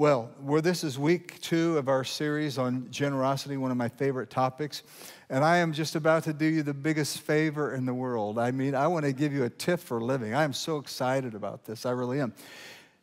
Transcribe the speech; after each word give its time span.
Well, 0.00 0.30
where 0.40 0.62
this 0.62 0.82
is 0.82 0.98
week 0.98 1.38
two 1.42 1.76
of 1.76 1.90
our 1.90 2.04
series 2.04 2.56
on 2.56 2.90
generosity, 2.90 3.58
one 3.58 3.70
of 3.70 3.76
my 3.76 3.90
favorite 3.90 4.30
topics, 4.30 4.82
and 5.28 5.44
I 5.44 5.58
am 5.58 5.74
just 5.74 5.94
about 5.94 6.24
to 6.24 6.32
do 6.32 6.46
you 6.46 6.62
the 6.62 6.72
biggest 6.72 7.20
favor 7.20 7.74
in 7.74 7.84
the 7.84 7.92
world. 7.92 8.38
I 8.38 8.50
mean, 8.50 8.74
I 8.74 8.86
want 8.86 9.04
to 9.04 9.12
give 9.12 9.34
you 9.34 9.44
a 9.44 9.50
tip 9.50 9.78
for 9.78 10.00
living. 10.00 10.32
I 10.32 10.42
am 10.42 10.54
so 10.54 10.78
excited 10.78 11.34
about 11.34 11.66
this. 11.66 11.84
I 11.84 11.90
really 11.90 12.18
am. 12.18 12.32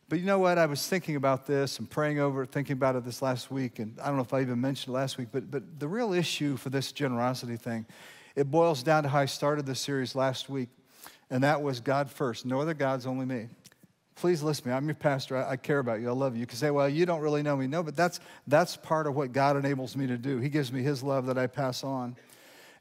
But 0.08 0.18
you 0.18 0.26
know 0.26 0.40
what? 0.40 0.58
I 0.58 0.66
was 0.66 0.88
thinking 0.88 1.14
about 1.14 1.46
this 1.46 1.78
and 1.78 1.88
praying 1.88 2.18
over 2.18 2.42
it, 2.42 2.50
thinking 2.50 2.72
about 2.72 2.96
it 2.96 3.04
this 3.04 3.22
last 3.22 3.48
week, 3.48 3.78
and 3.78 3.96
I 4.02 4.08
don't 4.08 4.16
know 4.16 4.22
if 4.22 4.34
I 4.34 4.40
even 4.40 4.60
mentioned 4.60 4.92
it 4.92 4.98
last 4.98 5.18
week, 5.18 5.28
but, 5.30 5.52
but 5.52 5.78
the 5.78 5.86
real 5.86 6.12
issue 6.12 6.56
for 6.56 6.70
this 6.70 6.90
generosity 6.90 7.56
thing, 7.56 7.86
it 8.34 8.50
boils 8.50 8.82
down 8.82 9.04
to 9.04 9.08
how 9.08 9.20
I 9.20 9.26
started 9.26 9.66
the 9.66 9.76
series 9.76 10.16
last 10.16 10.48
week, 10.48 10.70
and 11.30 11.44
that 11.44 11.62
was 11.62 11.78
God 11.78 12.10
first. 12.10 12.44
No 12.44 12.60
other 12.60 12.74
gods, 12.74 13.06
only 13.06 13.24
me 13.24 13.46
please 14.20 14.42
listen 14.42 14.64
to 14.64 14.68
me. 14.70 14.74
I'm 14.74 14.86
your 14.86 14.94
pastor. 14.94 15.36
I, 15.36 15.52
I, 15.52 15.56
care 15.56 15.78
about 15.78 16.00
you. 16.00 16.08
I 16.08 16.12
love 16.12 16.34
you. 16.34 16.40
You 16.40 16.46
can 16.46 16.58
say, 16.58 16.70
well, 16.70 16.88
you 16.88 17.06
don't 17.06 17.20
really 17.20 17.42
know 17.42 17.56
me. 17.56 17.66
No, 17.66 17.82
but 17.82 17.96
that's, 17.96 18.20
that's 18.46 18.76
part 18.76 19.06
of 19.06 19.14
what 19.14 19.32
God 19.32 19.56
enables 19.56 19.96
me 19.96 20.06
to 20.08 20.18
do. 20.18 20.38
He 20.38 20.48
gives 20.48 20.72
me 20.72 20.82
his 20.82 21.02
love 21.02 21.26
that 21.26 21.38
I 21.38 21.46
pass 21.46 21.84
on. 21.84 22.16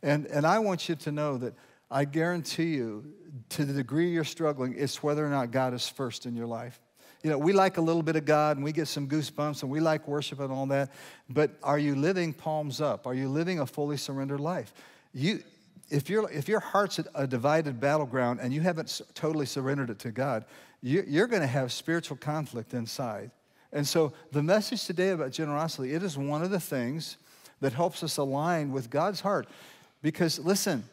And, 0.01 0.25
and 0.27 0.45
I 0.45 0.59
want 0.59 0.89
you 0.89 0.95
to 0.95 1.11
know 1.11 1.37
that 1.37 1.53
I 1.89 2.05
guarantee 2.05 2.75
you, 2.75 3.13
to 3.49 3.65
the 3.65 3.73
degree 3.73 4.09
you're 4.09 4.23
struggling, 4.23 4.75
it's 4.77 5.01
whether 5.01 5.25
or 5.25 5.29
not 5.29 5.51
God 5.51 5.73
is 5.73 5.87
first 5.87 6.25
in 6.25 6.35
your 6.35 6.47
life. 6.47 6.79
You 7.23 7.31
know, 7.31 7.37
we 7.37 7.53
like 7.53 7.77
a 7.77 7.81
little 7.81 8.03
bit 8.03 8.15
of 8.15 8.25
God 8.25 8.57
and 8.57 8.63
we 8.63 8.71
get 8.71 8.87
some 8.87 9.07
goosebumps 9.07 9.63
and 9.63 9.71
we 9.71 9.79
like 9.79 10.07
worship 10.07 10.39
and 10.39 10.51
all 10.51 10.65
that, 10.67 10.91
but 11.29 11.51
are 11.63 11.79
you 11.79 11.95
living 11.95 12.33
palms 12.33 12.81
up? 12.81 13.07
Are 13.07 13.13
you 13.13 13.27
living 13.29 13.59
a 13.59 13.65
fully 13.65 13.97
surrendered 13.97 14.39
life? 14.39 14.73
You, 15.13 15.43
if, 15.89 16.09
you 16.09 16.25
if 16.25 16.47
your 16.47 16.59
heart's 16.59 16.99
a 17.15 17.25
divided 17.25 17.79
battleground 17.79 18.39
and 18.41 18.53
you 18.53 18.61
haven't 18.61 19.01
totally 19.13 19.45
surrendered 19.45 19.89
it 19.89 19.99
to 19.99 20.11
God, 20.11 20.45
you're 20.81 21.27
going 21.27 21.41
to 21.41 21.47
have 21.47 21.71
spiritual 21.71 22.17
conflict 22.17 22.73
inside. 22.73 23.31
And 23.71 23.87
so 23.87 24.13
the 24.31 24.43
message 24.43 24.85
today 24.85 25.09
about 25.09 25.31
generosity, 25.31 25.93
it 25.93 26.03
is 26.03 26.17
one 26.17 26.43
of 26.43 26.51
the 26.51 26.59
things 26.59 27.17
that 27.59 27.73
helps 27.73 28.03
us 28.03 28.17
align 28.17 28.71
with 28.71 28.89
God's 28.89 29.21
heart. 29.21 29.47
Because 30.01 30.39
listen, 30.39 30.83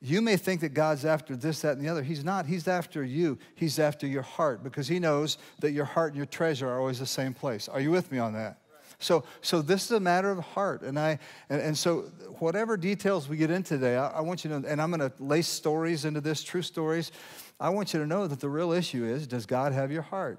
you 0.00 0.20
may 0.20 0.36
think 0.36 0.60
that 0.60 0.74
God's 0.74 1.04
after 1.04 1.34
this, 1.34 1.62
that, 1.62 1.76
and 1.76 1.84
the 1.84 1.88
other. 1.88 2.02
He's 2.02 2.22
not. 2.22 2.46
He's 2.46 2.68
after 2.68 3.02
you. 3.02 3.38
He's 3.54 3.78
after 3.78 4.06
your 4.06 4.22
heart 4.22 4.62
because 4.62 4.86
he 4.86 4.98
knows 4.98 5.38
that 5.60 5.72
your 5.72 5.86
heart 5.86 6.12
and 6.12 6.16
your 6.16 6.26
treasure 6.26 6.68
are 6.68 6.78
always 6.78 6.98
the 6.98 7.06
same 7.06 7.32
place. 7.32 7.68
Are 7.68 7.80
you 7.80 7.90
with 7.90 8.12
me 8.12 8.18
on 8.18 8.34
that? 8.34 8.58
So, 8.98 9.24
so 9.40 9.62
this 9.62 9.84
is 9.84 9.90
a 9.90 10.00
matter 10.00 10.30
of 10.30 10.38
heart. 10.38 10.82
And, 10.82 10.98
I, 10.98 11.18
and, 11.50 11.60
and 11.60 11.76
so 11.76 12.10
whatever 12.38 12.76
details 12.76 13.28
we 13.28 13.36
get 13.36 13.50
in 13.50 13.62
today, 13.62 13.96
I, 13.96 14.08
I 14.08 14.20
want 14.20 14.44
you 14.44 14.50
to 14.50 14.60
know, 14.60 14.68
and 14.68 14.80
I'm 14.80 14.90
going 14.90 15.00
to 15.00 15.12
lace 15.22 15.48
stories 15.48 16.04
into 16.04 16.20
this, 16.20 16.42
true 16.42 16.62
stories. 16.62 17.12
I 17.58 17.70
want 17.70 17.94
you 17.94 18.00
to 18.00 18.06
know 18.06 18.26
that 18.26 18.40
the 18.40 18.48
real 18.48 18.72
issue 18.72 19.04
is 19.04 19.26
does 19.26 19.46
God 19.46 19.72
have 19.72 19.90
your 19.90 20.02
heart? 20.02 20.38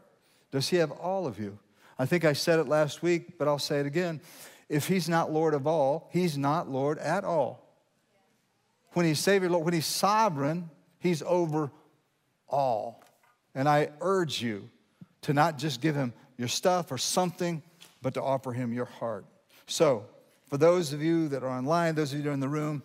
Does 0.51 0.69
He 0.69 0.77
have 0.77 0.91
all 0.91 1.25
of 1.25 1.39
you? 1.39 1.57
I 1.99 2.05
think 2.05 2.25
I 2.25 2.33
said 2.33 2.59
it 2.59 2.67
last 2.67 3.01
week, 3.01 3.37
but 3.37 3.47
I'll 3.47 3.59
say 3.59 3.79
it 3.79 3.85
again. 3.85 4.21
If 4.69 4.87
He's 4.87 5.09
not 5.09 5.31
Lord 5.31 5.53
of 5.53 5.65
all, 5.65 6.09
He's 6.11 6.37
not 6.37 6.69
Lord 6.69 6.99
at 6.99 7.23
all. 7.23 7.63
When 8.93 9.05
He's 9.05 9.19
Savior, 9.19 9.49
Lord, 9.49 9.65
when 9.65 9.73
He's 9.73 9.85
sovereign, 9.85 10.69
He's 10.99 11.21
over 11.23 11.71
all. 12.47 13.03
And 13.55 13.67
I 13.67 13.89
urge 14.01 14.41
you 14.41 14.69
to 15.21 15.33
not 15.33 15.57
just 15.57 15.81
give 15.81 15.95
Him 15.95 16.13
your 16.37 16.47
stuff 16.47 16.91
or 16.91 16.97
something, 16.97 17.63
but 18.01 18.13
to 18.13 18.21
offer 18.21 18.53
Him 18.53 18.73
your 18.73 18.85
heart. 18.85 19.25
So, 19.65 20.05
for 20.47 20.57
those 20.57 20.93
of 20.93 21.01
you 21.01 21.27
that 21.29 21.43
are 21.43 21.49
online, 21.49 21.95
those 21.95 22.13
of 22.13 22.19
you 22.19 22.23
that 22.23 22.29
are 22.29 22.33
in 22.33 22.39
the 22.39 22.47
room, 22.47 22.83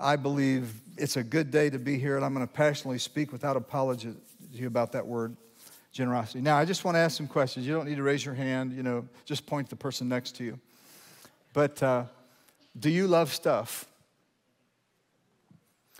I 0.00 0.16
believe 0.16 0.72
it's 0.96 1.16
a 1.16 1.22
good 1.22 1.50
day 1.50 1.68
to 1.68 1.78
be 1.78 1.98
here, 1.98 2.16
and 2.16 2.24
I'm 2.24 2.34
going 2.34 2.46
to 2.46 2.52
passionately 2.52 2.98
speak 2.98 3.32
without 3.32 3.56
apology 3.56 4.14
about 4.64 4.92
that 4.92 5.06
word, 5.06 5.36
generosity. 5.92 6.40
Now, 6.40 6.56
I 6.56 6.64
just 6.64 6.84
want 6.84 6.94
to 6.94 7.00
ask 7.00 7.16
some 7.16 7.28
questions. 7.28 7.66
You 7.66 7.74
don't 7.74 7.86
need 7.86 7.96
to 7.96 8.02
raise 8.02 8.24
your 8.24 8.34
hand, 8.34 8.72
you 8.72 8.82
know, 8.82 9.06
just 9.26 9.46
point 9.46 9.66
to 9.66 9.70
the 9.70 9.76
person 9.76 10.08
next 10.08 10.36
to 10.36 10.44
you. 10.44 10.58
But 11.52 11.82
uh, 11.82 12.04
do 12.78 12.88
you 12.88 13.06
love 13.06 13.32
stuff? 13.32 13.84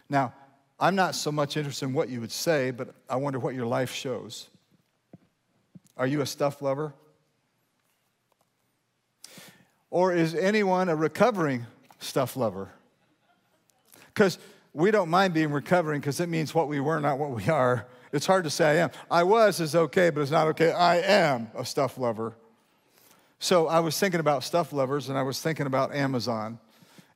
Now, 0.08 0.32
I'm 0.78 0.94
not 0.94 1.14
so 1.14 1.30
much 1.30 1.58
interested 1.58 1.84
in 1.84 1.92
what 1.92 2.08
you 2.08 2.20
would 2.20 2.32
say, 2.32 2.70
but 2.70 2.94
I 3.08 3.16
wonder 3.16 3.38
what 3.38 3.54
your 3.54 3.66
life 3.66 3.92
shows. 3.92 4.48
Are 5.96 6.06
you 6.06 6.22
a 6.22 6.26
stuff 6.26 6.62
lover? 6.62 6.94
Or 9.90 10.14
is 10.14 10.34
anyone 10.34 10.88
a 10.88 10.96
recovering 10.96 11.66
stuff 11.98 12.36
lover? 12.36 12.70
Because 14.14 14.38
we 14.72 14.90
don't 14.90 15.08
mind 15.08 15.34
being 15.34 15.50
recovering 15.50 16.00
because 16.00 16.20
it 16.20 16.28
means 16.28 16.54
what 16.54 16.68
we 16.68 16.80
were, 16.80 17.00
not 17.00 17.18
what 17.18 17.30
we 17.30 17.48
are. 17.48 17.86
It's 18.12 18.26
hard 18.26 18.44
to 18.44 18.50
say 18.50 18.80
I 18.80 18.84
am. 18.84 18.90
I 19.10 19.22
was 19.22 19.60
is 19.60 19.74
okay, 19.74 20.10
but 20.10 20.20
it's 20.20 20.30
not 20.30 20.48
okay. 20.48 20.72
I 20.72 20.98
am 20.98 21.50
a 21.54 21.64
stuff 21.64 21.98
lover. 21.98 22.34
So 23.38 23.68
I 23.68 23.80
was 23.80 23.98
thinking 23.98 24.20
about 24.20 24.44
stuff 24.44 24.72
lovers 24.72 25.08
and 25.08 25.16
I 25.16 25.22
was 25.22 25.40
thinking 25.40 25.66
about 25.66 25.94
Amazon 25.94 26.58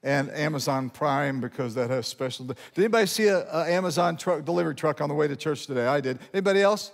and 0.02 0.30
Amazon 0.30 0.90
Prime 0.90 1.40
because 1.40 1.74
that 1.74 1.90
has 1.90 2.06
special. 2.06 2.46
Did 2.46 2.56
anybody 2.76 3.06
see 3.06 3.28
an 3.28 3.44
Amazon 3.52 4.16
truck, 4.16 4.44
delivery 4.44 4.74
truck 4.74 5.00
on 5.00 5.08
the 5.08 5.14
way 5.14 5.28
to 5.28 5.36
church 5.36 5.66
today? 5.66 5.86
I 5.86 6.00
did. 6.00 6.18
Anybody 6.32 6.62
else? 6.62 6.92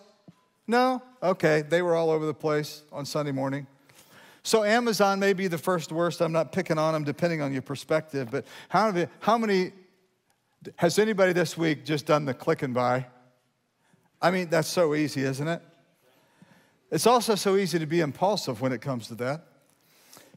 No? 0.66 1.02
Okay. 1.22 1.62
They 1.62 1.82
were 1.82 1.94
all 1.94 2.10
over 2.10 2.26
the 2.26 2.34
place 2.34 2.82
on 2.92 3.04
Sunday 3.04 3.32
morning. 3.32 3.66
So 4.42 4.64
Amazon 4.64 5.20
may 5.20 5.32
be 5.32 5.48
the 5.48 5.58
first 5.58 5.92
worst. 5.92 6.20
I'm 6.20 6.32
not 6.32 6.50
picking 6.50 6.78
on 6.78 6.94
them 6.94 7.04
depending 7.04 7.42
on 7.42 7.52
your 7.52 7.62
perspective, 7.62 8.28
but 8.30 8.46
how, 8.68 9.06
how 9.20 9.36
many 9.36 9.72
has 10.76 10.98
anybody 10.98 11.32
this 11.32 11.56
week 11.56 11.84
just 11.84 12.06
done 12.06 12.24
the 12.24 12.34
click 12.34 12.62
and 12.62 12.74
buy? 12.74 13.06
I 14.20 14.30
mean, 14.30 14.50
that's 14.50 14.68
so 14.68 14.94
easy, 14.94 15.22
isn't 15.22 15.48
it? 15.48 15.62
It's 16.90 17.06
also 17.06 17.34
so 17.34 17.56
easy 17.56 17.78
to 17.78 17.86
be 17.86 18.00
impulsive 18.00 18.60
when 18.60 18.72
it 18.72 18.80
comes 18.80 19.06
to 19.08 19.14
that. 19.16 19.44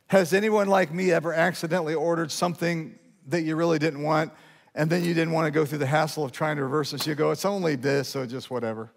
Has 0.07 0.33
anyone 0.33 0.67
like 0.67 0.93
me 0.93 1.11
ever 1.11 1.33
accidentally 1.33 1.95
ordered 1.95 2.31
something 2.31 2.97
that 3.27 3.41
you 3.41 3.55
really 3.55 3.79
didn't 3.79 4.03
want 4.03 4.31
and 4.75 4.89
then 4.89 5.03
you 5.03 5.13
didn't 5.13 5.33
want 5.33 5.45
to 5.45 5.51
go 5.51 5.65
through 5.65 5.79
the 5.79 5.87
hassle 5.87 6.23
of 6.23 6.31
trying 6.31 6.57
to 6.57 6.63
reverse 6.63 6.93
it? 6.93 7.05
You 7.07 7.15
go, 7.15 7.31
it's 7.31 7.45
only 7.45 7.75
this, 7.75 8.09
so 8.09 8.25
just 8.25 8.51
whatever. 8.51 8.91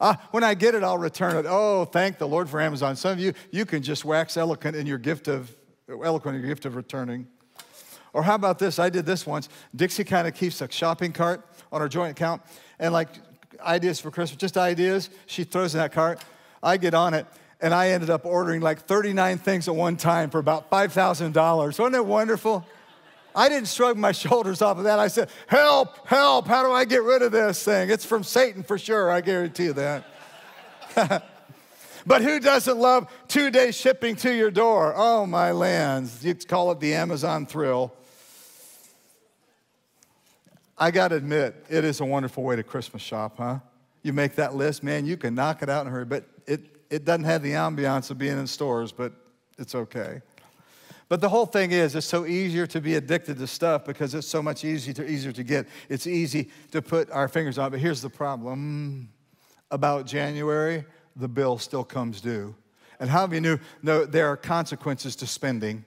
Ah, 0.00 0.28
when 0.30 0.44
I 0.44 0.54
get 0.54 0.74
it, 0.74 0.82
I'll 0.82 0.96
return 0.96 1.36
it. 1.36 1.46
Oh, 1.48 1.84
thank 1.84 2.16
the 2.18 2.28
Lord 2.28 2.48
for 2.48 2.60
Amazon. 2.60 2.96
Some 2.96 3.12
of 3.12 3.18
you, 3.18 3.34
you 3.50 3.66
can 3.66 3.82
just 3.82 4.04
wax 4.04 4.36
eloquent 4.36 4.76
in 4.76 4.86
your 4.86 4.98
gift 4.98 5.28
of 5.28 5.54
eloquent 5.88 6.36
in 6.36 6.42
your 6.42 6.48
gift 6.48 6.64
of 6.64 6.76
returning. 6.76 7.26
Or 8.12 8.22
how 8.22 8.34
about 8.34 8.58
this? 8.58 8.78
I 8.78 8.90
did 8.90 9.06
this 9.06 9.26
once. 9.26 9.48
Dixie 9.74 10.04
kind 10.04 10.26
of 10.26 10.34
keeps 10.34 10.60
a 10.60 10.70
shopping 10.70 11.12
cart 11.12 11.46
on 11.72 11.80
her 11.80 11.88
joint 11.88 12.12
account 12.12 12.42
and 12.78 12.92
like 12.92 13.08
ideas 13.60 14.00
for 14.00 14.10
Christmas, 14.10 14.36
just 14.36 14.56
ideas. 14.56 15.10
She 15.26 15.44
throws 15.44 15.74
in 15.74 15.80
that 15.80 15.92
cart. 15.92 16.24
I 16.62 16.76
get 16.76 16.94
on 16.94 17.14
it 17.14 17.26
and 17.60 17.74
I 17.74 17.90
ended 17.90 18.10
up 18.10 18.24
ordering 18.24 18.60
like 18.60 18.80
39 18.80 19.38
things 19.38 19.68
at 19.68 19.74
one 19.74 19.96
time 19.96 20.30
for 20.30 20.38
about 20.38 20.70
$5,000. 20.70 21.34
Wasn't 21.56 21.94
it 21.94 22.06
wonderful? 22.06 22.66
I 23.34 23.48
didn't 23.48 23.68
shrug 23.68 23.96
my 23.96 24.12
shoulders 24.12 24.62
off 24.62 24.78
of 24.78 24.84
that. 24.84 24.98
I 24.98 25.08
said, 25.08 25.30
Help, 25.46 26.06
help, 26.06 26.46
how 26.46 26.62
do 26.62 26.72
I 26.72 26.84
get 26.84 27.02
rid 27.02 27.22
of 27.22 27.32
this 27.32 27.62
thing? 27.62 27.90
It's 27.90 28.04
from 28.04 28.24
Satan 28.24 28.62
for 28.62 28.78
sure, 28.78 29.10
I 29.10 29.20
guarantee 29.20 29.64
you 29.64 29.72
that. 29.74 30.04
But 32.10 32.22
who 32.22 32.40
doesn't 32.40 32.76
love 32.76 33.08
two 33.28 33.52
day 33.52 33.70
shipping 33.70 34.16
to 34.16 34.34
your 34.34 34.50
door? 34.50 34.92
Oh, 34.96 35.26
my 35.26 35.52
lands. 35.52 36.24
You 36.24 36.34
call 36.34 36.72
it 36.72 36.80
the 36.80 36.92
Amazon 36.92 37.46
thrill. 37.46 37.94
I 40.76 40.90
got 40.90 41.08
to 41.08 41.14
admit, 41.14 41.64
it 41.68 41.84
is 41.84 42.00
a 42.00 42.04
wonderful 42.04 42.42
way 42.42 42.56
to 42.56 42.64
Christmas 42.64 43.00
shop, 43.00 43.36
huh? 43.38 43.60
You 44.02 44.12
make 44.12 44.34
that 44.34 44.56
list, 44.56 44.82
man, 44.82 45.06
you 45.06 45.16
can 45.16 45.36
knock 45.36 45.62
it 45.62 45.68
out 45.68 45.82
in 45.82 45.86
a 45.86 45.90
hurry, 45.92 46.04
but 46.04 46.24
it, 46.48 46.82
it 46.90 47.04
doesn't 47.04 47.26
have 47.26 47.44
the 47.44 47.52
ambiance 47.52 48.10
of 48.10 48.18
being 48.18 48.40
in 48.40 48.48
stores, 48.48 48.90
but 48.90 49.12
it's 49.56 49.76
okay. 49.76 50.20
But 51.08 51.20
the 51.20 51.28
whole 51.28 51.46
thing 51.46 51.70
is, 51.70 51.94
it's 51.94 52.08
so 52.08 52.26
easier 52.26 52.66
to 52.66 52.80
be 52.80 52.96
addicted 52.96 53.38
to 53.38 53.46
stuff 53.46 53.84
because 53.84 54.16
it's 54.16 54.26
so 54.26 54.42
much 54.42 54.64
easier 54.64 54.94
to, 54.94 55.08
easier 55.08 55.30
to 55.30 55.44
get. 55.44 55.68
It's 55.88 56.08
easy 56.08 56.50
to 56.72 56.82
put 56.82 57.08
our 57.12 57.28
fingers 57.28 57.56
on. 57.56 57.70
But 57.70 57.78
here's 57.78 58.02
the 58.02 58.10
problem 58.10 59.10
about 59.70 60.06
January, 60.06 60.84
the 61.16 61.28
bill 61.28 61.58
still 61.58 61.84
comes 61.84 62.20
due. 62.20 62.54
And 62.98 63.08
how 63.08 63.26
many 63.26 63.40
knew 63.40 63.58
no, 63.82 64.04
there 64.04 64.28
are 64.28 64.36
consequences 64.36 65.16
to 65.16 65.26
spending? 65.26 65.84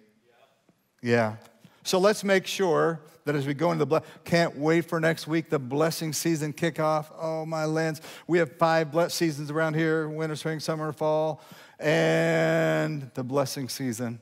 Yeah. 1.01 1.35
So 1.83 1.99
let's 1.99 2.23
make 2.23 2.47
sure 2.47 3.01
that 3.25 3.35
as 3.35 3.45
we 3.45 3.53
go 3.53 3.71
into 3.71 3.79
the 3.79 3.85
blessing, 3.85 4.09
can't 4.23 4.57
wait 4.57 4.85
for 4.85 4.99
next 4.99 5.27
week, 5.27 5.49
the 5.49 5.59
blessing 5.59 6.11
season 6.11 6.53
kickoff. 6.53 7.07
Oh, 7.17 7.45
my 7.45 7.65
lands. 7.65 8.01
We 8.27 8.39
have 8.39 8.57
five 8.57 8.91
blessed 8.91 9.15
seasons 9.15 9.51
around 9.51 9.75
here 9.75 10.09
winter, 10.09 10.35
spring, 10.35 10.59
summer, 10.59 10.91
fall, 10.91 11.41
and 11.79 13.11
the 13.13 13.23
blessing 13.23 13.69
season. 13.69 14.19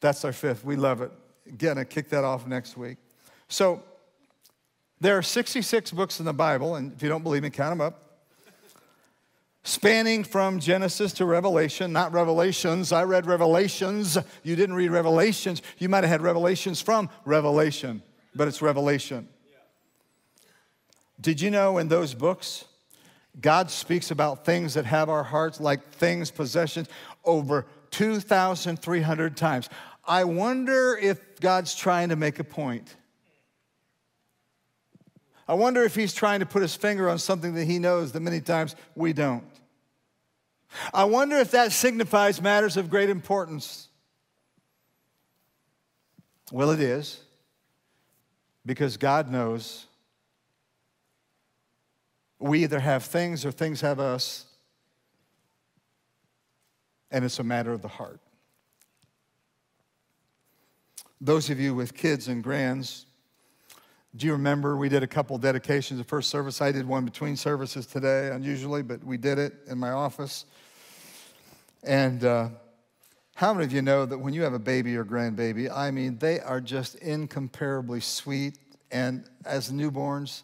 That's 0.00 0.24
our 0.24 0.32
fifth. 0.32 0.64
We 0.64 0.76
love 0.76 1.00
it. 1.00 1.12
Gonna 1.56 1.84
kick 1.84 2.08
that 2.10 2.24
off 2.24 2.46
next 2.46 2.76
week. 2.76 2.98
So 3.48 3.82
there 5.00 5.16
are 5.16 5.22
66 5.22 5.90
books 5.92 6.18
in 6.18 6.26
the 6.26 6.32
Bible, 6.32 6.76
and 6.76 6.92
if 6.92 7.02
you 7.02 7.08
don't 7.08 7.22
believe 7.22 7.42
me, 7.42 7.50
count 7.50 7.72
them 7.72 7.80
up 7.80 8.13
spanning 9.64 10.22
from 10.22 10.60
Genesis 10.60 11.12
to 11.14 11.24
Revelation, 11.24 11.92
not 11.92 12.12
Revelations. 12.12 12.92
I 12.92 13.02
read 13.04 13.26
Revelations. 13.26 14.16
You 14.42 14.54
didn't 14.54 14.76
read 14.76 14.90
Revelations. 14.90 15.62
You 15.78 15.88
might 15.88 16.04
have 16.04 16.10
had 16.10 16.22
Revelations 16.22 16.80
from 16.80 17.10
Revelation, 17.24 18.02
but 18.34 18.46
it's 18.46 18.62
Revelation. 18.62 19.28
Did 21.20 21.40
you 21.40 21.50
know 21.50 21.78
in 21.78 21.88
those 21.88 22.14
books, 22.14 22.66
God 23.40 23.70
speaks 23.70 24.10
about 24.10 24.44
things 24.44 24.74
that 24.74 24.84
have 24.84 25.08
our 25.08 25.24
hearts, 25.24 25.60
like 25.60 25.90
things, 25.90 26.30
possessions, 26.30 26.88
over 27.24 27.66
2,300 27.90 29.36
times. 29.36 29.68
I 30.06 30.24
wonder 30.24 30.98
if 31.00 31.40
God's 31.40 31.74
trying 31.74 32.10
to 32.10 32.16
make 32.16 32.38
a 32.38 32.44
point. 32.44 32.96
I 35.46 35.54
wonder 35.54 35.82
if 35.82 35.94
he's 35.94 36.14
trying 36.14 36.40
to 36.40 36.46
put 36.46 36.62
his 36.62 36.74
finger 36.74 37.08
on 37.08 37.18
something 37.18 37.54
that 37.54 37.64
he 37.64 37.78
knows 37.78 38.12
that 38.12 38.20
many 38.20 38.40
times 38.40 38.74
we 38.94 39.12
don't. 39.12 39.44
I 40.92 41.04
wonder 41.04 41.36
if 41.36 41.50
that 41.52 41.72
signifies 41.72 42.40
matters 42.40 42.76
of 42.76 42.90
great 42.90 43.10
importance. 43.10 43.88
Well, 46.50 46.70
it 46.70 46.80
is, 46.80 47.20
because 48.66 48.96
God 48.96 49.30
knows 49.30 49.86
we 52.38 52.62
either 52.62 52.80
have 52.80 53.04
things 53.04 53.44
or 53.44 53.52
things 53.52 53.80
have 53.80 54.00
us, 54.00 54.46
and 57.10 57.24
it's 57.24 57.38
a 57.38 57.44
matter 57.44 57.72
of 57.72 57.80
the 57.80 57.88
heart. 57.88 58.20
Those 61.20 61.48
of 61.48 61.58
you 61.58 61.74
with 61.74 61.94
kids 61.94 62.28
and 62.28 62.42
grands, 62.42 63.06
do 64.16 64.26
you 64.26 64.32
remember 64.32 64.76
we 64.76 64.88
did 64.88 65.02
a 65.02 65.08
couple 65.08 65.36
dedications 65.38 65.98
the 65.98 66.04
first 66.04 66.30
service? 66.30 66.60
I 66.60 66.70
did 66.70 66.86
one 66.86 67.04
between 67.04 67.36
services 67.36 67.84
today, 67.84 68.28
unusually, 68.28 68.82
but 68.82 69.02
we 69.02 69.16
did 69.16 69.38
it 69.38 69.54
in 69.66 69.78
my 69.78 69.90
office. 69.90 70.44
And 71.82 72.24
uh, 72.24 72.48
how 73.34 73.52
many 73.52 73.66
of 73.66 73.72
you 73.72 73.82
know 73.82 74.06
that 74.06 74.16
when 74.16 74.32
you 74.32 74.42
have 74.42 74.52
a 74.52 74.58
baby 74.60 74.96
or 74.96 75.04
grandbaby, 75.04 75.68
I 75.68 75.90
mean, 75.90 76.18
they 76.18 76.38
are 76.38 76.60
just 76.60 76.94
incomparably 76.96 78.00
sweet. 78.00 78.56
And 78.92 79.28
as 79.44 79.72
newborns, 79.72 80.42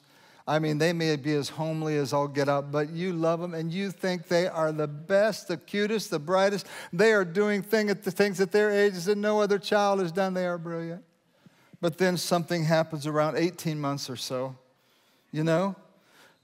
I 0.49 0.59
mean, 0.59 0.79
they 0.79 0.93
may 0.93 1.15
be 1.15 1.35
as 1.35 1.51
homely 1.51 1.97
as 1.97 2.13
all 2.13 2.27
get 2.27 2.49
up, 2.49 2.73
but 2.73 2.91
you 2.91 3.13
love 3.13 3.41
them 3.41 3.55
and 3.55 3.73
you 3.73 3.93
think 3.93 4.27
they 4.27 4.49
are 4.49 4.73
the 4.73 4.89
best, 4.89 5.47
the 5.47 5.57
cutest, 5.57 6.11
the 6.11 6.19
brightest. 6.19 6.67
They 6.93 7.13
are 7.13 7.25
doing 7.25 7.63
thing 7.63 7.89
at 7.89 8.03
the 8.03 8.11
things 8.11 8.41
at 8.41 8.51
their 8.51 8.73
ages 8.73 9.05
that 9.05 9.17
no 9.17 9.41
other 9.41 9.61
child 9.61 10.01
has 10.01 10.11
done. 10.11 10.35
They 10.35 10.47
are 10.47 10.59
brilliant. 10.59 11.05
But 11.81 11.99
then 11.99 12.17
something 12.17 12.65
happens 12.65 13.07
around 13.07 13.37
18 13.37 13.81
months 13.81 14.11
or 14.11 14.17
so, 14.17 14.57
you 15.33 15.45
know? 15.45 15.77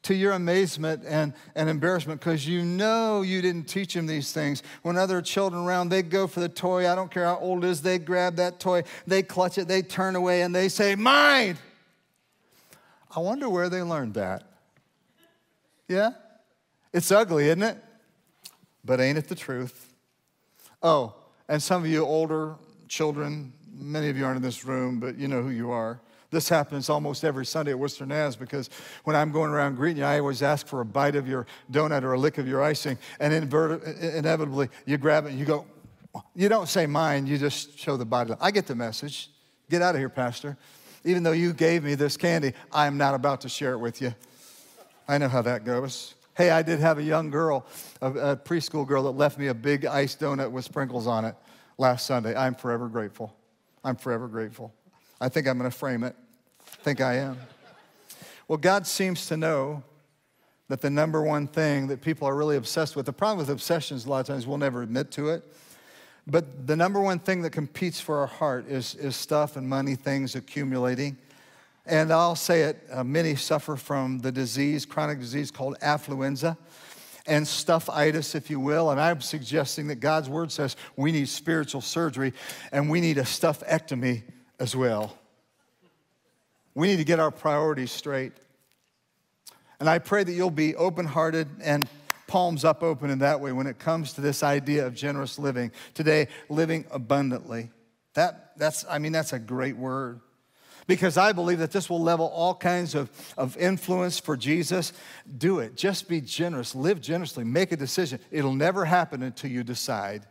to 0.07 0.15
your 0.15 0.33
amazement 0.33 1.03
and, 1.05 1.35
and 1.57 1.69
embarrassment 1.69 2.21
because 2.21 2.47
you 2.47 2.63
know 2.63 3.23
you 3.23 3.43
didn't 3.43 3.65
teach 3.65 3.93
them 3.93 4.07
these 4.07 4.31
things. 4.31 4.63
When 4.83 4.97
other 4.97 5.21
children 5.21 5.65
around, 5.65 5.89
they 5.89 6.03
go 6.03 6.29
for 6.29 6.39
the 6.39 6.49
toy. 6.49 6.89
I 6.89 6.95
don't 6.95 7.11
care 7.11 7.25
how 7.25 7.39
old 7.39 7.65
it 7.65 7.69
is, 7.69 7.83
they 7.83 7.99
grab 7.99 8.37
that 8.37 8.61
toy, 8.61 8.85
they 9.05 9.25
clutch 9.25 9.59
it, 9.59 9.67
they 9.67 9.83
turn 9.83 10.15
away, 10.15 10.43
and 10.43 10.55
they 10.55 10.69
say, 10.69 10.95
Mine! 10.95 11.59
I 13.17 13.19
wonder 13.19 13.49
where 13.51 13.69
they 13.69 13.83
learned 13.83 14.15
that. 14.15 14.45
Yeah? 15.89 16.11
It's 16.93 17.11
ugly, 17.11 17.47
isn't 17.47 17.65
it? 17.65 17.83
But 18.85 19.01
ain't 19.01 19.19
it 19.19 19.27
the 19.27 19.35
truth? 19.35 19.93
Oh, 20.85 21.15
and 21.49 21.61
some 21.61 21.83
of 21.83 21.91
you 21.91 22.05
older 22.05 22.55
children, 22.87 23.53
many 23.77 24.09
of 24.09 24.17
you 24.17 24.25
aren't 24.25 24.37
in 24.37 24.43
this 24.43 24.65
room, 24.65 24.99
but 24.99 25.19
you 25.19 25.29
know 25.29 25.43
who 25.43 25.51
you 25.51 25.71
are. 25.71 26.01
This 26.31 26.49
happens 26.49 26.91
almost 26.91 27.25
every 27.25 27.47
Sunday 27.47 27.71
at 27.71 27.79
Worcester 27.79 28.05
Naz 28.05 28.35
because 28.37 28.69
when 29.05 29.15
I'm 29.15 29.31
going 29.31 29.51
around 29.51 29.77
greeting 29.77 29.99
you, 29.99 30.05
I 30.05 30.19
always 30.19 30.43
ask 30.43 30.67
for 30.67 30.81
a 30.81 30.85
bite 30.85 31.15
of 31.15 31.29
your 31.29 31.47
donut 31.71 32.03
or 32.03 32.15
a 32.15 32.19
lick 32.19 32.39
of 32.39 32.49
your 32.49 32.63
icing, 32.63 32.99
and 33.21 33.33
inevitably 33.33 34.69
you 34.87 34.99
grab 34.99 35.27
it 35.27 35.31
and 35.31 35.39
you 35.39 35.45
go, 35.45 35.67
you 36.35 36.49
don't 36.49 36.69
say 36.69 36.87
mine, 36.87 37.27
you 37.27 37.39
just 37.39 37.79
show 37.79 37.97
the 37.97 38.05
body. 38.05 38.35
I 38.41 38.51
get 38.51 38.67
the 38.67 38.75
message. 38.75 39.31
Get 39.71 39.83
out 39.83 39.95
of 39.95 40.01
here, 40.01 40.09
Pastor. 40.09 40.57
Even 41.05 41.23
though 41.23 41.33
you 41.33 41.53
gave 41.53 41.85
me 41.85 41.95
this 41.95 42.17
candy, 42.17 42.53
I'm 42.73 42.97
not 42.97 43.15
about 43.15 43.43
to 43.43 43.49
share 43.49 43.73
it 43.73 43.79
with 43.79 44.01
you. 44.03 44.15
I 45.07 45.19
know 45.19 45.29
how 45.29 45.43
that 45.43 45.65
goes. 45.65 46.15
Hey, 46.37 46.51
I 46.51 46.63
did 46.63 46.81
have 46.81 46.99
a 46.99 47.03
young 47.03 47.31
girl, 47.31 47.65
a, 48.03 48.11
a 48.13 48.37
preschool 48.37 48.87
girl, 48.87 49.05
that 49.05 49.13
left 49.13 49.39
me 49.39 49.47
a 49.47 49.55
big 49.55 49.87
iced 49.87 50.21
donut 50.21 50.51
with 50.51 50.65
sprinkles 50.65 51.07
on 51.07 51.25
it 51.25 51.35
last 51.79 52.07
Sunday. 52.07 52.35
I'm 52.35 52.55
forever 52.55 52.89
grateful. 52.89 53.35
I'm 53.87 53.95
forever 53.95 54.27
grateful. 54.27 54.75
I 55.21 55.29
think 55.29 55.47
I'm 55.47 55.59
going 55.59 55.71
to 55.71 55.77
frame 55.77 56.03
it. 56.03 56.17
I 56.61 56.83
think 56.83 57.01
I 57.01 57.19
am. 57.19 57.39
Well, 58.49 58.59
God 58.59 58.85
seems 58.85 59.27
to 59.27 59.37
know 59.37 59.85
that 60.67 60.81
the 60.81 60.91
number 60.91 61.23
one 61.23 61.47
thing 61.47 61.87
that 61.87 62.03
people 62.03 62.27
are 62.27 62.35
really 62.35 62.57
obsessed 62.57 62.97
with, 62.97 63.07
the 63.07 63.13
problem 63.13 63.39
with 63.39 63.49
obsessions, 63.49 64.05
a 64.05 64.11
lot 64.11 64.19
of 64.19 64.27
times 64.27 64.45
we'll 64.45 64.59
never 64.59 64.83
admit 64.83 65.13
to 65.13 65.29
it, 65.29 65.45
but 66.27 66.67
the 66.67 66.75
number 66.75 67.01
one 67.01 67.21
thing 67.21 67.43
that 67.43 67.51
competes 67.51 68.01
for 68.01 68.19
our 68.19 68.27
heart 68.27 68.69
is, 68.69 68.97
is 68.97 69.15
stuff 69.15 69.55
and 69.55 69.69
money, 69.69 69.95
things 69.95 70.35
accumulating. 70.35 71.17
And 71.87 72.13
I'll 72.13 72.35
say 72.35 72.63
it, 72.63 72.83
uh, 72.91 73.05
many 73.05 73.37
suffer 73.37 73.77
from 73.77 74.19
the 74.19 74.33
disease, 74.33 74.85
chronic 74.85 75.21
disease 75.21 75.53
called 75.53 75.79
affluenza 75.79 76.57
and 77.27 77.47
stuffitis, 77.47 78.35
if 78.35 78.51
you 78.51 78.61
will. 78.61 78.91
And 78.91 79.01
I'm 79.01 79.21
suggesting 79.21 79.89
that 79.89 79.97
God's 79.97 80.29
word 80.29 80.53
says 80.53 80.77
we 80.97 81.13
need 81.13 81.29
spiritual 81.29 81.81
surgery 81.81 82.33
and 82.73 82.91
we 82.91 83.01
need 83.01 83.19
a 83.19 83.23
stuffectomy 83.23 84.23
as 84.59 84.75
well. 84.75 85.17
We 86.75 86.89
need 86.89 86.97
to 86.97 87.05
get 87.05 87.21
our 87.21 87.31
priorities 87.31 87.91
straight. 87.91 88.33
And 89.81 89.89
I 89.89 89.99
pray 89.99 90.25
that 90.25 90.33
you'll 90.33 90.51
be 90.51 90.75
open 90.75 91.07
hearted 91.07 91.49
and 91.63 91.89
palms 92.27 92.65
up 92.65 92.83
open 92.83 93.11
in 93.11 93.21
that 93.21 93.41
way 93.41 93.53
when 93.53 93.67
it 93.67 93.79
comes 93.79 94.15
to 94.15 94.21
this 94.21 94.43
idea 94.43 94.87
of 94.87 94.95
generous 94.95 95.39
living. 95.39 95.71
Today, 95.95 96.29
living 96.49 96.85
abundantly. 96.91 97.71
That, 98.15 98.53
that's, 98.57 98.85
I 98.89 98.99
mean, 98.99 99.13
that's 99.13 99.33
a 99.33 99.39
great 99.39 99.77
word. 99.77 100.21
Because 100.87 101.17
I 101.17 101.33
believe 101.33 101.59
that 101.59 101.73
this 101.73 101.91
will 101.91 102.01
level 102.01 102.27
all 102.27 102.55
kinds 102.55 102.95
of, 102.95 103.11
of 103.37 103.57
influence 103.57 104.21
for 104.21 104.37
Jesus. 104.37 104.93
Do 105.37 105.59
it. 105.59 105.77
Just 105.77 106.09
be 106.09 106.21
generous. 106.21 106.75
Live 106.75 107.01
generously. 107.01 107.45
Make 107.45 107.73
a 107.73 107.77
decision. 107.77 108.21
It'll 108.31 108.55
never 108.55 108.85
happen 108.85 109.23
until 109.23 109.51
you 109.51 109.65
decide. 109.65 110.27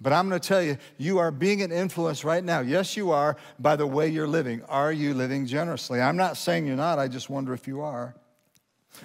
But 0.00 0.12
I'm 0.12 0.28
going 0.28 0.40
to 0.40 0.46
tell 0.46 0.62
you, 0.62 0.76
you 0.98 1.18
are 1.18 1.30
being 1.30 1.62
an 1.62 1.72
influence 1.72 2.22
right 2.22 2.44
now. 2.44 2.60
Yes, 2.60 2.96
you 2.96 3.10
are 3.12 3.36
by 3.58 3.76
the 3.76 3.86
way 3.86 4.08
you're 4.08 4.28
living. 4.28 4.62
Are 4.64 4.92
you 4.92 5.14
living 5.14 5.46
generously? 5.46 6.00
I'm 6.00 6.16
not 6.16 6.36
saying 6.36 6.66
you're 6.66 6.76
not, 6.76 6.98
I 6.98 7.08
just 7.08 7.30
wonder 7.30 7.54
if 7.54 7.66
you 7.66 7.80
are. 7.80 8.14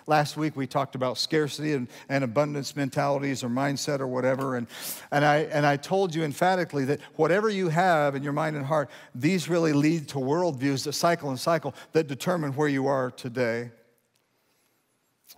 Last 0.08 0.38
week 0.38 0.56
we 0.56 0.68
talked 0.68 0.96
about 0.96 1.18
scarcity 1.18 1.74
and, 1.74 1.88
and 2.10 2.24
abundance 2.24 2.76
mentalities 2.76 3.44
or 3.44 3.50
mindset 3.50 4.00
or 4.00 4.08
whatever. 4.08 4.56
And, 4.56 4.68
and, 5.12 5.26
I, 5.26 5.38
and 5.38 5.66
I 5.66 5.78
told 5.78 6.16
you 6.16 6.24
emphatically 6.24 6.86
that 6.86 7.02
whatever 7.16 7.50
you 7.50 7.70
have 7.70 8.16
in 8.16 8.24
your 8.24 8.34
mind 8.34 8.56
and 8.56 8.66
heart, 8.66 8.90
these 9.14 9.50
really 9.50 9.74
lead 9.74 10.08
to 10.10 10.18
worldviews 10.18 10.86
that 10.86 10.94
cycle 10.94 11.30
and 11.30 11.40
cycle 11.40 11.74
that 11.92 12.08
determine 12.08 12.54
where 12.54 12.68
you 12.68 12.88
are 12.88 13.12
today. 13.12 13.72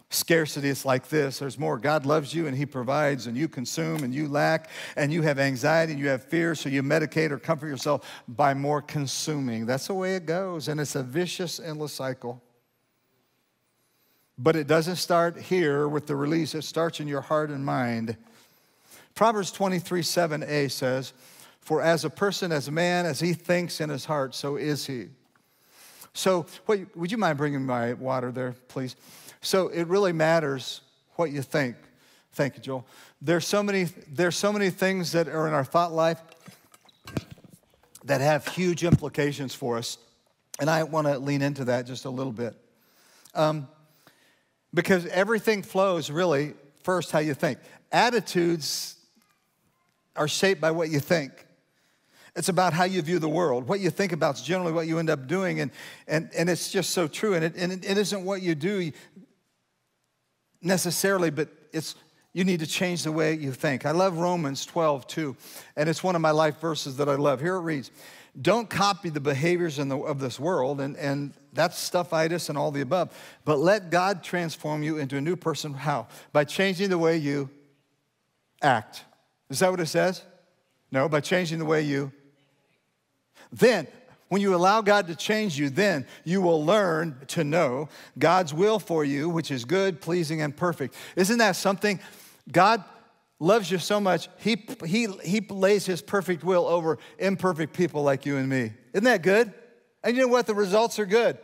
Scarcity 0.10 0.70
is 0.70 0.86
like 0.86 1.10
this 1.10 1.40
there's 1.40 1.58
more. 1.58 1.80
God 1.80 2.06
loves 2.06 2.34
you 2.34 2.46
and 2.46 2.56
He 2.56 2.68
provides, 2.68 3.26
and 3.26 3.36
you 3.36 3.48
consume 3.48 4.04
and 4.04 4.14
you 4.14 4.28
lack, 4.28 4.70
and 4.96 5.12
you 5.12 5.24
have 5.24 5.40
anxiety 5.40 5.94
and 5.94 6.02
you 6.02 6.08
have 6.08 6.24
fear, 6.24 6.54
so 6.54 6.70
you 6.70 6.84
medicate 6.84 7.32
or 7.32 7.40
comfort 7.40 7.68
yourself 7.68 8.08
by 8.28 8.54
more 8.54 8.82
consuming. 8.82 9.66
That's 9.66 9.88
the 9.88 9.96
way 9.96 10.16
it 10.16 10.28
goes, 10.28 10.68
and 10.68 10.80
it's 10.80 10.96
a 10.96 11.02
vicious, 11.02 11.60
endless 11.60 11.94
cycle. 11.94 12.42
But 14.38 14.56
it 14.56 14.68
doesn't 14.68 14.96
start 14.96 15.40
here 15.40 15.88
with 15.88 16.08
the 16.08 16.16
release, 16.16 16.56
it 16.56 16.64
starts 16.64 17.00
in 17.00 17.08
your 17.08 17.22
heart 17.22 17.50
and 17.50 17.66
mind. 17.66 18.18
Proverbs 19.16 19.52
23 19.52 20.02
7a 20.02 20.72
says, 20.72 21.14
For 21.62 21.82
as 21.82 22.04
a 22.04 22.10
person, 22.10 22.52
as 22.52 22.68
a 22.68 22.72
man, 22.72 23.06
as 23.06 23.20
he 23.20 23.34
thinks 23.34 23.80
in 23.80 23.90
his 23.90 24.06
heart, 24.06 24.34
so 24.34 24.56
is 24.56 24.86
he. 24.86 25.08
So, 26.16 26.46
would 26.68 27.12
you 27.12 27.18
mind 27.18 27.38
bringing 27.38 27.66
my 27.66 27.94
water 27.94 28.32
there, 28.32 28.54
please? 28.68 28.96
So, 29.42 29.68
it 29.70 29.84
really 29.88 30.14
matters 30.14 30.82
what 31.16 31.32
you 31.32 31.42
think. 31.42 31.76
Thank 32.34 32.56
you, 32.56 32.62
Joel. 32.62 32.88
There's 33.22 33.48
so 33.48 33.62
many, 33.62 33.86
there's 34.12 34.36
so 34.36 34.52
many 34.52 34.70
things 34.70 35.12
that 35.12 35.28
are 35.28 35.48
in 35.48 35.54
our 35.54 35.64
thought 35.64 35.92
life 35.92 36.22
that 38.06 38.22
have 38.22 38.48
huge 38.48 38.84
implications 38.84 39.54
for 39.54 39.78
us. 39.78 39.98
And 40.60 40.70
I 40.70 40.84
want 40.84 41.08
to 41.08 41.20
lean 41.20 41.42
into 41.42 41.66
that 41.66 41.86
just 41.86 42.06
a 42.06 42.10
little 42.10 42.34
bit. 42.34 42.56
Um, 43.34 43.68
because 44.74 45.06
everything 45.08 45.62
flows 45.62 46.10
really 46.10 46.54
first 46.84 47.12
how 47.12 47.20
you 47.20 47.34
think. 47.34 47.60
Attitudes 47.92 48.96
are 50.16 50.28
shaped 50.28 50.62
by 50.62 50.72
what 50.72 50.90
you 50.90 51.00
think. 51.00 51.32
It's 52.36 52.50
about 52.50 52.74
how 52.74 52.86
you 52.86 53.02
view 53.02 53.20
the 53.20 53.30
world. 53.30 53.68
What 53.68 53.80
you 53.80 53.92
think 53.92 54.12
about 54.12 54.36
is 54.36 54.42
generally 54.42 54.74
what 54.74 54.88
you 54.88 54.98
end 54.98 55.10
up 55.10 55.28
doing, 55.28 55.60
and, 55.60 55.72
and, 56.08 56.30
and 56.36 56.50
it's 56.50 56.72
just 56.72 56.90
so 56.90 57.08
true. 57.08 57.36
And, 57.36 57.46
it, 57.46 57.56
and 57.56 57.72
it, 57.72 57.98
isn't 57.98 58.26
what 58.26 58.42
you 58.42 58.56
do 58.56 58.92
necessarily, 60.62 61.30
but 61.30 61.50
it's 61.72 61.96
you 62.34 62.44
need 62.44 62.62
to 62.62 62.68
change 62.68 63.04
the 63.04 63.12
way 63.12 63.36
you 63.36 63.52
think. 63.52 63.86
I 63.86 63.92
love 63.92 64.18
Romans 64.18 64.66
12 64.66 65.06
too, 65.06 65.38
and 65.76 65.88
it's 65.88 66.04
one 66.04 66.16
of 66.16 66.22
my 66.22 66.32
life 66.32 66.60
verses 66.60 66.98
that 66.98 67.08
I 67.08 67.16
love. 67.16 67.40
Here 67.40 67.56
it 67.56 67.62
reads 67.62 67.92
Don't 68.42 68.70
copy 68.70 69.10
the 69.10 69.20
behaviors 69.20 69.78
the, 69.78 69.98
of 69.98 70.20
this 70.20 70.40
world, 70.40 70.82
and, 70.82 70.98
and 70.98 71.34
that's 71.54 71.78
stuffitis 71.78 72.50
and 72.50 72.58
all 72.58 72.72
the 72.72 72.82
above. 72.82 73.16
But 73.46 73.60
let 73.60 73.92
God 73.92 74.24
transform 74.24 74.82
you 74.82 74.98
into 74.98 75.18
a 75.18 75.22
new 75.22 75.36
person. 75.36 75.74
How? 75.74 76.08
By 76.32 76.44
changing 76.44 76.90
the 76.90 76.98
way 76.98 77.18
you 77.18 77.50
act. 78.62 79.04
Is 79.50 79.60
that 79.60 79.70
what 79.70 79.80
it 79.80 79.86
says? 79.86 80.24
No, 80.92 81.08
by 81.08 81.22
changing 81.22 81.60
the 81.60 81.66
way 81.66 81.84
you. 81.84 82.12
Then, 83.52 83.88
when 84.30 84.42
you 84.42 84.56
allow 84.56 84.82
God 84.82 85.08
to 85.08 85.16
change 85.16 85.60
you, 85.60 85.70
then 85.70 86.08
you 86.24 86.42
will 86.42 86.66
learn 86.66 87.20
to 87.28 87.44
know 87.44 87.88
God's 88.18 88.52
will 88.52 88.80
for 88.80 89.06
you, 89.06 89.30
which 89.30 89.52
is 89.52 89.64
good, 89.64 90.02
pleasing, 90.02 90.42
and 90.42 90.58
perfect. 90.58 90.96
Isn't 91.16 91.38
that 91.38 91.56
something? 91.56 92.00
God 92.52 92.84
loves 93.40 93.70
you 93.70 93.78
so 93.78 94.00
much, 94.00 94.30
he, 94.38 94.66
he, 94.86 95.08
he 95.24 95.42
lays 95.42 95.86
his 95.86 96.02
perfect 96.02 96.44
will 96.44 96.66
over 96.66 96.98
imperfect 97.20 97.74
people 97.74 98.04
like 98.04 98.26
you 98.26 98.38
and 98.38 98.48
me. 98.48 98.72
Isn't 98.94 99.04
that 99.06 99.22
good? 99.22 99.54
And 100.04 100.16
you 100.16 100.24
know 100.24 100.28
what? 100.30 100.48
The 100.48 100.54
results 100.54 101.00
are 101.00 101.06
good. 101.06 101.38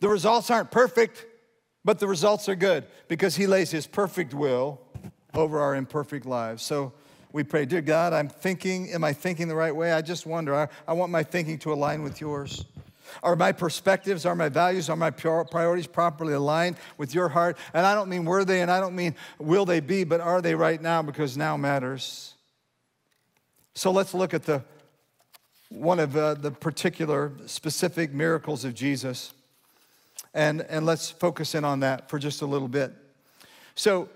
The 0.00 0.08
results 0.08 0.50
aren't 0.50 0.70
perfect, 0.70 1.26
but 1.84 1.98
the 1.98 2.06
results 2.06 2.48
are 2.48 2.54
good 2.54 2.86
because 3.08 3.36
he 3.36 3.46
lays 3.46 3.70
his 3.70 3.86
perfect 3.86 4.34
will 4.34 4.80
over 5.34 5.60
our 5.60 5.74
imperfect 5.74 6.26
lives. 6.26 6.62
So 6.62 6.92
we 7.32 7.44
pray, 7.44 7.64
Dear 7.64 7.82
God, 7.82 8.12
I'm 8.12 8.28
thinking, 8.28 8.90
am 8.90 9.04
I 9.04 9.12
thinking 9.12 9.46
the 9.48 9.54
right 9.54 9.74
way? 9.74 9.92
I 9.92 10.02
just 10.02 10.26
wonder. 10.26 10.54
I, 10.54 10.68
I 10.88 10.94
want 10.94 11.12
my 11.12 11.22
thinking 11.22 11.58
to 11.60 11.72
align 11.72 12.02
with 12.02 12.20
yours. 12.20 12.64
Are 13.22 13.36
my 13.36 13.52
perspectives, 13.52 14.26
are 14.26 14.34
my 14.34 14.48
values, 14.48 14.88
are 14.88 14.96
my 14.96 15.10
priorities 15.10 15.86
properly 15.86 16.32
aligned 16.32 16.76
with 16.98 17.14
your 17.14 17.28
heart? 17.28 17.56
And 17.74 17.86
I 17.86 17.94
don't 17.94 18.08
mean 18.08 18.24
were 18.24 18.44
they, 18.44 18.62
and 18.62 18.70
I 18.70 18.80
don't 18.80 18.94
mean 18.94 19.14
will 19.38 19.64
they 19.64 19.80
be, 19.80 20.04
but 20.04 20.20
are 20.20 20.40
they 20.40 20.54
right 20.54 20.80
now 20.80 21.02
because 21.02 21.36
now 21.36 21.56
matters. 21.56 22.34
So 23.74 23.90
let's 23.90 24.14
look 24.14 24.34
at 24.34 24.44
the 24.44 24.64
one 25.68 26.00
of 26.00 26.16
uh, 26.16 26.34
the 26.34 26.50
particular 26.50 27.32
specific 27.46 28.12
miracles 28.12 28.64
of 28.64 28.74
Jesus. 28.74 29.32
And, 30.34 30.62
and 30.62 30.84
let's 30.84 31.10
focus 31.10 31.54
in 31.54 31.64
on 31.64 31.80
that 31.80 32.10
for 32.10 32.18
just 32.18 32.42
a 32.42 32.46
little 32.46 32.68
bit. 32.68 32.92
So, 33.74 34.08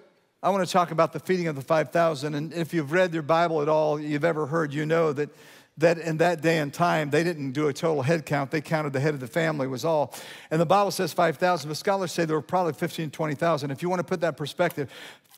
I 0.42 0.50
want 0.50 0.66
to 0.66 0.70
talk 0.70 0.90
about 0.90 1.14
the 1.14 1.20
feeding 1.20 1.46
of 1.46 1.56
the 1.56 1.62
5,000. 1.62 2.34
And 2.34 2.52
if 2.52 2.74
you've 2.74 2.92
read 2.92 3.14
your 3.14 3.22
Bible 3.22 3.62
at 3.62 3.68
all, 3.70 3.98
you've 3.98 4.26
ever 4.26 4.44
heard, 4.44 4.74
you 4.74 4.84
know 4.84 5.10
that, 5.14 5.30
that 5.78 5.98
in 5.98 6.18
that 6.18 6.40
day 6.40 6.58
and 6.58 6.72
time, 6.72 7.10
they 7.10 7.24
didn't 7.24 7.52
do 7.52 7.68
a 7.68 7.72
total 7.72 8.02
head 8.02 8.26
count. 8.26 8.50
They 8.50 8.60
counted 8.60 8.92
the 8.92 9.00
head 9.00 9.14
of 9.14 9.20
the 9.20 9.26
family, 9.26 9.66
was 9.66 9.84
all. 9.84 10.14
And 10.50 10.60
the 10.60 10.66
Bible 10.66 10.90
says 10.90 11.12
5,000, 11.12 11.68
but 11.68 11.76
scholars 11.76 12.12
say 12.12 12.24
there 12.24 12.36
were 12.36 12.42
probably 12.42 12.74
15, 12.74 13.10
20,000. 13.10 13.70
If 13.70 13.82
you 13.82 13.88
want 13.88 14.00
to 14.00 14.04
put 14.04 14.20
that 14.20 14.36
perspective, 14.36 14.90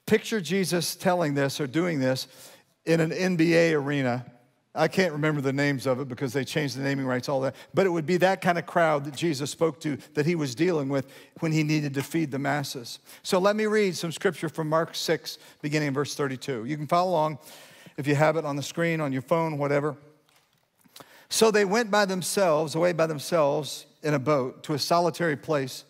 picture 0.05 0.41
Jesus 0.41 0.95
telling 0.95 1.35
this 1.35 1.61
or 1.61 1.67
doing 1.67 2.01
this 2.01 2.29
in 2.85 3.01
an 3.01 3.11
NBA 3.11 3.73
arena 3.73 4.27
I 4.77 4.89
can't 4.89 5.13
remember 5.13 5.41
the 5.41 5.53
names 5.53 5.87
of 5.87 6.01
it 6.01 6.09
because 6.09 6.33
they 6.33 6.45
changed 6.45 6.77
the 6.77 6.83
naming 6.83 7.07
rights, 7.07 7.29
all 7.29 7.41
that. 7.41 7.57
But 7.73 7.87
it 7.87 7.89
would 7.89 8.05
be 8.05 8.19
that 8.19 8.43
kind 8.43 8.59
of 8.59 8.67
crowd 8.67 9.05
that 9.07 9.17
Jesus 9.17 9.51
spoke 9.51 9.81
to, 9.81 9.97
that 10.15 10.27
he 10.27 10.35
was 10.35 10.55
dealing 10.55 10.89
with 10.89 11.11
when 11.41 11.51
he 11.51 11.63
needed 11.63 11.95
to 11.95 12.03
feed 12.03 12.31
the 12.31 12.39
masses. 12.39 12.99
So 13.23 13.39
let 13.39 13.57
me 13.57 13.67
read 13.67 13.97
some 13.97 14.13
scripture 14.13 14.49
from 14.49 14.69
Mark 14.69 14.95
6, 14.95 15.39
beginning 15.63 15.89
in 15.89 15.95
verse 15.95 16.15
32. 16.15 16.67
You 16.67 16.77
can 16.77 16.87
follow 16.87 17.11
along 17.11 17.39
if 17.97 18.07
you 18.07 18.15
have 18.15 18.37
it 18.37 18.45
on 18.45 18.57
the 18.57 18.63
screen, 18.63 19.01
on 19.01 19.13
your 19.13 19.23
phone, 19.23 19.57
whatever. 19.57 19.97
So 21.29 21.51
they 21.51 21.65
went 21.65 21.91
by 21.91 22.05
themselves, 22.05 22.75
away 22.75 22.93
by 22.93 23.07
themselves 23.07 23.87
in 24.03 24.15
a 24.15 24.19
boat 24.19 24.63
to 24.65 24.75
a 24.75 24.79
solitary 24.79 25.37
place. 25.37 25.85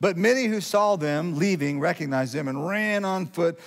But 0.00 0.16
many 0.16 0.44
who 0.44 0.60
saw 0.60 0.96
them 0.96 1.38
leaving 1.38 1.80
recognized 1.80 2.34
them 2.34 2.48
and 2.48 2.66
ran 2.66 3.04
on 3.04 3.26
foot 3.26 3.58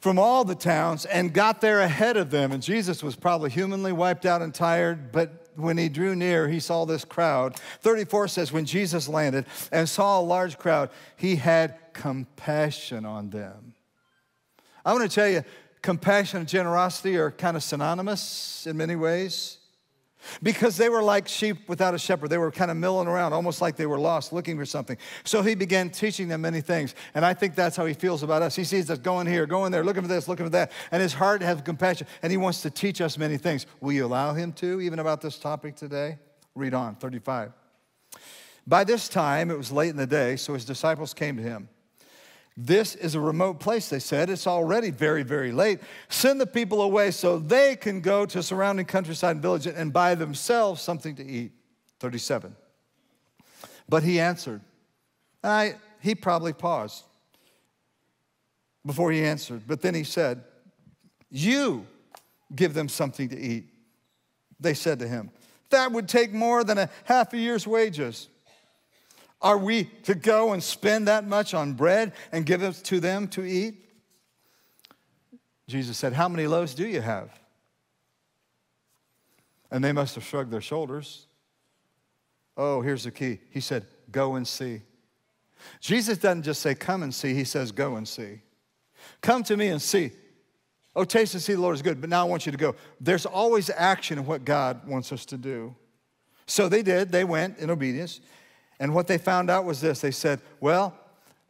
from 0.00 0.18
all 0.18 0.44
the 0.44 0.54
towns 0.54 1.04
and 1.04 1.32
got 1.32 1.60
there 1.60 1.80
ahead 1.80 2.16
of 2.16 2.30
them. 2.30 2.52
And 2.52 2.62
Jesus 2.62 3.02
was 3.02 3.14
probably 3.16 3.50
humanly 3.50 3.92
wiped 3.92 4.26
out 4.26 4.42
and 4.42 4.52
tired, 4.52 5.12
but 5.12 5.48
when 5.56 5.76
he 5.76 5.88
drew 5.88 6.16
near, 6.16 6.48
he 6.48 6.58
saw 6.58 6.84
this 6.84 7.04
crowd. 7.04 7.56
34 7.80 8.28
says, 8.28 8.52
When 8.52 8.64
Jesus 8.64 9.08
landed 9.08 9.44
and 9.70 9.88
saw 9.88 10.20
a 10.20 10.22
large 10.22 10.58
crowd, 10.58 10.90
he 11.16 11.36
had 11.36 11.76
compassion 11.92 13.04
on 13.04 13.30
them. 13.30 13.74
I 14.84 14.92
want 14.92 15.08
to 15.08 15.14
tell 15.14 15.28
you, 15.28 15.44
compassion 15.82 16.40
and 16.40 16.48
generosity 16.48 17.16
are 17.16 17.30
kind 17.30 17.56
of 17.56 17.62
synonymous 17.62 18.66
in 18.66 18.76
many 18.76 18.96
ways. 18.96 19.58
Because 20.42 20.76
they 20.76 20.88
were 20.88 21.02
like 21.02 21.28
sheep 21.28 21.68
without 21.68 21.94
a 21.94 21.98
shepherd. 21.98 22.30
They 22.30 22.38
were 22.38 22.50
kind 22.50 22.70
of 22.70 22.76
milling 22.76 23.08
around, 23.08 23.32
almost 23.32 23.60
like 23.60 23.76
they 23.76 23.86
were 23.86 23.98
lost, 23.98 24.32
looking 24.32 24.56
for 24.56 24.66
something. 24.66 24.96
So 25.24 25.42
he 25.42 25.54
began 25.54 25.90
teaching 25.90 26.28
them 26.28 26.42
many 26.42 26.60
things. 26.60 26.94
And 27.14 27.24
I 27.24 27.34
think 27.34 27.54
that's 27.54 27.76
how 27.76 27.86
he 27.86 27.94
feels 27.94 28.22
about 28.22 28.42
us. 28.42 28.56
He 28.56 28.64
sees 28.64 28.90
us 28.90 28.98
going 28.98 29.26
here, 29.26 29.46
going 29.46 29.72
there, 29.72 29.84
looking 29.84 30.02
for 30.02 30.08
this, 30.08 30.28
looking 30.28 30.46
for 30.46 30.50
that. 30.50 30.72
And 30.90 31.02
his 31.02 31.14
heart 31.14 31.42
has 31.42 31.60
compassion. 31.62 32.06
And 32.22 32.30
he 32.30 32.36
wants 32.36 32.62
to 32.62 32.70
teach 32.70 33.00
us 33.00 33.18
many 33.18 33.36
things. 33.36 33.66
Will 33.80 33.92
you 33.92 34.06
allow 34.06 34.34
him 34.34 34.52
to, 34.54 34.80
even 34.80 34.98
about 34.98 35.20
this 35.20 35.38
topic 35.38 35.76
today? 35.76 36.18
Read 36.54 36.74
on, 36.74 36.96
35. 36.96 37.52
By 38.66 38.84
this 38.84 39.08
time, 39.08 39.50
it 39.50 39.56
was 39.56 39.72
late 39.72 39.90
in 39.90 39.96
the 39.96 40.06
day, 40.06 40.36
so 40.36 40.54
his 40.54 40.64
disciples 40.64 41.14
came 41.14 41.36
to 41.36 41.42
him. 41.42 41.68
This 42.56 42.94
is 42.94 43.14
a 43.14 43.20
remote 43.20 43.60
place, 43.60 43.88
they 43.88 44.00
said. 44.00 44.28
It's 44.28 44.46
already 44.46 44.90
very, 44.90 45.22
very 45.22 45.52
late. 45.52 45.80
Send 46.08 46.40
the 46.40 46.46
people 46.46 46.82
away 46.82 47.10
so 47.10 47.38
they 47.38 47.76
can 47.76 48.00
go 48.00 48.26
to 48.26 48.42
surrounding 48.42 48.86
countryside 48.86 49.32
and 49.32 49.42
village 49.42 49.66
and 49.66 49.92
buy 49.92 50.14
themselves 50.14 50.82
something 50.82 51.14
to 51.16 51.24
eat. 51.24 51.52
37. 52.00 52.54
But 53.88 54.02
he 54.02 54.20
answered. 54.20 54.60
I, 55.42 55.76
he 56.00 56.14
probably 56.14 56.52
paused 56.52 57.04
before 58.84 59.12
he 59.12 59.22
answered, 59.22 59.62
but 59.66 59.80
then 59.80 59.94
he 59.94 60.04
said, 60.04 60.42
You 61.30 61.86
give 62.54 62.74
them 62.74 62.88
something 62.88 63.28
to 63.28 63.38
eat. 63.38 63.64
They 64.58 64.74
said 64.74 64.98
to 64.98 65.08
him, 65.08 65.30
That 65.70 65.92
would 65.92 66.08
take 66.08 66.32
more 66.32 66.64
than 66.64 66.78
a 66.78 66.90
half 67.04 67.32
a 67.32 67.38
year's 67.38 67.66
wages. 67.66 68.28
Are 69.42 69.56
we 69.56 69.84
to 70.04 70.14
go 70.14 70.52
and 70.52 70.62
spend 70.62 71.08
that 71.08 71.26
much 71.26 71.54
on 71.54 71.72
bread 71.72 72.12
and 72.30 72.44
give 72.44 72.62
it 72.62 72.74
to 72.84 73.00
them 73.00 73.26
to 73.28 73.44
eat? 73.44 73.74
Jesus 75.66 75.96
said, 75.96 76.12
How 76.12 76.28
many 76.28 76.46
loaves 76.46 76.74
do 76.74 76.86
you 76.86 77.00
have? 77.00 77.30
And 79.70 79.82
they 79.82 79.92
must 79.92 80.16
have 80.16 80.24
shrugged 80.24 80.50
their 80.50 80.60
shoulders. 80.60 81.26
Oh, 82.56 82.82
here's 82.82 83.04
the 83.04 83.10
key. 83.10 83.38
He 83.50 83.60
said, 83.60 83.86
Go 84.10 84.34
and 84.34 84.46
see. 84.46 84.82
Jesus 85.80 86.18
doesn't 86.18 86.42
just 86.42 86.60
say, 86.60 86.74
Come 86.74 87.02
and 87.02 87.14
see, 87.14 87.34
he 87.34 87.44
says, 87.44 87.72
Go 87.72 87.96
and 87.96 88.06
see. 88.06 88.40
Come 89.22 89.42
to 89.44 89.56
me 89.56 89.68
and 89.68 89.80
see. 89.80 90.10
Oh, 90.94 91.04
taste 91.04 91.34
and 91.34 91.42
see 91.42 91.54
the 91.54 91.60
Lord 91.60 91.76
is 91.76 91.82
good, 91.82 92.00
but 92.00 92.10
now 92.10 92.22
I 92.22 92.28
want 92.28 92.46
you 92.46 92.52
to 92.52 92.58
go. 92.58 92.74
There's 93.00 93.24
always 93.24 93.70
action 93.70 94.18
in 94.18 94.26
what 94.26 94.44
God 94.44 94.86
wants 94.88 95.12
us 95.12 95.24
to 95.26 95.38
do. 95.38 95.74
So 96.46 96.68
they 96.68 96.82
did. 96.82 97.12
They 97.12 97.22
went 97.22 97.58
in 97.58 97.70
obedience. 97.70 98.20
And 98.80 98.94
what 98.94 99.06
they 99.06 99.18
found 99.18 99.50
out 99.50 99.64
was 99.64 99.80
this 99.80 100.00
they 100.00 100.10
said, 100.10 100.40
Well, 100.58 100.96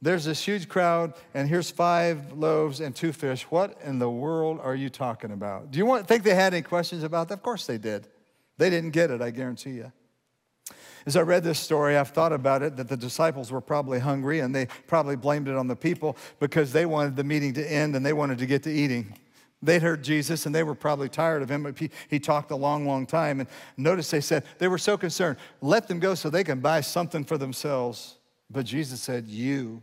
there's 0.02 0.24
this 0.24 0.42
huge 0.42 0.68
crowd, 0.68 1.14
and 1.34 1.48
here's 1.48 1.70
five 1.70 2.32
loaves 2.32 2.80
and 2.80 2.94
two 2.94 3.12
fish. 3.12 3.42
What 3.44 3.78
in 3.84 3.98
the 3.98 4.10
world 4.10 4.58
are 4.62 4.74
you 4.74 4.88
talking 4.88 5.30
about? 5.30 5.70
Do 5.70 5.78
you 5.78 5.86
want, 5.86 6.06
think 6.08 6.22
they 6.22 6.34
had 6.34 6.54
any 6.54 6.62
questions 6.62 7.02
about 7.02 7.28
that? 7.28 7.34
Of 7.34 7.42
course 7.42 7.66
they 7.66 7.78
did. 7.78 8.06
They 8.56 8.70
didn't 8.70 8.90
get 8.90 9.10
it, 9.10 9.22
I 9.22 9.30
guarantee 9.30 9.72
you. 9.72 9.92
As 11.06 11.16
I 11.16 11.22
read 11.22 11.44
this 11.44 11.58
story, 11.58 11.96
I've 11.96 12.10
thought 12.10 12.32
about 12.32 12.62
it 12.62 12.76
that 12.76 12.88
the 12.88 12.96
disciples 12.96 13.50
were 13.50 13.60
probably 13.60 13.98
hungry 13.98 14.40
and 14.40 14.54
they 14.54 14.66
probably 14.86 15.16
blamed 15.16 15.48
it 15.48 15.56
on 15.56 15.66
the 15.66 15.76
people 15.76 16.16
because 16.40 16.72
they 16.72 16.84
wanted 16.84 17.16
the 17.16 17.24
meeting 17.24 17.54
to 17.54 17.72
end 17.72 17.96
and 17.96 18.04
they 18.04 18.12
wanted 18.12 18.38
to 18.38 18.46
get 18.46 18.62
to 18.64 18.70
eating. 18.70 19.14
They'd 19.62 19.82
heard 19.82 20.02
Jesus 20.02 20.46
and 20.46 20.54
they 20.54 20.62
were 20.62 20.74
probably 20.74 21.08
tired 21.08 21.42
of 21.42 21.50
him, 21.50 21.64
but 21.64 21.78
he, 21.78 21.90
he, 22.08 22.18
talked 22.18 22.50
a 22.50 22.56
long, 22.56 22.86
long 22.86 23.06
time. 23.06 23.40
And 23.40 23.48
notice 23.76 24.10
they 24.10 24.22
said 24.22 24.44
they 24.58 24.68
were 24.68 24.78
so 24.78 24.96
concerned, 24.96 25.36
let 25.60 25.86
them 25.86 25.98
go 25.98 26.14
so 26.14 26.30
they 26.30 26.44
can 26.44 26.60
buy 26.60 26.80
something 26.80 27.24
for 27.24 27.36
themselves. 27.36 28.16
But 28.50 28.64
Jesus 28.64 29.00
said, 29.00 29.28
You 29.28 29.82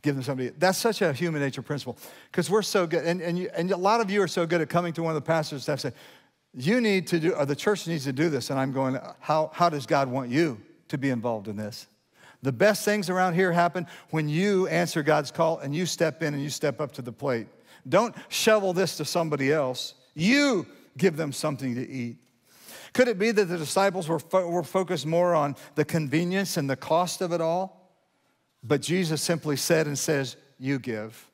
give 0.00 0.14
them 0.14 0.24
somebody. 0.24 0.50
That's 0.58 0.78
such 0.78 1.02
a 1.02 1.12
human 1.12 1.40
nature 1.40 1.62
principle 1.62 1.96
because 2.30 2.50
we're 2.50 2.62
so 2.62 2.86
good. 2.86 3.04
And, 3.04 3.20
and, 3.20 3.38
you, 3.38 3.50
and 3.54 3.70
a 3.70 3.76
lot 3.76 4.00
of 4.00 4.10
you 4.10 4.22
are 4.22 4.28
so 4.28 4.46
good 4.46 4.60
at 4.60 4.68
coming 4.68 4.92
to 4.94 5.02
one 5.02 5.14
of 5.14 5.22
the 5.22 5.26
pastors' 5.26 5.68
and 5.68 5.78
say, 5.78 5.92
You 6.54 6.80
need 6.80 7.06
to 7.08 7.20
do, 7.20 7.32
or 7.34 7.46
the 7.46 7.56
church 7.56 7.86
needs 7.86 8.04
to 8.04 8.12
do 8.12 8.30
this. 8.30 8.50
And 8.50 8.58
I'm 8.58 8.72
going, 8.72 8.98
How, 9.20 9.50
how 9.52 9.68
does 9.68 9.86
God 9.86 10.08
want 10.08 10.30
you 10.30 10.60
to 10.88 10.98
be 10.98 11.10
involved 11.10 11.48
in 11.48 11.56
this? 11.56 11.86
The 12.42 12.52
best 12.52 12.84
things 12.84 13.08
around 13.08 13.34
here 13.34 13.52
happen 13.52 13.86
when 14.10 14.28
you 14.28 14.66
answer 14.66 15.02
God's 15.02 15.30
call 15.30 15.58
and 15.58 15.74
you 15.74 15.86
step 15.86 16.22
in 16.22 16.34
and 16.34 16.42
you 16.42 16.50
step 16.50 16.80
up 16.80 16.90
to 16.92 17.02
the 17.02 17.12
plate. 17.12 17.46
Don't 17.88 18.14
shovel 18.28 18.72
this 18.72 18.96
to 18.98 19.04
somebody 19.04 19.52
else. 19.52 19.94
You 20.14 20.66
give 20.96 21.16
them 21.16 21.32
something 21.32 21.74
to 21.74 21.88
eat. 21.88 22.18
Could 22.92 23.08
it 23.08 23.18
be 23.18 23.30
that 23.30 23.46
the 23.46 23.56
disciples 23.56 24.08
were, 24.08 24.18
fo- 24.18 24.48
were 24.48 24.62
focused 24.62 25.06
more 25.06 25.34
on 25.34 25.56
the 25.74 25.84
convenience 25.84 26.56
and 26.56 26.68
the 26.68 26.76
cost 26.76 27.22
of 27.22 27.32
it 27.32 27.40
all? 27.40 27.90
But 28.62 28.82
Jesus 28.82 29.22
simply 29.22 29.56
said 29.56 29.86
and 29.86 29.98
says, 29.98 30.36
You 30.58 30.78
give. 30.78 31.30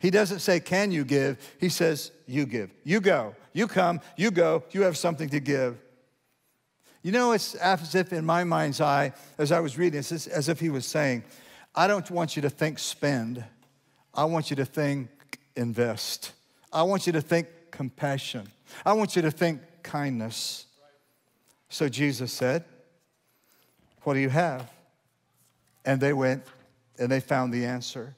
He 0.00 0.10
doesn't 0.10 0.40
say, 0.40 0.60
Can 0.60 0.90
you 0.90 1.04
give? 1.04 1.38
He 1.58 1.68
says, 1.68 2.10
You 2.26 2.44
give. 2.44 2.70
You 2.82 3.00
go. 3.00 3.34
You 3.52 3.68
come. 3.68 4.00
You 4.16 4.30
go. 4.30 4.64
You 4.72 4.82
have 4.82 4.96
something 4.96 5.28
to 5.30 5.40
give. 5.40 5.80
You 7.02 7.12
know, 7.12 7.32
it's 7.32 7.54
as 7.54 7.94
if 7.94 8.12
in 8.12 8.24
my 8.24 8.44
mind's 8.44 8.80
eye, 8.80 9.12
as 9.38 9.52
I 9.52 9.60
was 9.60 9.78
reading, 9.78 9.98
this, 9.98 10.10
it's 10.10 10.26
as 10.26 10.48
if 10.48 10.58
he 10.58 10.70
was 10.70 10.86
saying, 10.86 11.22
I 11.74 11.86
don't 11.86 12.10
want 12.10 12.34
you 12.34 12.42
to 12.42 12.50
think 12.50 12.78
spend. 12.78 13.44
I 14.12 14.24
want 14.24 14.50
you 14.50 14.56
to 14.56 14.64
think 14.64 15.08
invest. 15.56 16.32
I 16.72 16.82
want 16.82 17.06
you 17.06 17.12
to 17.12 17.20
think 17.20 17.48
compassion. 17.70 18.48
I 18.84 18.92
want 18.92 19.16
you 19.16 19.22
to 19.22 19.30
think 19.30 19.60
kindness. 19.82 20.66
So 21.68 21.88
Jesus 21.88 22.32
said, 22.32 22.64
What 24.02 24.14
do 24.14 24.20
you 24.20 24.30
have? 24.30 24.70
And 25.84 26.00
they 26.00 26.12
went 26.12 26.44
and 26.98 27.10
they 27.10 27.20
found 27.20 27.52
the 27.52 27.64
answer. 27.64 28.14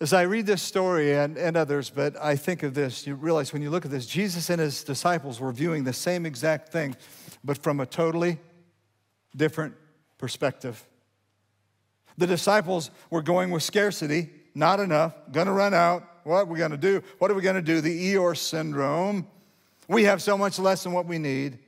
As 0.00 0.14
I 0.14 0.22
read 0.22 0.46
this 0.46 0.62
story 0.62 1.14
and, 1.14 1.36
and 1.36 1.56
others, 1.56 1.90
but 1.90 2.16
I 2.16 2.34
think 2.34 2.62
of 2.62 2.72
this, 2.72 3.06
you 3.06 3.14
realize 3.14 3.52
when 3.52 3.60
you 3.60 3.68
look 3.68 3.84
at 3.84 3.90
this, 3.90 4.06
Jesus 4.06 4.48
and 4.48 4.58
his 4.58 4.82
disciples 4.82 5.40
were 5.40 5.52
viewing 5.52 5.84
the 5.84 5.92
same 5.92 6.24
exact 6.24 6.70
thing, 6.70 6.96
but 7.44 7.58
from 7.58 7.80
a 7.80 7.86
totally 7.86 8.38
different 9.36 9.74
perspective. 10.16 10.86
The 12.16 12.26
disciples 12.26 12.90
were 13.10 13.22
going 13.22 13.50
with 13.50 13.62
scarcity, 13.62 14.30
not 14.54 14.80
enough, 14.80 15.14
gonna 15.32 15.52
run 15.52 15.74
out. 15.74 16.06
what 16.24 16.40
are 16.40 16.44
we 16.44 16.58
to 16.58 16.76
do? 16.76 17.02
What 17.18 17.30
are 17.30 17.34
we 17.34 17.42
to 17.42 17.62
do? 17.62 17.80
The 17.80 18.14
Eeyore 18.14 18.36
syndrome. 18.36 19.26
We 19.88 20.04
have 20.04 20.22
so 20.22 20.38
much 20.38 20.58
less 20.58 20.82
than 20.84 20.92
what 20.92 21.06
we 21.06 21.18
need. 21.18 21.58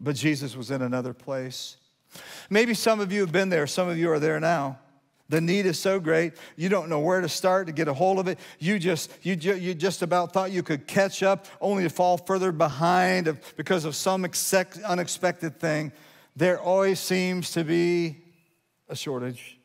But 0.00 0.14
Jesus 0.14 0.56
was 0.56 0.70
in 0.70 0.82
another 0.82 1.12
place. 1.12 1.76
Maybe 2.48 2.74
some 2.74 3.00
of 3.00 3.12
you 3.12 3.20
have 3.20 3.32
been 3.32 3.48
there, 3.48 3.66
some 3.66 3.88
of 3.88 3.98
you 3.98 4.10
are 4.10 4.18
there 4.18 4.40
now. 4.40 4.78
The 5.30 5.40
need 5.42 5.66
is 5.66 5.78
so 5.78 6.00
great, 6.00 6.32
you 6.56 6.70
don't 6.70 6.88
know 6.88 7.00
where 7.00 7.20
to 7.20 7.28
start 7.28 7.66
to 7.66 7.72
get 7.72 7.86
a 7.86 7.92
hold 7.92 8.18
of 8.18 8.28
it. 8.28 8.38
You 8.58 8.78
just, 8.78 9.12
you, 9.22 9.34
you 9.34 9.74
just 9.74 10.00
about 10.00 10.32
thought 10.32 10.52
you 10.52 10.62
could 10.62 10.86
catch 10.86 11.22
up, 11.22 11.46
only 11.60 11.82
to 11.82 11.90
fall 11.90 12.16
further 12.16 12.50
behind 12.50 13.38
because 13.56 13.84
of 13.84 13.94
some 13.94 14.24
unexpected 14.24 15.60
thing. 15.60 15.92
There 16.34 16.58
always 16.58 16.98
seems 16.98 17.50
to 17.52 17.64
be 17.64 18.16
a 18.88 18.96
shortage. 18.96 19.57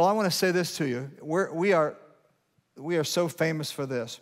Well, 0.00 0.08
I 0.08 0.12
want 0.12 0.32
to 0.32 0.34
say 0.34 0.50
this 0.50 0.78
to 0.78 0.88
you. 0.88 1.10
We're, 1.20 1.52
we, 1.52 1.74
are, 1.74 1.94
we 2.74 2.96
are 2.96 3.04
so 3.04 3.28
famous 3.28 3.70
for 3.70 3.84
this. 3.84 4.18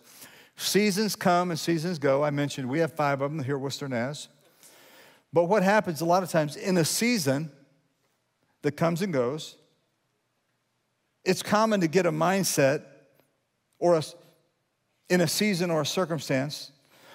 Seasons 0.56 1.14
come 1.14 1.52
and 1.52 1.60
seasons 1.60 2.00
go. 2.00 2.24
I 2.24 2.30
mentioned 2.30 2.68
we 2.68 2.80
have 2.80 2.94
five 2.94 3.20
of 3.20 3.30
them 3.30 3.44
here 3.44 3.54
at 3.54 3.60
Worcester 3.60 3.86
Naz. 3.86 4.26
But 5.32 5.44
what 5.44 5.62
happens 5.62 6.00
a 6.00 6.04
lot 6.04 6.24
of 6.24 6.30
times 6.30 6.56
in 6.56 6.78
a 6.78 6.84
season 6.84 7.52
that 8.62 8.72
comes 8.72 9.02
and 9.02 9.12
goes, 9.12 9.54
it's 11.24 11.44
common 11.44 11.80
to 11.82 11.86
get 11.86 12.06
a 12.06 12.10
mindset 12.10 12.82
or 13.78 13.98
a, 13.98 14.02
in 15.08 15.20
a 15.20 15.28
season 15.28 15.70
or 15.70 15.82
a 15.82 15.86
circumstance 15.86 16.72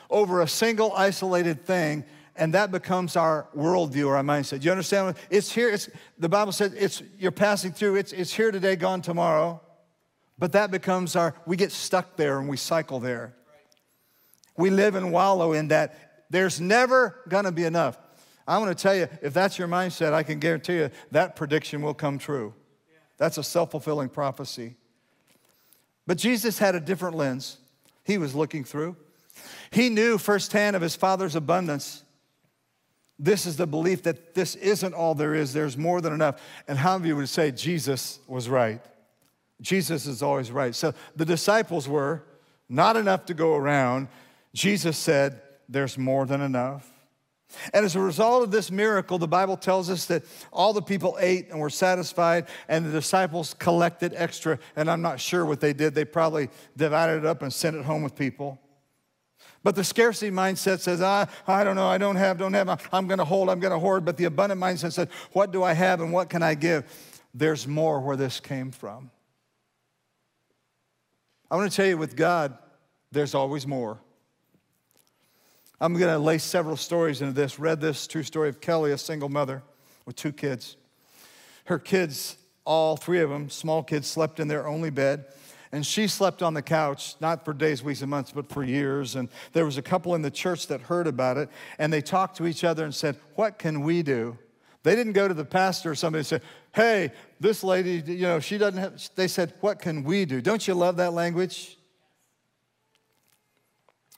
over 0.09 0.39
a 0.39 0.47
single 0.47 0.93
isolated 0.93 1.65
thing 1.65 2.05
and 2.35 2.53
that 2.53 2.71
becomes 2.71 3.15
our 3.15 3.47
worldview 3.55 4.07
or 4.07 4.17
our 4.17 4.23
mindset. 4.23 4.61
Do 4.61 4.65
you 4.65 4.71
understand? 4.71 5.15
It's 5.29 5.51
here. 5.51 5.69
It's, 5.69 5.89
the 6.17 6.29
Bible 6.29 6.51
says 6.51 6.73
it's 6.73 7.03
you're 7.19 7.31
passing 7.31 7.71
through. 7.71 7.95
It's, 7.95 8.11
it's 8.11 8.33
here 8.33 8.51
today, 8.51 8.75
gone 8.75 9.01
tomorrow. 9.01 9.61
But 10.39 10.53
that 10.53 10.71
becomes 10.71 11.15
our. 11.15 11.35
We 11.45 11.57
get 11.57 11.71
stuck 11.71 12.15
there 12.15 12.39
and 12.39 12.49
we 12.49 12.57
cycle 12.57 12.99
there. 12.99 13.35
We 14.57 14.69
live 14.69 14.95
and 14.95 15.11
wallow 15.11 15.53
in 15.53 15.69
that. 15.69 16.25
There's 16.29 16.59
never 16.59 17.21
to 17.29 17.51
be 17.51 17.65
enough. 17.65 17.97
I 18.47 18.57
want 18.57 18.75
to 18.75 18.81
tell 18.81 18.95
you, 18.95 19.07
if 19.21 19.33
that's 19.33 19.57
your 19.57 19.67
mindset, 19.67 20.13
I 20.13 20.23
can 20.23 20.39
guarantee 20.39 20.77
you 20.77 20.89
that 21.11 21.35
prediction 21.35 21.81
will 21.81 21.93
come 21.93 22.17
true. 22.17 22.53
That's 23.17 23.37
a 23.37 23.43
self 23.43 23.71
fulfilling 23.71 24.09
prophecy. 24.09 24.75
But 26.05 26.17
Jesus 26.17 26.59
had 26.59 26.75
a 26.75 26.79
different 26.79 27.15
lens. 27.15 27.57
He 28.03 28.17
was 28.17 28.35
looking 28.35 28.63
through. 28.63 28.97
He 29.71 29.89
knew 29.89 30.17
firsthand 30.17 30.75
of 30.75 30.81
his 30.81 30.95
Father's 30.95 31.35
abundance. 31.35 32.03
This 33.19 33.45
is 33.45 33.57
the 33.57 33.67
belief 33.67 34.03
that 34.03 34.33
this 34.33 34.55
isn't 34.55 34.93
all 34.93 35.15
there 35.15 35.35
is, 35.35 35.53
there's 35.53 35.77
more 35.77 36.01
than 36.01 36.13
enough. 36.13 36.41
And 36.67 36.77
how 36.77 36.97
many 36.97 37.09
of 37.09 37.15
you 37.15 37.15
would 37.17 37.29
say 37.29 37.51
Jesus 37.51 38.19
was 38.27 38.49
right? 38.49 38.81
Jesus 39.61 40.07
is 40.07 40.21
always 40.21 40.51
right. 40.51 40.75
So 40.75 40.93
the 41.15 41.25
disciples 41.25 41.87
were 41.87 42.23
not 42.67 42.97
enough 42.97 43.25
to 43.25 43.33
go 43.33 43.55
around. 43.55 44.07
Jesus 44.53 44.97
said, 44.97 45.41
There's 45.69 45.97
more 45.97 46.25
than 46.25 46.41
enough. 46.41 46.89
And 47.73 47.85
as 47.85 47.95
a 47.95 47.99
result 47.99 48.43
of 48.43 48.51
this 48.51 48.71
miracle, 48.71 49.19
the 49.19 49.27
Bible 49.27 49.57
tells 49.57 49.89
us 49.89 50.05
that 50.07 50.23
all 50.51 50.73
the 50.73 50.81
people 50.81 51.17
ate 51.19 51.49
and 51.49 51.59
were 51.59 51.69
satisfied, 51.69 52.47
and 52.67 52.85
the 52.85 52.91
disciples 52.91 53.53
collected 53.53 54.13
extra. 54.15 54.57
And 54.75 54.89
I'm 54.89 55.01
not 55.01 55.19
sure 55.19 55.45
what 55.45 55.59
they 55.59 55.73
did. 55.73 55.93
They 55.93 56.05
probably 56.05 56.49
divided 56.75 57.19
it 57.19 57.25
up 57.25 57.41
and 57.41 57.53
sent 57.53 57.75
it 57.75 57.85
home 57.85 58.01
with 58.01 58.15
people. 58.15 58.59
But 59.63 59.75
the 59.75 59.83
scarcity 59.83 60.29
mindset 60.29 60.79
says, 60.79 61.01
ah, 61.01 61.27
I 61.47 61.63
don't 61.63 61.75
know, 61.75 61.87
I 61.87 61.97
don't 61.97 62.17
have, 62.17 62.37
don't 62.37 62.53
have, 62.53 62.89
I'm 62.91 63.07
gonna 63.07 63.25
hold, 63.25 63.49
I'm 63.49 63.59
gonna 63.59 63.79
hoard. 63.79 64.03
But 64.03 64.17
the 64.17 64.25
abundant 64.25 64.59
mindset 64.59 64.91
says, 64.91 65.07
what 65.31 65.51
do 65.51 65.63
I 65.63 65.73
have 65.73 66.01
and 66.01 66.11
what 66.11 66.29
can 66.29 66.43
I 66.43 66.55
give? 66.55 66.85
There's 67.33 67.67
more 67.67 68.01
where 68.01 68.17
this 68.17 68.39
came 68.39 68.71
from. 68.71 69.09
I 71.49 71.55
wanna 71.55 71.69
tell 71.69 71.85
you, 71.85 71.97
with 71.97 72.15
God, 72.15 72.57
there's 73.11 73.35
always 73.35 73.65
more. 73.65 73.99
I'm 75.83 75.93
going 75.93 76.13
to 76.13 76.17
lay 76.17 76.37
several 76.37 76.77
stories 76.77 77.21
into 77.21 77.33
this. 77.33 77.59
Read 77.59 77.81
this 77.81 78.07
true 78.07 78.23
story 78.23 78.47
of 78.47 78.61
Kelly, 78.61 78.93
a 78.93 78.97
single 78.97 79.27
mother 79.27 79.63
with 80.05 80.15
two 80.15 80.31
kids. 80.31 80.77
Her 81.65 81.77
kids, 81.77 82.37
all 82.63 82.95
three 82.95 83.19
of 83.19 83.29
them, 83.29 83.49
small 83.49 83.83
kids, 83.83 84.07
slept 84.07 84.39
in 84.39 84.47
their 84.47 84.65
only 84.65 84.91
bed. 84.91 85.25
And 85.73 85.85
she 85.85 86.07
slept 86.07 86.41
on 86.41 86.53
the 86.53 86.61
couch, 86.61 87.15
not 87.19 87.43
for 87.43 87.53
days, 87.53 87.83
weeks, 87.83 88.01
and 88.01 88.09
months, 88.09 88.31
but 88.31 88.47
for 88.47 88.63
years. 88.63 89.15
And 89.15 89.27
there 89.51 89.65
was 89.65 89.77
a 89.77 89.81
couple 89.81 90.15
in 90.15 90.21
the 90.21 90.31
church 90.31 90.67
that 90.67 90.79
heard 90.81 91.07
about 91.07 91.37
it, 91.37 91.49
and 91.77 91.91
they 91.91 92.01
talked 92.01 92.37
to 92.37 92.47
each 92.47 92.63
other 92.63 92.85
and 92.85 92.95
said, 92.95 93.17
What 93.35 93.59
can 93.59 93.81
we 93.81 94.03
do? 94.03 94.37
They 94.83 94.95
didn't 94.95 95.13
go 95.13 95.27
to 95.27 95.33
the 95.33 95.43
pastor 95.43 95.91
or 95.91 95.95
somebody 95.95 96.19
and 96.19 96.27
say, 96.27 96.39
Hey, 96.73 97.11
this 97.41 97.63
lady, 97.63 98.03
you 98.05 98.21
know, 98.21 98.39
she 98.39 98.57
doesn't 98.57 98.79
have, 98.79 99.09
they 99.15 99.27
said, 99.27 99.53
What 99.59 99.79
can 99.79 100.03
we 100.03 100.23
do? 100.23 100.39
Don't 100.41 100.65
you 100.65 100.75
love 100.75 100.97
that 100.97 101.11
language? 101.11 101.77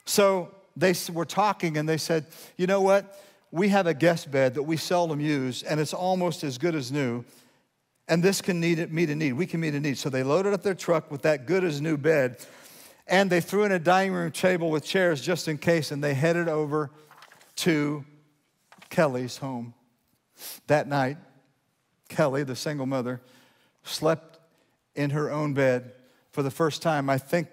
So 0.04 0.54
they 0.76 0.94
were 1.12 1.24
talking 1.24 1.78
and 1.78 1.88
they 1.88 1.96
said, 1.96 2.26
you 2.56 2.66
know 2.66 2.80
what? 2.80 3.20
We 3.50 3.68
have 3.70 3.86
a 3.86 3.94
guest 3.94 4.30
bed 4.30 4.54
that 4.54 4.62
we 4.62 4.76
seldom 4.76 5.20
use, 5.20 5.62
and 5.62 5.80
it's 5.80 5.94
almost 5.94 6.44
as 6.44 6.58
good 6.58 6.74
as 6.74 6.92
new. 6.92 7.24
And 8.08 8.22
this 8.22 8.40
can 8.40 8.60
need, 8.60 8.92
meet 8.92 9.10
a 9.10 9.16
need. 9.16 9.32
We 9.32 9.46
can 9.46 9.60
meet 9.60 9.74
a 9.74 9.80
need. 9.80 9.98
So 9.98 10.08
they 10.08 10.22
loaded 10.22 10.52
up 10.52 10.62
their 10.62 10.74
truck 10.74 11.10
with 11.10 11.22
that 11.22 11.46
good 11.46 11.64
as 11.64 11.80
new 11.80 11.96
bed, 11.96 12.38
and 13.06 13.30
they 13.30 13.40
threw 13.40 13.64
in 13.64 13.72
a 13.72 13.78
dining 13.78 14.12
room 14.12 14.30
table 14.30 14.70
with 14.70 14.84
chairs 14.84 15.20
just 15.20 15.48
in 15.48 15.58
case, 15.58 15.90
and 15.90 16.02
they 16.02 16.14
headed 16.14 16.48
over 16.48 16.90
to 17.56 18.04
Kelly's 18.90 19.38
home. 19.38 19.74
That 20.66 20.86
night, 20.88 21.16
Kelly, 22.08 22.44
the 22.44 22.56
single 22.56 22.86
mother, 22.86 23.20
slept 23.82 24.38
in 24.94 25.10
her 25.10 25.30
own 25.30 25.54
bed 25.54 25.92
for 26.30 26.42
the 26.42 26.50
first 26.50 26.82
time, 26.82 27.08
I 27.08 27.18
think 27.18 27.48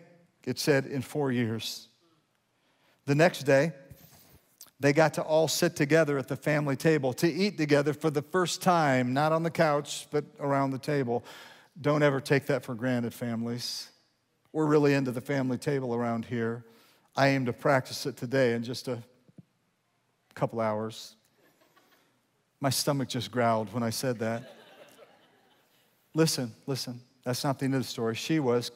it 0.46 0.60
said, 0.60 0.86
in 0.86 1.02
four 1.02 1.32
years. 1.32 1.88
The 3.06 3.16
next 3.16 3.44
day, 3.44 3.74
they 4.80 4.94
got 4.94 5.14
to 5.16 5.22
all 5.22 5.48
sit 5.48 5.76
together 5.76 6.18
at 6.18 6.28
the 6.28 6.36
family 6.36 6.76
table 6.76 7.14
to 7.14 7.32
eat 7.32 7.58
together 7.58 7.94
for 7.94 8.10
the 8.10 8.22
first 8.22 8.62
time, 8.62 9.14
not 9.14 9.32
on 9.32 9.44
the 9.44 9.52
couch, 9.52 10.08
but 10.12 10.26
around 10.40 10.72
the 10.72 10.80
table. 10.80 11.24
Don't 11.80 12.04
ever 12.04 12.20
take 12.20 12.48
that 12.48 12.64
for 12.64 12.76
granted, 12.76 13.14
families. 13.14 13.90
We're 14.52 14.66
really 14.66 14.94
into 14.94 15.12
the 15.12 15.22
family 15.22 15.58
table 15.58 15.96
around 15.96 16.26
here. 16.26 16.66
I 17.16 17.30
aim 17.30 17.46
to 17.46 17.54
practice 17.54 18.06
it 18.06 18.18
today 18.18 18.54
in 18.54 18.64
just 18.64 18.88
a 18.88 19.02
couple 20.36 20.60
hours. 20.60 21.16
My 22.60 22.70
stomach 22.70 23.10
just 23.10 23.32
growled 23.32 23.74
when 23.74 23.84
I 23.84 23.90
said 23.90 24.20
that. 24.20 24.56
listen, 26.14 26.54
listen, 26.66 27.00
that's 27.24 27.44
not 27.44 27.60
the 27.60 27.66
end 27.66 27.76
of 27.76 27.82
the 27.82 27.88
story. 27.88 28.16
She 28.16 28.40
was, 28.40 28.72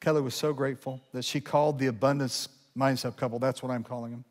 Kelly 0.00 0.20
was 0.20 0.34
so 0.34 0.52
grateful 0.52 1.00
that 1.12 1.24
she 1.24 1.40
called 1.40 1.78
the 1.78 1.86
abundance 1.86 2.48
mindset 2.76 3.16
couple, 3.16 3.38
that's 3.38 3.62
what 3.62 3.70
I'm 3.70 3.84
calling 3.84 4.12
them, 4.12 4.24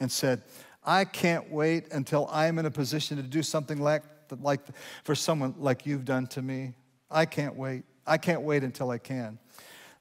and 0.00 0.10
said, 0.10 0.42
I 0.84 1.04
can't 1.04 1.50
wait 1.50 1.92
until 1.92 2.28
I'm 2.30 2.58
in 2.58 2.66
a 2.66 2.70
position 2.70 3.16
to 3.16 3.22
do 3.22 3.42
something 3.42 3.80
like, 3.80 4.02
like 4.40 4.60
for 5.04 5.14
someone 5.14 5.54
like 5.58 5.86
you've 5.86 6.04
done 6.04 6.26
to 6.28 6.42
me. 6.42 6.74
I 7.10 7.26
can't 7.26 7.56
wait. 7.56 7.84
I 8.06 8.16
can't 8.16 8.42
wait 8.42 8.64
until 8.64 8.90
I 8.90 8.98
can. 8.98 9.38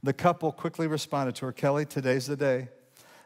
The 0.04 0.14
couple 0.14 0.52
quickly 0.52 0.88
responded 0.88 1.36
to 1.36 1.48
her, 1.48 1.52
Kelly, 1.52 1.86
today's 1.86 2.28
the 2.28 2.38
day. 2.38 2.70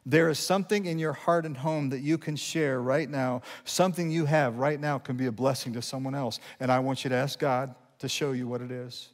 There 0.06 0.30
is 0.30 0.40
something 0.40 0.86
in 0.86 0.98
your 0.98 1.14
heart 1.14 1.46
and 1.46 1.56
home 1.56 1.90
that 1.90 2.00
you 2.00 2.18
can 2.18 2.36
share 2.36 2.82
right 2.82 3.08
now. 3.08 3.42
Something 3.66 4.10
you 4.10 4.26
have 4.26 4.58
right 4.58 4.80
now 4.80 4.98
can 4.98 5.16
be 5.16 5.28
a 5.28 5.32
blessing 5.32 5.74
to 5.74 5.82
someone 5.82 6.16
else. 6.16 6.40
And 6.60 6.72
I 6.72 6.80
want 6.80 7.04
you 7.04 7.10
to 7.10 7.16
ask 7.16 7.38
God 7.38 7.76
to 8.00 8.10
show 8.10 8.32
you 8.32 8.48
what 8.48 8.62
it 8.62 8.72
is. 8.72 9.10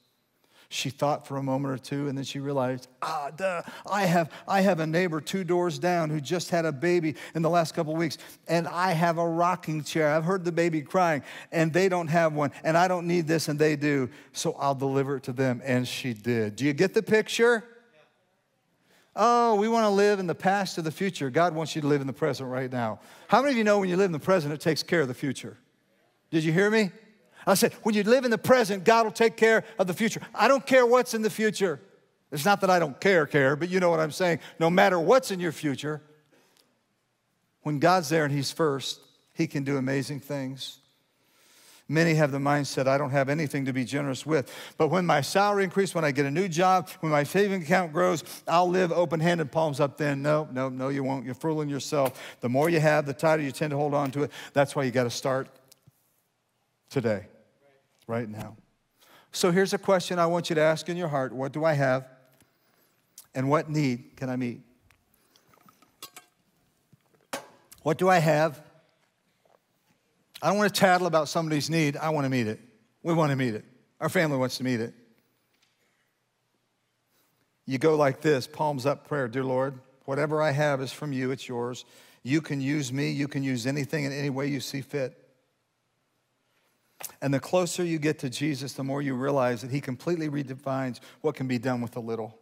She 0.69 0.89
thought 0.89 1.25
for 1.25 1.38
a 1.38 1.43
moment 1.43 1.73
or 1.73 1.77
two, 1.77 2.10
and 2.10 2.17
then 2.17 2.25
she 2.25 2.39
realized, 2.39 2.89
ah, 3.01 3.32
duh, 3.34 3.62
I 3.89 4.06
have, 4.06 4.30
I 4.45 4.60
have 4.62 4.82
a 4.82 4.88
neighbor 4.88 5.21
two 5.21 5.45
doors 5.45 5.80
down 5.80 6.10
who 6.10 6.19
just 6.19 6.49
had 6.49 6.65
a 6.65 6.73
baby 6.73 7.15
in 7.36 7.41
the 7.41 7.49
last 7.49 7.73
couple 7.73 7.95
weeks, 7.95 8.17
and 8.49 8.67
I 8.67 8.91
have 8.91 9.17
a 9.17 9.25
rocking 9.25 9.82
chair. 9.82 10.10
I've 10.10 10.25
heard 10.25 10.43
the 10.43 10.51
baby 10.51 10.82
crying, 10.82 11.23
and 11.53 11.71
they 11.71 11.88
don't 11.88 12.10
have 12.10 12.34
one, 12.34 12.51
and 12.65 12.77
I 12.77 12.89
don't 12.89 13.08
need 13.08 13.27
this, 13.27 13.47
and 13.47 13.58
they 13.58 13.77
do, 13.77 14.10
so 14.34 14.58
I'll 14.60 14.75
deliver 14.75 15.15
it 15.15 15.23
to 15.23 15.34
them. 15.34 15.62
And 15.63 15.88
she 15.88 16.13
did. 16.13 16.58
Do 16.58 16.65
you 16.65 16.73
get 16.73 16.93
the 16.93 17.03
picture? 17.03 17.63
Oh, 19.15 19.56
we 19.56 19.69
want 19.69 19.86
to 19.86 19.89
live 19.89 20.19
in 20.19 20.27
the 20.27 20.36
past 20.36 20.77
or 20.77 20.82
the 20.82 20.91
future. 20.91 21.30
God 21.30 21.56
wants 21.56 21.77
you 21.77 21.82
to 21.82 21.88
live 21.88 22.01
in 22.01 22.08
the 22.08 22.13
present 22.13 22.49
right 22.49 22.71
now. 22.71 22.99
How 23.30 23.41
many 23.41 23.53
of 23.53 23.58
you 23.58 23.63
know 23.63 23.80
when 23.80 23.88
you 23.88 23.95
live 23.95 24.08
in 24.08 24.12
the 24.12 24.19
present, 24.19 24.53
it 24.53 24.60
takes 24.60 24.84
care 24.84 24.99
of 24.99 25.08
the 25.08 25.13
future? 25.13 25.58
Did 26.30 26.43
you 26.43 26.51
hear 26.51 26.69
me? 26.69 26.91
I 27.47 27.53
said, 27.53 27.73
when 27.83 27.95
you 27.95 28.03
live 28.03 28.25
in 28.25 28.31
the 28.31 28.38
present, 28.38 28.83
God 28.83 29.05
will 29.05 29.12
take 29.12 29.38
care 29.38 29.63
of 29.79 29.88
the 29.88 29.93
future. 29.93 30.21
I 30.36 30.49
don't 30.49 30.65
care 30.65 30.86
what's 30.86 31.13
in 31.13 31.21
the 31.21 31.29
future. 31.29 31.79
It's 32.29 32.43
not 32.43 32.60
that 32.62 32.69
I 32.69 32.77
don't 32.77 32.99
care, 32.99 33.25
care, 33.25 33.55
but 33.55 33.69
you 33.69 33.79
know 33.79 33.89
what 33.89 34.01
I'm 34.01 34.12
saying. 34.12 34.39
No 34.60 34.69
matter 34.69 34.99
what's 34.99 35.31
in 35.31 35.39
your 35.39 35.53
future, 35.53 36.01
when 37.62 37.79
God's 37.79 38.10
there 38.10 38.25
and 38.25 38.33
He's 38.33 38.51
first, 38.51 38.99
He 39.33 39.47
can 39.47 39.63
do 39.63 39.77
amazing 39.77 40.19
things. 40.19 40.79
Many 41.88 42.15
have 42.15 42.33
the 42.33 42.38
mindset, 42.38 42.86
I 42.86 42.97
don't 42.97 43.12
have 43.12 43.29
anything 43.29 43.63
to 43.63 43.71
be 43.71 43.86
generous 43.86 44.25
with. 44.25 44.53
But 44.77 44.89
when 44.89 45.05
my 45.05 45.21
salary 45.21 45.63
increases, 45.63 45.95
when 45.95 46.03
I 46.03 46.12
get 46.12 46.25
a 46.25 46.31
new 46.31 46.49
job, 46.49 46.89
when 46.99 47.13
my 47.13 47.23
saving 47.23 47.62
account 47.62 47.93
grows, 47.93 48.25
I'll 48.45 48.67
live 48.67 48.91
open 48.91 49.21
handed, 49.21 49.53
palms 49.53 49.79
up 49.79 49.97
then. 49.97 50.21
No, 50.21 50.49
no, 50.51 50.67
no, 50.67 50.89
you 50.89 51.01
won't. 51.01 51.23
You're 51.23 51.33
fooling 51.33 51.69
yourself. 51.69 52.21
The 52.41 52.49
more 52.49 52.69
you 52.69 52.81
have, 52.81 53.05
the 53.05 53.13
tighter 53.13 53.41
you 53.41 53.53
tend 53.53 53.71
to 53.71 53.77
hold 53.77 53.93
on 53.93 54.12
to 54.12 54.23
it. 54.23 54.31
That's 54.51 54.75
why 54.75 54.83
you 54.83 54.91
got 54.91 55.05
to 55.05 55.10
start 55.10 55.47
today 56.89 57.27
right 58.08 58.28
now. 58.28 58.56
So 59.32 59.52
here's 59.52 59.74
a 59.74 59.78
question 59.78 60.17
I 60.17 60.26
want 60.26 60.50
you 60.50 60.56
to 60.56 60.62
ask 60.62 60.89
in 60.89 60.98
your 60.98 61.10
heart 61.10 61.34
What 61.34 61.52
do 61.52 61.63
I 61.63 61.74
have? 61.74 62.08
And 63.36 63.50
what 63.50 63.70
need 63.70 64.15
can 64.15 64.30
I 64.30 64.36
meet? 64.36 64.62
What 67.84 67.98
do 67.98 68.10
I 68.10 68.17
have? 68.17 68.62
I 70.41 70.50
don't 70.50 70.58
want 70.58 70.74
to 70.74 70.80
tattle 70.80 71.08
about 71.08 71.30
somebody's 71.30 71.70
need. 71.70 71.98
I 71.98 72.10
want 72.10 72.26
to 72.26 72.30
meet 72.30 72.48
it. 72.48 72.60
We 73.04 73.13
want 73.13 73.30
to 73.32 73.36
meet 73.36 73.54
it. 73.54 73.65
Our 74.00 74.10
family 74.10 74.38
wants 74.38 74.58
to 74.58 74.63
meet 74.63 74.80
it. 74.80 74.93
You 77.65 77.78
go 77.78 77.96
like 77.96 78.22
this 78.22 78.48
palms 78.48 78.86
up 78.86 79.08
prayer 79.08 79.28
Dear 79.28 79.43
Lord, 79.43 79.80
whatever 80.06 80.41
I 80.41 80.52
have 80.52 80.82
is 80.82 80.91
from 80.91 81.12
you, 81.12 81.32
it's 81.32 81.48
yours. 81.48 81.86
You 82.24 82.41
can 82.41 82.62
use 82.62 82.91
me, 82.91 83.12
you 83.12 83.28
can 83.28 83.43
use 83.43 83.67
anything 83.67 84.06
in 84.06 84.12
any 84.12 84.30
way 84.30 84.48
you 84.48 84.60
see 84.60 84.82
fit. 84.82 85.27
And 87.21 87.34
the 87.34 87.39
closer 87.39 87.84
you 87.84 87.99
get 87.99 88.19
to 88.19 88.30
Jesus, 88.30 88.73
the 88.73 88.84
more 88.84 89.01
you 89.01 89.15
realize 89.15 89.62
that 89.62 89.71
He 89.71 89.82
completely 89.82 90.30
redefines 90.30 90.99
what 91.21 91.36
can 91.36 91.47
be 91.47 91.58
done 91.58 91.82
with 91.82 91.95
a 91.95 91.99
little. 91.99 92.38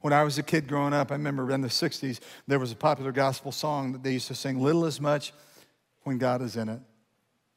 When 0.00 0.12
I 0.12 0.22
was 0.22 0.38
a 0.38 0.44
kid 0.44 0.68
growing 0.68 0.92
up, 0.92 1.10
I 1.10 1.14
remember 1.14 1.50
in 1.50 1.60
the 1.60 1.68
60s, 1.68 2.20
there 2.46 2.58
was 2.58 2.70
a 2.70 2.76
popular 2.76 3.10
gospel 3.10 3.50
song 3.50 3.92
that 3.92 4.02
they 4.04 4.12
used 4.12 4.28
to 4.28 4.34
sing 4.34 4.60
Little 4.60 4.84
as 4.84 5.00
much 5.00 5.32
when 6.04 6.18
God 6.18 6.40
is 6.40 6.56
in 6.56 6.68
it. 6.68 6.80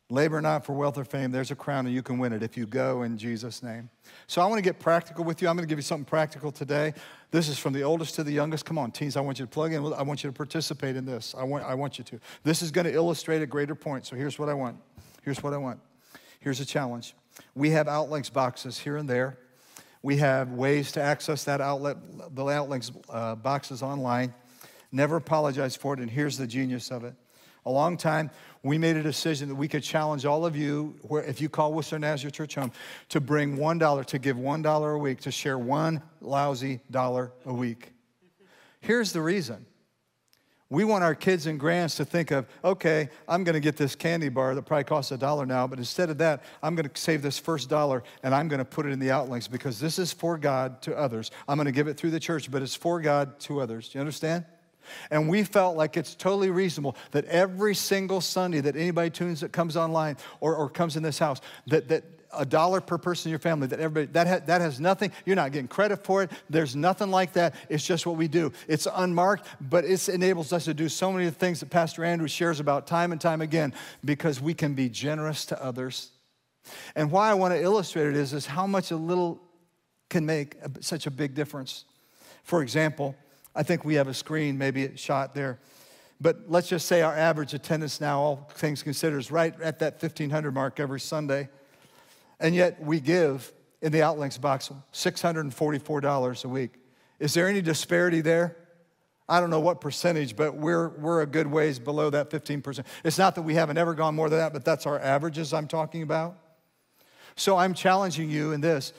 Labor 0.10 0.42
not 0.42 0.66
for 0.66 0.74
wealth 0.74 0.98
or 0.98 1.06
fame. 1.06 1.32
There's 1.32 1.52
a 1.52 1.56
crown 1.56 1.86
and 1.86 1.96
you 1.96 2.04
can 2.04 2.20
win 2.20 2.34
it 2.34 2.44
if 2.44 2.58
you 2.58 2.66
go 2.66 3.04
in 3.04 3.18
Jesus' 3.18 3.64
name. 3.64 3.90
So 4.28 4.42
I 4.42 4.46
want 4.46 4.58
to 4.58 4.62
get 4.62 4.78
practical 4.78 5.24
with 5.24 5.42
you. 5.42 5.48
I'm 5.48 5.56
going 5.56 5.66
to 5.66 5.70
give 5.70 5.78
you 5.78 5.84
something 5.84 6.04
practical 6.04 6.52
today. 6.52 6.94
This 7.30 7.48
is 7.48 7.58
from 7.58 7.72
the 7.72 7.84
oldest 7.84 8.16
to 8.16 8.24
the 8.26 8.34
youngest. 8.34 8.66
Come 8.66 8.78
on, 8.78 8.92
teens, 8.92 9.16
I 9.16 9.22
want 9.22 9.40
you 9.40 9.46
to 9.46 9.50
plug 9.50 9.72
in. 9.72 9.82
I 9.94 10.02
want 10.02 10.22
you 10.22 10.30
to 10.30 10.36
participate 10.36 10.98
in 10.98 11.06
this. 11.06 11.34
I 11.38 11.44
want, 11.44 11.64
I 11.64 11.76
want 11.76 11.98
you 11.98 12.04
to. 12.04 12.20
This 12.44 12.62
is 12.62 12.72
going 12.72 12.86
to 12.86 12.94
illustrate 12.94 13.42
a 13.42 13.46
greater 13.46 13.76
point. 13.76 14.06
So 14.06 14.18
here's 14.18 14.38
what 14.38 14.50
I 14.50 14.54
want. 14.54 14.78
Here's 15.24 15.42
what 15.42 15.54
I 15.54 15.58
want. 15.58 15.80
Here's 16.42 16.60
a 16.60 16.66
challenge. 16.66 17.16
We 17.56 17.70
have 17.70 17.88
outlinks 17.88 18.30
boxes 18.30 18.78
here 18.78 18.98
and 18.98 19.08
there. 19.08 19.38
We 20.02 20.18
have 20.18 20.52
ways 20.52 20.92
to 20.94 21.02
access 21.02 21.44
that 21.44 21.62
outlet, 21.62 21.98
the 22.36 22.46
outlinks 22.46 22.92
uh, 23.10 23.36
boxes 23.36 23.84
online. 23.84 24.34
Never 24.92 25.16
apologize 25.16 25.76
for 25.76 25.94
it, 25.94 26.00
and 26.00 26.10
here's 26.10 26.38
the 26.38 26.48
genius 26.48 26.90
of 26.92 27.04
it. 27.04 27.14
A 27.68 27.72
long 27.72 27.96
time, 27.96 28.32
we 28.64 28.80
made 28.80 28.98
a 28.98 29.04
decision 29.04 29.50
that 29.50 29.56
we 29.56 29.68
could 29.68 29.84
challenge 29.84 30.26
all 30.26 30.44
of 30.44 30.56
you, 30.56 30.96
where, 31.04 31.24
if 31.24 31.40
you 31.40 31.48
call 31.48 31.74
Worcester 31.74 32.00
Nazarene 32.00 32.32
Church 32.32 32.56
home, 32.56 32.72
to 33.10 33.22
bring 33.22 33.58
$1, 33.58 34.06
to 34.08 34.20
give 34.20 34.36
$1 34.36 34.96
a 34.96 34.98
week, 34.98 35.22
to 35.22 35.32
share 35.32 35.60
one 35.60 36.02
lousy 36.22 36.80
dollar 36.90 37.32
a 37.46 37.54
week. 37.54 37.94
Here's 38.80 39.14
the 39.14 39.22
reason 39.22 39.68
we 40.72 40.86
want 40.86 41.04
our 41.04 41.14
kids 41.14 41.48
and 41.48 41.60
grands 41.60 41.96
to 41.96 42.06
think 42.06 42.32
of, 42.32 42.48
okay, 42.64 43.10
I'm 43.28 43.44
going 43.44 43.56
to 43.56 43.60
get 43.60 43.76
this 43.76 43.94
candy 43.94 44.30
bar 44.30 44.56
that 44.56 44.62
probably 44.62 44.86
costs 44.86 45.12
a 45.12 45.18
dollar 45.18 45.46
now, 45.46 45.68
but 45.68 45.78
instead 45.78 46.10
of 46.10 46.18
that, 46.20 46.44
I'm 46.64 46.76
going 46.76 46.88
to 46.88 47.00
save 47.00 47.22
this 47.22 47.38
first 47.38 47.70
dollar 47.70 48.04
and 48.24 48.34
I'm 48.34 48.48
going 48.48 48.60
to 48.60 48.66
put 48.66 48.86
it 48.86 48.94
in 48.94 49.00
the 49.00 49.12
outlinks 49.12 49.50
because 49.50 49.82
this 49.82 50.00
is 50.00 50.14
for 50.14 50.38
God 50.38 50.82
to 50.84 50.98
others. 50.98 51.30
I'm 51.46 51.58
going 51.58 51.66
to 51.66 51.74
give 51.74 51.90
it 51.90 51.98
through 51.98 52.12
the 52.12 52.22
church, 52.22 52.50
but 52.50 52.62
it's 52.62 52.74
for 52.74 53.02
God 53.02 53.38
to 53.42 53.60
others. 53.60 53.90
Do 53.90 53.98
you 53.98 54.00
understand? 54.00 54.46
And 55.12 55.28
we 55.28 55.44
felt 55.44 55.76
like 55.76 55.98
it's 55.98 56.16
totally 56.16 56.52
reasonable 56.52 56.96
that 57.12 57.26
every 57.26 57.76
single 57.76 58.22
Sunday 58.22 58.62
that 58.62 58.78
anybody 58.78 59.10
tunes 59.10 59.42
that 59.42 59.52
comes 59.52 59.76
online 59.76 60.16
or, 60.40 60.56
or 60.56 60.70
comes 60.70 60.96
in 60.96 61.04
this 61.04 61.20
house, 61.20 61.42
that, 61.68 61.90
that 61.90 62.06
a 62.34 62.46
dollar 62.46 62.82
per 62.82 62.98
person 62.98 63.30
in 63.30 63.32
your 63.32 63.40
family 63.40 63.68
that 63.68 63.80
everybody 63.80 64.12
that, 64.14 64.28
ha, 64.28 64.40
that 64.46 64.62
has 64.62 64.80
nothing 64.80 65.12
you're 65.26 65.36
not 65.36 65.52
getting 65.52 65.68
credit 65.68 66.04
for 66.04 66.24
it 66.24 66.32
there's 66.50 66.76
nothing 66.76 67.10
like 67.10 67.34
that 67.34 67.56
it's 67.70 67.86
just 67.86 68.06
what 68.06 68.18
we 68.18 68.28
do. 68.28 68.52
It's 68.68 68.88
unmarked 68.94 69.48
but 69.60 69.86
it 69.86 70.10
enables 70.10 70.54
us 70.54 70.66
to 70.66 70.74
do 70.74 70.90
so 70.90 71.12
many 71.12 71.28
of 71.28 71.34
the 71.34 71.40
things 71.40 71.60
that 71.60 71.70
pastor 71.70 72.04
andrew 72.04 72.28
shares 72.28 72.60
about 72.60 72.88
time 72.88 73.12
and 73.12 73.20
time 73.20 73.42
again 73.42 73.74
because 74.04 74.42
we 74.42 74.54
can 74.54 74.74
be 74.74 74.90
generous 74.90 75.46
to 75.48 75.64
others. 75.64 76.12
And 76.96 77.12
why 77.12 77.30
i 77.30 77.34
want 77.34 77.54
to 77.54 77.62
illustrate 77.62 78.08
it 78.08 78.16
is, 78.16 78.34
is 78.34 78.46
how 78.46 78.68
much 78.68 78.92
a 78.92 78.96
little 78.96 79.42
can 80.10 80.26
make 80.26 80.56
a, 80.62 80.84
such 80.84 81.08
a 81.08 81.12
big 81.12 81.34
difference. 81.34 81.86
For 82.44 82.62
example 82.62 83.16
i 83.56 83.64
think 83.64 83.84
we 83.84 83.96
have 83.96 84.08
a 84.08 84.14
screen 84.14 84.58
maybe 84.58 84.86
a 84.86 84.98
shot 84.98 85.34
there 85.34 85.60
but 86.22 86.38
let's 86.48 86.70
just 86.70 86.88
say 86.88 87.02
our 87.02 87.16
average 87.16 87.54
attendance 87.54 88.00
now 88.00 88.20
all 88.20 88.50
things 88.54 88.84
considered 88.84 89.18
is 89.18 89.32
right 89.32 89.60
at 89.62 89.80
that 89.80 89.94
1500 89.94 90.54
mark 90.54 90.80
every 90.80 91.00
sunday 91.00 91.50
and 92.42 92.54
yet 92.56 92.82
we 92.84 93.00
give 93.00 93.54
in 93.82 93.92
the 93.92 94.02
outlinks 94.02 94.38
box 94.38 94.70
$644 94.94 96.46
a 96.46 96.48
week. 96.48 96.72
Is 97.20 97.34
there 97.34 97.48
any 97.48 97.62
disparity 97.62 98.22
there? 98.22 98.58
I 99.30 99.40
don't 99.40 99.50
know 99.50 99.60
what 99.62 99.80
percentage, 99.80 100.36
but 100.36 100.56
we're, 100.56 100.90
we're 100.90 101.22
a 101.22 101.26
good 101.26 101.48
ways 101.48 101.80
below 101.80 102.10
that 102.10 102.30
15%. 102.30 102.84
It's 103.06 103.18
not 103.18 103.36
that 103.36 103.44
we 103.44 103.54
haven't 103.54 103.78
ever 103.78 103.94
gone 103.94 104.16
more 104.16 104.30
than 104.30 104.40
that, 104.40 104.52
but 104.52 104.66
that's 104.66 104.86
our 104.86 105.00
averages 105.00 105.54
I'm 105.54 105.68
talking 105.68 106.02
about. 106.02 106.38
So 107.36 107.58
I'm 107.58 107.74
challenging 107.74 108.30
you 108.30 108.52
in 108.52 108.60
this. 108.60 108.92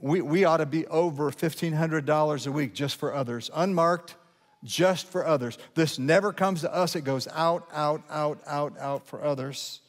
We, 0.00 0.22
we 0.22 0.44
ought 0.44 0.56
to 0.56 0.66
be 0.66 0.86
over 0.88 1.30
$1,500 1.30 2.46
a 2.46 2.52
week 2.52 2.74
just 2.74 2.96
for 2.96 3.14
others, 3.14 3.50
unmarked, 3.54 4.16
just 4.64 5.06
for 5.06 5.26
others. 5.26 5.56
This 5.74 5.98
never 5.98 6.32
comes 6.32 6.62
to 6.62 6.74
us, 6.74 6.96
it 6.96 7.02
goes 7.02 7.28
out, 7.28 7.68
out, 7.72 8.02
out, 8.10 8.40
out, 8.46 8.78
out 8.78 9.06
for 9.06 9.22
others. 9.22 9.80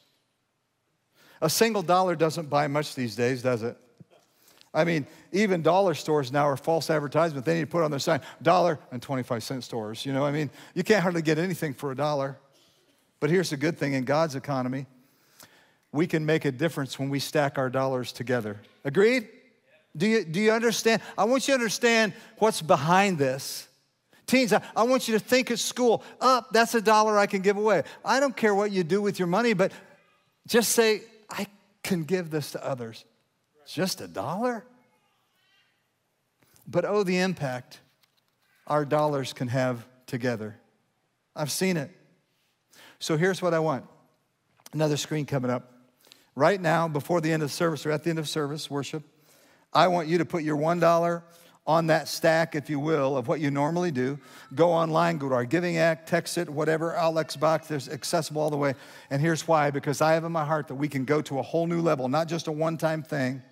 A 1.41 1.49
single 1.49 1.82
dollar 1.82 2.15
doesn't 2.15 2.49
buy 2.49 2.67
much 2.67 2.95
these 2.95 3.15
days, 3.15 3.41
does 3.41 3.63
it? 3.63 3.77
I 4.73 4.86
mean, 4.86 5.06
even 5.34 5.62
dollar 5.62 5.93
stores 5.93 6.32
now 6.32 6.47
are 6.47 6.56
false 6.56 6.89
advertisement. 6.89 7.45
They 7.45 7.56
need 7.56 7.62
to 7.62 7.67
put 7.67 7.84
on 7.84 7.91
their 7.91 7.99
sign, 7.99 8.21
dollar 8.41 8.80
and 8.91 9.01
25 9.01 9.43
cent 9.43 9.63
stores. 9.63 10.06
You 10.06 10.13
know, 10.13 10.25
I 10.25 10.32
mean, 10.32 10.49
you 10.73 10.84
can't 10.84 11.01
hardly 11.01 11.21
get 11.21 11.38
anything 11.38 11.73
for 11.73 11.91
a 11.91 11.95
dollar. 11.95 12.38
But 13.19 13.30
here's 13.30 13.49
the 13.49 13.58
good 13.58 13.77
thing 13.77 13.93
in 13.93 14.06
God's 14.06 14.36
economy 14.36 14.86
we 15.93 16.08
can 16.08 16.25
make 16.25 16.45
a 16.45 16.51
difference 16.51 16.97
when 16.97 17.10
we 17.10 17.19
stack 17.19 17.58
our 17.58 17.69
dollars 17.69 18.13
together. 18.13 18.62
Agreed? 18.86 19.27
Do 19.95 20.08
you, 20.08 20.23
do 20.23 20.39
you 20.39 20.51
understand? 20.51 21.01
I 21.17 21.25
want 21.25 21.47
you 21.47 21.54
to 21.54 21.60
understand 21.60 22.13
what's 22.38 22.62
behind 22.62 23.17
this. 23.17 23.67
Teens, 24.25 24.54
I, 24.54 24.62
I 24.73 24.84
want 24.84 25.10
you 25.10 25.15
to 25.15 25.19
think 25.19 25.51
at 25.51 25.60
school, 25.60 26.01
up, 26.21 26.45
oh, 26.45 26.49
that's 26.54 26.73
a 26.75 26.82
dollar 26.82 27.17
I 27.17 27.25
can 27.25 27.41
give 27.41 27.58
away. 27.58 27.84
I 28.06 28.21
don't 28.21 28.36
care 28.38 28.56
what 28.56 28.71
you 28.71 28.86
do 28.86 29.01
with 29.01 29.19
your 29.19 29.27
money, 29.27 29.51
but 29.51 29.73
just 30.47 30.71
say, 30.71 31.01
can 31.83 32.03
give 32.03 32.29
this 32.29 32.51
to 32.51 32.65
others. 32.65 33.05
Just 33.67 34.01
a 34.01 34.07
dollar? 34.07 34.65
But 36.67 36.85
oh, 36.85 37.03
the 37.03 37.17
impact 37.17 37.79
our 38.67 38.85
dollars 38.85 39.33
can 39.33 39.47
have 39.49 39.85
together. 40.05 40.57
I've 41.35 41.51
seen 41.51 41.77
it. 41.77 41.91
So 42.99 43.17
here's 43.17 43.41
what 43.41 43.53
I 43.53 43.59
want 43.59 43.85
another 44.73 44.97
screen 44.97 45.25
coming 45.25 45.51
up. 45.51 45.73
Right 46.35 46.61
now, 46.61 46.87
before 46.87 47.19
the 47.19 47.31
end 47.31 47.43
of 47.43 47.51
service 47.51 47.85
or 47.85 47.91
at 47.91 48.03
the 48.03 48.09
end 48.09 48.19
of 48.19 48.29
service, 48.29 48.69
worship, 48.69 49.03
I 49.73 49.87
want 49.87 50.07
you 50.07 50.17
to 50.19 50.25
put 50.25 50.43
your 50.43 50.57
$1 50.57 51.23
on 51.67 51.88
that 51.88 52.08
stack, 52.08 52.56
if 52.56 52.69
you 52.69 52.80
will, 52.80 53.15
of 53.15 53.28
what 53.28 53.39
you 53.39 53.52
normally 53.52 53.91
do. 53.91 54.17
Go 54.56 54.71
online, 54.71 55.17
go 55.17 55.30
to 55.30 55.36
our 55.36 55.45
Giving 55.45 55.78
Act, 55.78 56.10
text 56.10 56.38
it, 56.38 56.50
whatever, 56.50 56.95
Alex 56.95 57.36
box, 57.36 57.67
there's 57.67 57.88
accessible 57.88 58.41
all 58.41 58.50
the 58.50 58.58
way. 58.58 58.74
And 59.10 59.21
here's 59.21 59.47
why 59.47 59.69
because 59.69 60.02
I 60.02 60.13
have 60.13 60.24
in 60.24 60.32
my 60.32 60.45
heart 60.45 60.67
that 60.69 60.76
we 60.76 60.88
can 60.88 61.06
go 61.06 61.21
to 61.21 61.39
a 61.39 61.41
whole 61.41 61.67
new 61.67 61.82
level, 61.82 62.08
not 62.10 62.28
just 62.28 62.47
a 62.47 62.52
one 62.52 62.78
time 62.78 63.04
thing. 63.04 63.43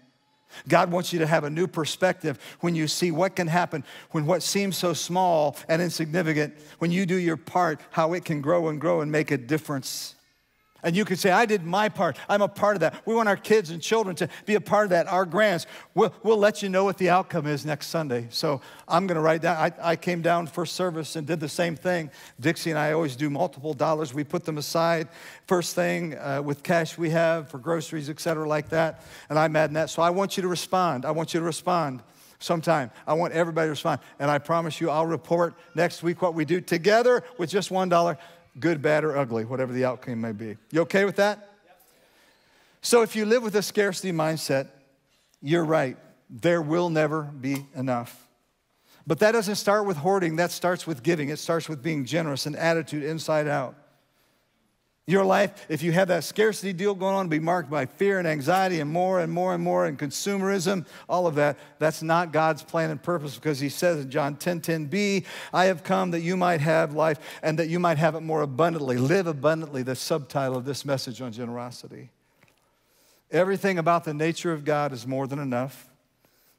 God 0.67 0.91
wants 0.91 1.13
you 1.13 1.19
to 1.19 1.27
have 1.27 1.43
a 1.43 1.49
new 1.49 1.67
perspective 1.67 2.39
when 2.61 2.73
you 2.73 2.87
see 2.87 3.11
what 3.11 3.35
can 3.35 3.45
happen 3.45 3.83
when 4.11 4.25
what 4.25 4.41
seems 4.41 4.77
so 4.77 4.93
small 4.93 5.55
and 5.67 5.79
insignificant, 5.79 6.55
when 6.79 6.91
you 6.91 7.05
do 7.05 7.15
your 7.15 7.37
part, 7.37 7.79
how 7.91 8.13
it 8.13 8.25
can 8.25 8.41
grow 8.41 8.69
and 8.69 8.81
grow 8.81 9.01
and 9.01 9.11
make 9.11 9.29
a 9.29 9.37
difference. 9.37 10.15
And 10.83 10.95
you 10.95 11.05
could 11.05 11.19
say, 11.19 11.31
I 11.31 11.45
did 11.45 11.63
my 11.63 11.89
part. 11.89 12.17
I'm 12.27 12.41
a 12.41 12.47
part 12.47 12.75
of 12.75 12.79
that. 12.81 13.05
We 13.05 13.13
want 13.13 13.27
our 13.27 13.37
kids 13.37 13.69
and 13.69 13.81
children 13.81 14.15
to 14.17 14.29
be 14.45 14.55
a 14.55 14.61
part 14.61 14.85
of 14.85 14.89
that, 14.91 15.07
our 15.07 15.25
grants. 15.25 15.65
We'll, 15.93 16.13
we'll 16.23 16.37
let 16.37 16.63
you 16.63 16.69
know 16.69 16.83
what 16.83 16.97
the 16.97 17.09
outcome 17.09 17.47
is 17.47 17.65
next 17.65 17.87
Sunday. 17.87 18.27
So 18.29 18.61
I'm 18.87 19.07
going 19.07 19.15
to 19.15 19.21
write 19.21 19.41
down. 19.41 19.57
I, 19.57 19.71
I 19.81 19.95
came 19.95 20.21
down 20.21 20.47
first 20.47 20.75
service 20.75 21.15
and 21.15 21.27
did 21.27 21.39
the 21.39 21.49
same 21.49 21.75
thing. 21.75 22.11
Dixie 22.39 22.69
and 22.69 22.79
I 22.79 22.93
always 22.93 23.15
do 23.15 23.29
multiple 23.29 23.73
dollars. 23.73 24.13
We 24.13 24.23
put 24.23 24.45
them 24.45 24.57
aside 24.57 25.09
first 25.47 25.75
thing 25.75 26.17
uh, 26.17 26.41
with 26.43 26.63
cash 26.63 26.97
we 26.97 27.09
have 27.09 27.49
for 27.49 27.57
groceries, 27.57 28.09
et 28.09 28.19
cetera, 28.19 28.47
like 28.47 28.69
that. 28.69 29.03
And 29.29 29.37
I'm 29.37 29.55
adding 29.55 29.73
that. 29.73 29.89
So 29.89 30.01
I 30.01 30.09
want 30.09 30.37
you 30.37 30.41
to 30.41 30.47
respond. 30.47 31.05
I 31.05 31.11
want 31.11 31.33
you 31.33 31.39
to 31.39 31.45
respond 31.45 32.01
sometime. 32.39 32.89
I 33.05 33.13
want 33.13 33.33
everybody 33.33 33.67
to 33.67 33.71
respond. 33.71 33.99
And 34.17 34.31
I 34.31 34.37
promise 34.37 34.79
you, 34.79 34.89
I'll 34.89 35.05
report 35.05 35.55
next 35.75 36.03
week 36.03 36.21
what 36.21 36.33
we 36.33 36.45
do 36.45 36.61
together 36.61 37.23
with 37.37 37.49
just 37.49 37.69
$1 37.69 38.17
good, 38.59 38.81
bad, 38.81 39.03
or 39.03 39.17
ugly, 39.17 39.45
whatever 39.45 39.73
the 39.73 39.85
outcome 39.85 40.21
may 40.21 40.31
be. 40.31 40.57
You 40.71 40.81
okay 40.81 41.05
with 41.05 41.17
that? 41.17 41.49
So 42.81 43.01
if 43.01 43.15
you 43.15 43.25
live 43.25 43.43
with 43.43 43.55
a 43.55 43.61
scarcity 43.61 44.11
mindset, 44.11 44.69
you're 45.41 45.65
right. 45.65 45.97
There 46.29 46.61
will 46.61 46.89
never 46.89 47.23
be 47.23 47.65
enough. 47.75 48.27
But 49.07 49.19
that 49.19 49.31
doesn't 49.31 49.55
start 49.55 49.85
with 49.85 49.97
hoarding, 49.97 50.35
that 50.35 50.51
starts 50.51 50.85
with 50.85 51.01
giving. 51.01 51.29
It 51.29 51.39
starts 51.39 51.67
with 51.67 51.81
being 51.81 52.05
generous, 52.05 52.45
an 52.45 52.55
attitude 52.55 53.03
inside 53.03 53.47
out. 53.47 53.75
Your 55.09 55.25
life, 55.25 55.65
if 55.69 55.81
you 55.81 55.91
have 55.93 56.09
that 56.09 56.23
scarcity 56.23 56.71
deal 56.71 56.93
going 56.93 57.15
on, 57.15 57.29
be 57.29 57.39
marked 57.39 57.67
by 57.67 57.87
fear 57.87 58.19
and 58.19 58.27
anxiety 58.27 58.79
and 58.79 58.91
more 58.91 59.19
and 59.19 59.33
more 59.33 59.55
and 59.55 59.63
more 59.63 59.87
and 59.87 59.97
consumerism, 59.97 60.85
all 61.09 61.25
of 61.25 61.33
that. 61.33 61.57
That's 61.79 62.03
not 62.03 62.31
God's 62.31 62.61
plan 62.61 62.91
and 62.91 63.01
purpose 63.01 63.33
because 63.33 63.59
He 63.59 63.69
says 63.69 64.03
in 64.03 64.11
John 64.11 64.35
10 64.35 64.61
10b, 64.61 65.25
I 65.51 65.65
have 65.65 65.83
come 65.83 66.11
that 66.11 66.19
you 66.19 66.37
might 66.37 66.61
have 66.61 66.93
life 66.93 67.17
and 67.41 67.57
that 67.57 67.69
you 67.69 67.79
might 67.79 67.97
have 67.97 68.13
it 68.13 68.21
more 68.21 68.43
abundantly. 68.43 68.97
Live 68.97 69.25
abundantly, 69.25 69.81
the 69.81 69.95
subtitle 69.95 70.55
of 70.55 70.65
this 70.65 70.85
message 70.85 71.21
on 71.21 71.31
generosity. 71.31 72.11
Everything 73.31 73.79
about 73.79 74.03
the 74.03 74.13
nature 74.13 74.53
of 74.53 74.63
God 74.63 74.93
is 74.93 75.07
more 75.07 75.25
than 75.25 75.39
enough. 75.39 75.89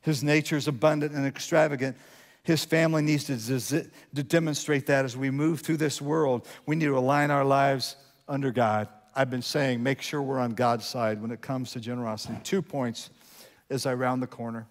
His 0.01 0.25
nature 0.25 0.57
is 0.57 0.67
abundant 0.67 1.13
and 1.13 1.25
extravagant. 1.25 1.97
His 2.43 2.65
family 2.65 3.03
needs 3.03 3.25
to, 3.27 3.89
to 4.17 4.23
demonstrate 4.25 4.87
that 4.87 5.05
as 5.05 5.17
we 5.17 5.31
move 5.31 5.61
through 5.61 5.77
this 5.77 6.03
world. 6.03 6.49
We 6.67 6.75
need 6.75 6.87
to 6.87 6.99
align 6.99 7.31
our 7.31 7.45
lives 7.45 7.95
under 8.31 8.53
God. 8.53 8.89
I've 9.15 9.29
been 9.29 9.43
saying, 9.43 9.83
make 9.83 10.01
sure 10.01 10.23
we're 10.23 10.39
on 10.39 10.53
God's 10.53 10.87
side 10.87 11.21
when 11.21 11.33
it 11.33 11.41
comes 11.41 11.73
to 11.73 11.81
generosity. 11.81 12.39
Two 12.45 12.63
points 12.63 13.11
as 13.69 13.85
I 13.85 13.95
round 13.95 14.23
the 14.23 14.29
corner. 14.29 14.67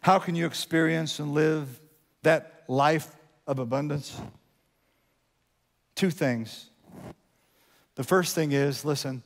How 0.00 0.18
can 0.20 0.36
you 0.36 0.46
experience 0.46 1.18
and 1.18 1.34
live 1.34 1.80
that 2.22 2.64
life 2.68 3.14
of 3.46 3.58
abundance? 3.58 4.20
Two 5.96 6.10
things. 6.10 6.70
The 7.96 8.04
first 8.04 8.34
thing 8.34 8.52
is 8.52 8.84
listen, 8.84 9.22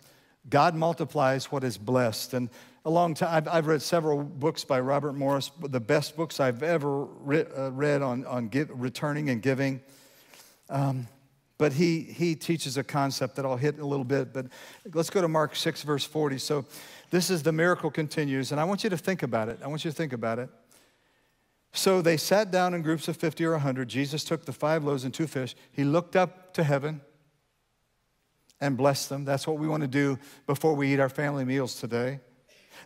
God 0.49 0.75
multiplies 0.75 1.53
what 1.53 1.65
is 1.65 1.77
blessed. 1.77 2.33
And 2.33 2.49
a 2.87 2.91
long 2.91 3.13
time, 3.13 3.47
I've, 3.51 3.67
read 3.67 3.83
several 3.83 4.23
books 4.23 4.65
by 4.65 4.81
Robert 4.81 5.13
Morris, 5.13 5.51
the 5.61 5.81
best 5.81 6.17
books 6.17 6.41
I've 6.41 6.63
ever 6.63 7.03
uh, 7.05 7.71
read 7.71 8.01
on, 8.01 8.25
on 8.25 8.49
give, 8.49 8.71
returning 8.73 9.29
and 9.29 9.43
giving. 9.43 9.83
Um, 10.71 11.07
but 11.59 11.73
he, 11.73 12.01
he 12.01 12.37
teaches 12.37 12.77
a 12.77 12.85
concept 12.85 13.35
that 13.37 13.45
I'll 13.45 13.57
hit 13.57 13.75
in 13.75 13.81
a 13.81 13.87
little 13.87 14.05
bit. 14.05 14.33
But 14.33 14.47
let's 14.95 15.11
go 15.11 15.21
to 15.21 15.29
Mark 15.29 15.57
6, 15.57 15.83
verse 15.83 16.05
40. 16.05 16.39
So 16.39 16.65
this 17.11 17.31
is 17.31 17.43
the 17.43 17.53
miracle 17.53 17.91
continues, 17.91 18.53
and 18.53 18.61
I 18.61 18.65
want 18.65 18.85
you 18.85 18.91
to 18.91 18.97
think 18.97 19.25
about 19.25 19.49
it. 19.49 19.59
I 19.63 19.67
want 19.67 19.85
you 19.85 19.91
to 19.91 19.97
think 19.97 20.13
about 20.13 20.39
it. 20.39 20.49
So 21.73 22.01
they 22.01 22.17
sat 22.17 22.51
down 22.51 22.75
in 22.75 22.83
groups 22.83 23.09
of 23.09 23.17
50 23.17 23.45
or 23.45 23.53
100. 23.53 23.89
Jesus 23.89 24.25
took 24.25 24.47
the 24.47 24.53
five 24.53 24.85
loaves 24.85 25.05
and 25.05 25.13
two 25.13 25.27
fish. 25.27 25.55
He 25.73 25.85
looked 25.85 26.17
up 26.17 26.55
to 26.55 26.63
heaven 26.63 27.01
and 28.61 28.77
blessed 28.77 29.09
them. 29.09 29.25
That's 29.25 29.47
what 29.47 29.59
we 29.59 29.69
want 29.69 29.83
to 29.83 29.89
do 29.89 30.19
before 30.47 30.75
we 30.75 30.93
eat 30.93 31.01
our 31.01 31.09
family 31.09 31.45
meals 31.45 31.79
today. 31.79 32.21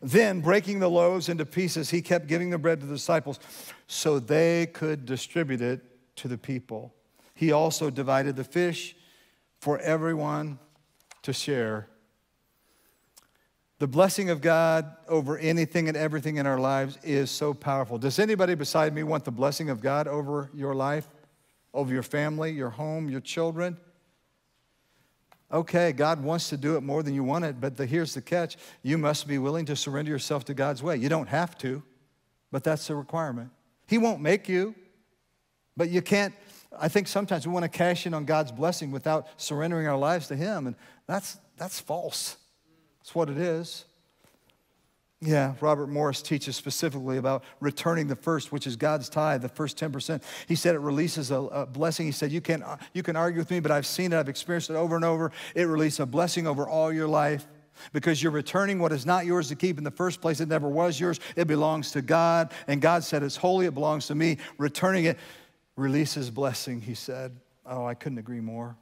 Then, 0.01 0.41
breaking 0.41 0.81
the 0.81 0.89
loaves 0.89 1.29
into 1.29 1.47
pieces, 1.47 1.91
he 1.91 2.03
kept 2.03 2.27
giving 2.27 2.51
the 2.51 2.59
bread 2.59 2.81
to 2.81 2.87
the 2.87 2.95
disciples 2.95 3.39
so 3.87 4.19
they 4.19 4.67
could 4.67 5.07
distribute 5.07 5.61
it 5.61 5.81
to 6.17 6.29
the 6.29 6.39
people. 6.39 6.93
He 7.43 7.51
also 7.51 7.91
divided 7.91 8.37
the 8.37 8.45
fish 8.45 8.95
for 9.59 9.77
everyone 9.81 10.61
to 11.23 11.33
share. 11.33 11.89
The 13.81 13.89
blessing 13.89 14.31
of 14.31 14.41
God 14.41 14.95
over 15.09 15.37
anything 15.37 15.89
and 15.89 15.97
everything 15.97 16.37
in 16.37 16.47
our 16.47 16.61
lives 16.61 17.01
is 17.03 17.33
so 17.33 17.53
powerful. 17.53 17.99
Does 17.99 18.21
anybody 18.21 18.55
beside 18.55 18.95
me 18.95 19.03
want 19.03 19.25
the 19.25 19.33
blessing 19.33 19.71
of 19.71 19.81
God 19.81 20.07
over 20.07 20.51
your 20.55 20.73
life, 20.73 21.09
over 21.75 21.93
your 21.93 22.05
family, 22.05 22.53
your 22.53 22.71
home, 22.71 23.11
your 23.11 23.21
children? 23.21 23.77
Okay, 25.53 25.91
God 25.91 26.23
wants 26.23 26.49
to 26.51 26.57
do 26.57 26.77
it 26.77 26.83
more 26.83 27.03
than 27.03 27.13
you 27.13 27.25
want 27.25 27.45
it, 27.45 27.61
but 27.61 27.77
the, 27.77 27.87
here's 27.87 28.15
the 28.15 28.23
catch 28.23 28.57
you 28.85 28.99
must 28.99 29.27
be 29.27 29.39
willing 29.39 29.67
to 29.67 29.75
surrender 29.75 30.13
yourself 30.13 30.45
to 30.45 30.55
God's 30.55 30.81
way. 30.81 30.97
You 30.97 31.09
don't 31.09 31.29
have 31.29 31.59
to, 31.59 31.83
but 32.53 32.63
that's 32.63 32.87
the 32.87 32.95
requirement. 32.95 33.51
He 33.89 33.99
won't 33.99 34.21
make 34.21 34.49
you, 34.49 34.77
but 35.77 35.91
you 35.91 36.03
can't. 36.03 36.33
I 36.79 36.89
think 36.89 37.09
sometimes 37.09 37.47
we 37.47 37.53
want 37.53 37.65
to 37.65 37.69
cash 37.69 38.07
in 38.07 38.15
on 38.15 38.25
God's 38.25 38.53
blessing 38.53 38.91
without 38.91 39.27
surrendering 39.37 39.87
our 39.87 39.97
lives 39.99 40.29
to 40.29 40.37
Him, 40.37 40.67
and 40.67 40.77
that's, 41.07 41.39
that's 41.57 41.81
false. 41.81 42.37
That's 43.01 43.15
what 43.15 43.29
it 43.29 43.39
is. 43.39 43.85
Yeah, 45.25 45.55
Robert 45.61 45.87
Morris 45.87 46.21
teaches 46.21 46.57
specifically 46.57 47.17
about 47.17 47.45
returning 47.61 48.09
the 48.09 48.17
first, 48.17 48.51
which 48.51 48.67
is 48.67 48.75
God's 48.75 49.09
tithe, 49.09 49.43
the 49.43 49.49
first 49.49 49.79
10%. 49.79 50.21
He 50.49 50.57
said 50.57 50.75
it 50.75 50.81
releases 50.81 51.31
a, 51.31 51.37
a, 51.37 51.65
blessing. 51.67 52.07
He 52.07 52.13
said, 52.13 52.33
you 52.33 52.41
can, 52.41 52.65
you 52.93 53.05
can 53.05 53.15
argue 53.15 53.39
with 53.39 53.51
me, 53.53 53.61
but 53.61 53.71
I've 53.71 53.87
seen 53.87 54.13
it, 54.13 54.19
I've 54.19 54.29
experienced 54.29 54.71
it 54.71 54.75
over 54.75 54.97
and 54.97 55.05
over. 55.05 55.31
It 55.55 55.65
releases 55.65 56.01
a 56.01 56.07
blessing 56.07 56.49
over 56.49 56.69
all 56.69 56.93
your 56.93 57.07
life 57.07 57.47
because 57.93 58.21
you're 58.21 58.33
returning 58.33 58.81
what 58.81 58.91
is 58.91 59.07
not 59.07 59.25
yours 59.25 59.49
to 59.49 59.55
keep 59.55 59.79
in 59.79 59.85
the 59.85 59.93
first 59.93 60.21
place. 60.21 60.41
It 60.41 60.49
never 60.49 60.69
was 60.69 60.99
yours, 60.99 61.21
it 61.37 61.47
belongs 61.47 61.93
to 61.93 62.03
God. 62.03 62.53
And 62.67 62.81
God 62.81 63.05
said, 63.05 63.23
It's 63.23 63.37
holy, 63.37 63.67
it 63.67 63.75
belongs 63.75 64.09
to 64.09 64.17
me. 64.17 64.39
Returning 64.59 65.05
it 65.05 65.19
releases 65.77 66.31
blessing, 66.31 66.81
he 66.81 66.95
said. 66.95 67.39
Oh, 67.65 67.87
I 67.87 67.95
couldn't 67.95 68.19
agree 68.19 68.41
more. 68.41 68.77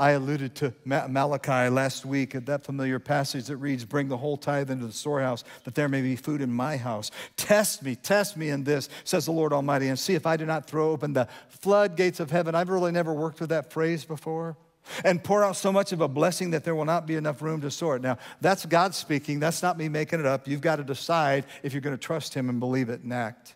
I 0.00 0.12
alluded 0.12 0.54
to 0.56 0.72
Malachi 0.86 1.68
last 1.68 2.06
week, 2.06 2.34
at 2.34 2.46
that 2.46 2.64
familiar 2.64 2.98
passage 2.98 3.46
that 3.46 3.58
reads, 3.58 3.84
Bring 3.84 4.08
the 4.08 4.16
whole 4.16 4.38
tithe 4.38 4.70
into 4.70 4.86
the 4.86 4.94
storehouse, 4.94 5.44
that 5.64 5.74
there 5.74 5.90
may 5.90 6.00
be 6.00 6.16
food 6.16 6.40
in 6.40 6.50
my 6.50 6.78
house. 6.78 7.10
Test 7.36 7.82
me, 7.82 7.96
test 7.96 8.34
me 8.34 8.48
in 8.48 8.64
this, 8.64 8.88
says 9.04 9.26
the 9.26 9.32
Lord 9.32 9.52
Almighty, 9.52 9.88
and 9.88 9.98
see 9.98 10.14
if 10.14 10.26
I 10.26 10.38
do 10.38 10.46
not 10.46 10.66
throw 10.66 10.90
open 10.90 11.12
the 11.12 11.28
floodgates 11.48 12.18
of 12.18 12.30
heaven. 12.30 12.54
I've 12.54 12.70
really 12.70 12.92
never 12.92 13.12
worked 13.12 13.40
with 13.40 13.50
that 13.50 13.72
phrase 13.72 14.06
before. 14.06 14.56
And 15.04 15.22
pour 15.22 15.44
out 15.44 15.56
so 15.56 15.70
much 15.70 15.92
of 15.92 16.00
a 16.00 16.08
blessing 16.08 16.52
that 16.52 16.64
there 16.64 16.74
will 16.74 16.86
not 16.86 17.06
be 17.06 17.16
enough 17.16 17.42
room 17.42 17.60
to 17.60 17.70
store 17.70 17.96
it. 17.96 18.02
Now, 18.02 18.16
that's 18.40 18.64
God 18.64 18.94
speaking. 18.94 19.38
That's 19.38 19.62
not 19.62 19.76
me 19.76 19.90
making 19.90 20.20
it 20.20 20.26
up. 20.26 20.48
You've 20.48 20.62
got 20.62 20.76
to 20.76 20.84
decide 20.84 21.44
if 21.62 21.74
you're 21.74 21.82
going 21.82 21.96
to 21.96 22.02
trust 22.02 22.32
Him 22.32 22.48
and 22.48 22.58
believe 22.58 22.88
it 22.88 23.02
and 23.02 23.12
act. 23.12 23.54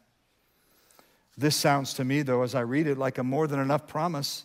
This 1.37 1.57
sounds 1.57 1.95
to 1.95 2.05
me, 2.05 2.23
though, 2.23 2.43
as 2.43 2.55
I 2.55 2.61
read 2.61 2.87
it, 2.87 2.99
like 2.99 3.19
a 3.19 3.25
more 3.25 3.47
than 3.47 3.59
enough 3.59 3.87
promise. 3.87 4.45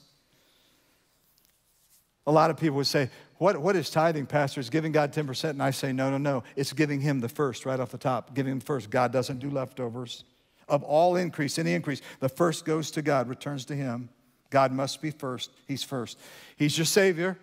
A 2.25 2.31
lot 2.31 2.49
of 2.49 2.57
people 2.57 2.77
would 2.77 2.87
say, 2.87 3.09
what, 3.37 3.57
what 3.57 3.75
is 3.75 3.89
tithing, 3.89 4.25
Pastor? 4.25 4.59
Is 4.59 4.69
giving 4.69 4.91
God 4.91 5.13
10%? 5.13 5.51
And 5.51 5.63
I 5.63 5.71
say, 5.71 5.93
no, 5.93 6.09
no, 6.09 6.17
no. 6.17 6.43
It's 6.55 6.73
giving 6.73 6.99
Him 6.99 7.19
the 7.19 7.29
first 7.29 7.65
right 7.65 7.79
off 7.79 7.89
the 7.89 7.97
top. 7.97 8.35
Giving 8.35 8.51
Him 8.51 8.59
first. 8.59 8.89
God 8.89 9.13
doesn't 9.13 9.39
do 9.39 9.49
leftovers. 9.49 10.25
Of 10.67 10.83
all 10.83 11.15
increase, 11.15 11.57
any 11.57 11.73
increase, 11.73 12.01
the 12.19 12.29
first 12.29 12.65
goes 12.65 12.91
to 12.91 13.01
God, 13.01 13.29
returns 13.29 13.65
to 13.65 13.75
Him. 13.75 14.09
God 14.49 14.71
must 14.71 15.01
be 15.01 15.11
first. 15.11 15.51
He's 15.67 15.83
first. 15.83 16.19
He's 16.57 16.77
your 16.77 16.85
Savior, 16.85 17.37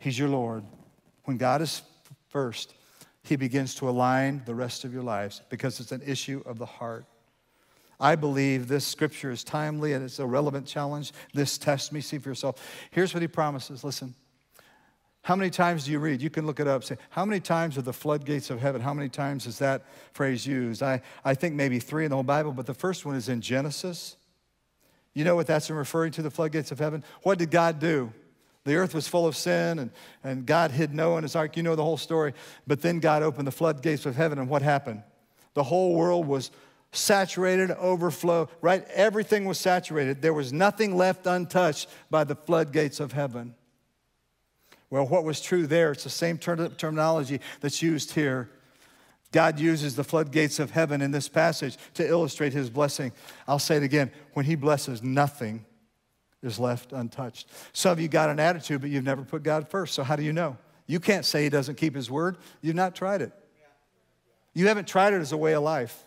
He's 0.00 0.18
your 0.18 0.28
Lord. 0.28 0.64
When 1.24 1.36
God 1.36 1.62
is 1.62 1.82
first, 2.28 2.74
He 3.22 3.36
begins 3.36 3.74
to 3.76 3.88
align 3.88 4.42
the 4.44 4.54
rest 4.54 4.84
of 4.84 4.92
your 4.92 5.02
lives 5.02 5.42
because 5.48 5.80
it's 5.80 5.92
an 5.92 6.02
issue 6.04 6.42
of 6.44 6.58
the 6.58 6.66
heart. 6.66 7.06
I 8.00 8.14
believe 8.14 8.68
this 8.68 8.86
scripture 8.86 9.30
is 9.30 9.42
timely 9.42 9.92
and 9.92 10.04
it's 10.04 10.18
a 10.18 10.26
relevant 10.26 10.66
challenge. 10.66 11.12
This 11.34 11.58
test 11.58 11.92
me, 11.92 12.00
see 12.00 12.18
for 12.18 12.28
yourself. 12.28 12.64
Here's 12.90 13.12
what 13.12 13.20
he 13.20 13.28
promises 13.28 13.82
listen. 13.82 14.14
How 15.22 15.36
many 15.36 15.50
times 15.50 15.84
do 15.84 15.90
you 15.90 15.98
read? 15.98 16.22
You 16.22 16.30
can 16.30 16.46
look 16.46 16.58
it 16.58 16.66
up. 16.66 16.84
Say, 16.84 16.96
how 17.10 17.24
many 17.24 17.40
times 17.40 17.76
are 17.76 17.82
the 17.82 17.92
floodgates 17.92 18.50
of 18.50 18.60
heaven? 18.60 18.80
How 18.80 18.94
many 18.94 19.08
times 19.08 19.46
is 19.46 19.58
that 19.58 19.84
phrase 20.12 20.46
used? 20.46 20.82
I, 20.82 21.02
I 21.24 21.34
think 21.34 21.54
maybe 21.54 21.80
three 21.80 22.04
in 22.04 22.10
the 22.10 22.16
whole 22.16 22.22
Bible, 22.22 22.52
but 22.52 22.66
the 22.66 22.72
first 22.72 23.04
one 23.04 23.14
is 23.14 23.28
in 23.28 23.40
Genesis. 23.40 24.16
You 25.12 25.24
know 25.24 25.34
what 25.34 25.46
that's 25.46 25.68
referring 25.68 26.12
to, 26.12 26.22
the 26.22 26.30
floodgates 26.30 26.70
of 26.70 26.78
heaven? 26.78 27.04
What 27.24 27.38
did 27.38 27.50
God 27.50 27.78
do? 27.78 28.12
The 28.64 28.76
earth 28.76 28.94
was 28.94 29.08
full 29.08 29.26
of 29.26 29.36
sin, 29.36 29.78
and, 29.80 29.90
and 30.22 30.46
God 30.46 30.70
hid 30.70 30.94
Noah 30.94 31.18
in 31.18 31.22
his 31.24 31.34
ark. 31.34 31.56
You 31.56 31.62
know 31.62 31.74
the 31.74 31.84
whole 31.84 31.96
story. 31.96 32.34
But 32.66 32.80
then 32.80 33.00
God 33.00 33.22
opened 33.22 33.46
the 33.46 33.52
floodgates 33.52 34.06
of 34.06 34.14
heaven, 34.14 34.38
and 34.38 34.48
what 34.48 34.62
happened? 34.62 35.02
The 35.54 35.62
whole 35.62 35.94
world 35.94 36.26
was 36.26 36.50
saturated, 36.92 37.70
overflow, 37.72 38.48
right? 38.60 38.84
Everything 38.94 39.44
was 39.44 39.58
saturated. 39.58 40.22
There 40.22 40.34
was 40.34 40.52
nothing 40.52 40.96
left 40.96 41.26
untouched 41.26 41.88
by 42.10 42.24
the 42.24 42.34
floodgates 42.34 43.00
of 43.00 43.12
heaven. 43.12 43.54
Well, 44.90 45.06
what 45.06 45.24
was 45.24 45.40
true 45.40 45.66
there, 45.66 45.92
it's 45.92 46.04
the 46.04 46.10
same 46.10 46.38
ter- 46.38 46.68
terminology 46.68 47.40
that's 47.60 47.82
used 47.82 48.12
here. 48.12 48.50
God 49.32 49.58
uses 49.58 49.94
the 49.94 50.04
floodgates 50.04 50.58
of 50.58 50.70
heaven 50.70 51.02
in 51.02 51.10
this 51.10 51.28
passage 51.28 51.76
to 51.94 52.08
illustrate 52.08 52.54
his 52.54 52.70
blessing. 52.70 53.12
I'll 53.46 53.58
say 53.58 53.76
it 53.76 53.82
again 53.82 54.10
when 54.32 54.46
he 54.46 54.54
blesses, 54.54 55.02
nothing 55.02 55.66
is 56.42 56.58
left 56.58 56.92
untouched. 56.92 57.48
Some 57.74 57.92
of 57.92 58.00
you 58.00 58.08
got 58.08 58.30
an 58.30 58.40
attitude, 58.40 58.80
but 58.80 58.88
you've 58.88 59.04
never 59.04 59.22
put 59.22 59.42
God 59.42 59.68
first. 59.68 59.94
So, 59.94 60.02
how 60.02 60.16
do 60.16 60.22
you 60.22 60.32
know? 60.32 60.56
You 60.86 61.00
can't 61.00 61.26
say 61.26 61.42
he 61.42 61.50
doesn't 61.50 61.74
keep 61.74 61.94
his 61.94 62.10
word. 62.10 62.38
You've 62.62 62.76
not 62.76 62.94
tried 62.94 63.20
it. 63.20 63.32
You 64.54 64.68
haven't 64.68 64.88
tried 64.88 65.12
it 65.12 65.20
as 65.20 65.32
a 65.32 65.36
way 65.36 65.54
of 65.54 65.62
life. 65.62 66.02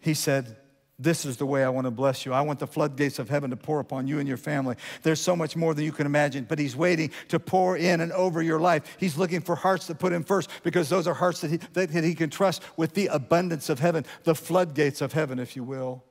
He 0.00 0.14
said, 0.14 0.56
This 0.98 1.24
is 1.24 1.36
the 1.36 1.46
way 1.46 1.64
I 1.64 1.68
want 1.68 1.86
to 1.86 1.90
bless 1.90 2.24
you. 2.24 2.32
I 2.32 2.40
want 2.40 2.58
the 2.58 2.66
floodgates 2.66 3.18
of 3.18 3.28
heaven 3.28 3.50
to 3.50 3.56
pour 3.56 3.80
upon 3.80 4.06
you 4.06 4.18
and 4.18 4.28
your 4.28 4.36
family. 4.36 4.76
There's 5.02 5.20
so 5.20 5.34
much 5.34 5.56
more 5.56 5.74
than 5.74 5.84
you 5.84 5.92
can 5.92 6.06
imagine, 6.06 6.44
but 6.48 6.58
He's 6.58 6.76
waiting 6.76 7.10
to 7.28 7.40
pour 7.40 7.76
in 7.76 8.00
and 8.00 8.12
over 8.12 8.42
your 8.42 8.60
life. 8.60 8.96
He's 8.98 9.16
looking 9.16 9.40
for 9.40 9.56
hearts 9.56 9.86
that 9.88 9.98
put 9.98 10.12
Him 10.12 10.24
first 10.24 10.50
because 10.62 10.88
those 10.88 11.06
are 11.06 11.14
hearts 11.14 11.40
that 11.40 11.50
He, 11.50 11.56
that 11.72 11.90
he 11.90 12.14
can 12.14 12.30
trust 12.30 12.62
with 12.76 12.94
the 12.94 13.08
abundance 13.08 13.68
of 13.68 13.80
heaven, 13.80 14.04
the 14.24 14.34
floodgates 14.34 15.00
of 15.00 15.12
heaven, 15.12 15.38
if 15.38 15.56
you 15.56 15.64
will. 15.64 16.04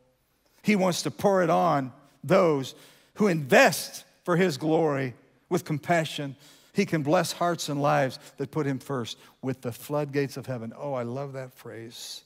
He 0.64 0.76
wants 0.76 1.04
to 1.04 1.12
pour 1.12 1.44
it 1.44 1.50
on 1.50 1.94
those 2.24 2.76
who 3.16 3.28
invest 3.28 4.04
for 4.26 4.36
His 4.36 4.58
glory 4.58 5.16
with 5.50 5.64
compassion. 5.64 6.36
He 6.74 6.86
can 6.86 7.02
bless 7.02 7.32
hearts 7.32 7.70
and 7.70 7.82
lives 7.82 8.20
that 8.38 8.52
put 8.52 8.66
Him 8.66 8.80
first 8.80 9.18
with 9.42 9.62
the 9.62 9.72
floodgates 9.72 10.36
of 10.36 10.46
heaven. 10.46 10.74
Oh, 10.78 10.94
I 10.94 11.04
love 11.04 11.34
that 11.34 11.54
phrase 11.54 12.24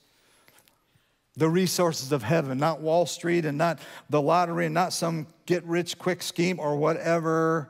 the 1.38 1.50
resources 1.50 2.12
of 2.12 2.24
heaven, 2.24 2.58
not 2.58 2.82
Wall 2.82 3.06
Street 3.06 3.46
and 3.46 3.58
not 3.58 3.80
the 4.10 4.22
lottery 4.22 4.65
and 4.65 4.74
not 4.74 4.94
some 4.94 5.28
get 5.46 5.63
rich 5.63 5.98
quick 5.98 6.22
scheme 6.22 6.60
or 6.60 6.76
whatever. 6.76 7.70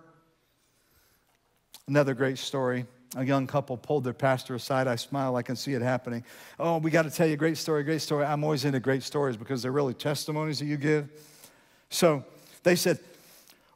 Another 1.88 2.14
great 2.14 2.38
story. 2.38 2.86
A 3.16 3.26
young 3.26 3.46
couple 3.46 3.76
pulled 3.76 4.06
their 4.06 4.14
pastor 4.14 4.56
aside. 4.56 4.88
I 4.88 4.96
smile, 4.96 5.36
I 5.36 5.42
can 5.42 5.56
see 5.56 5.74
it 5.74 5.82
happening. 5.82 6.24
Oh, 6.60 6.78
we 6.78 6.90
got 6.92 7.04
to 7.04 7.12
tell 7.12 7.28
you 7.28 7.34
a 7.34 7.38
great 7.38 7.58
story, 7.58 7.84
great 7.84 8.02
story. 8.02 8.26
I'm 8.26 8.44
always 8.44 8.64
into 8.64 8.80
great 8.80 9.04
stories 9.04 9.36
because 9.36 9.62
they're 9.62 9.72
really 9.72 9.94
testimonies 9.94 10.60
that 10.60 10.66
you 10.66 10.78
give. 10.78 11.10
So 11.90 12.24
they 12.64 12.76
said, 12.76 13.00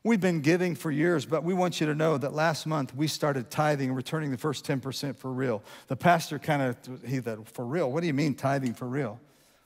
We've 0.04 0.22
been 0.22 0.42
giving 0.42 0.76
for 0.76 0.92
years, 0.92 1.26
but 1.26 1.44
we 1.44 1.56
want 1.56 1.82
you 1.82 1.88
to 1.88 1.96
know 1.96 2.16
that 2.20 2.32
last 2.32 2.68
month 2.68 2.96
we 2.96 3.08
started 3.08 3.50
tithing 3.50 3.88
and 3.88 3.98
returning 3.98 4.30
the 4.30 4.38
first 4.38 4.64
10% 4.64 5.18
for 5.18 5.32
real. 5.32 5.64
The 5.88 5.96
pastor 5.96 6.38
kind 6.38 6.62
of, 6.62 7.04
he 7.04 7.20
said, 7.20 7.40
For 7.48 7.66
real? 7.66 7.92
What 7.92 8.02
do 8.02 8.08
you 8.08 8.14
mean 8.14 8.36
tithing 8.36 8.76
for 8.76 8.86
real? 8.86 9.20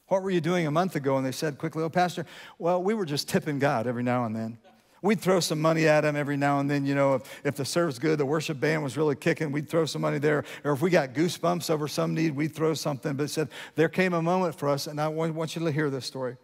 What 0.10 0.24
were 0.24 0.32
you 0.32 0.42
doing 0.42 0.68
a 0.68 0.72
month 0.72 0.96
ago? 0.96 1.18
And 1.18 1.26
they 1.26 1.32
said 1.32 1.58
quickly, 1.58 1.84
Oh, 1.84 1.90
Pastor, 1.90 2.26
well, 2.58 2.82
we 2.84 2.94
were 2.94 3.06
just 3.06 3.30
tipping 3.30 3.60
God 3.60 3.88
every 3.88 4.04
now 4.04 4.26
and 4.26 4.36
then. 4.36 4.58
We'd 5.02 5.22
throw 5.22 5.40
some 5.40 5.62
money 5.62 5.88
at 5.88 6.04
him 6.04 6.16
every 6.16 6.36
now 6.36 6.60
and 6.60 6.70
then. 6.70 6.86
You 6.86 6.94
know, 6.94 7.16
if, 7.16 7.42
if 7.46 7.56
the 7.56 7.64
service 7.64 8.00
good, 8.00 8.18
the 8.18 8.26
worship 8.26 8.60
band 8.60 8.84
was 8.84 8.98
really 8.98 9.16
kicking, 9.16 9.52
we'd 9.52 9.70
throw 9.70 9.86
some 9.86 10.02
money 10.02 10.18
there. 10.18 10.44
Or 10.64 10.74
if 10.74 10.82
we 10.82 10.90
got 10.90 11.14
goosebumps 11.14 11.70
over 11.70 11.88
some 11.88 12.14
need, 12.14 12.36
we'd 12.36 12.54
throw 12.54 12.74
something. 12.74 13.16
But 13.16 13.24
it 13.24 13.30
said, 13.30 13.50
there 13.76 13.88
came 13.88 14.14
a 14.14 14.22
moment 14.22 14.56
for 14.56 14.68
us, 14.68 14.88
and 14.88 15.00
I 15.00 15.08
want 15.08 15.56
you 15.56 15.64
to 15.64 15.72
hear 15.72 15.90
this 15.90 16.06
story. 16.06 16.36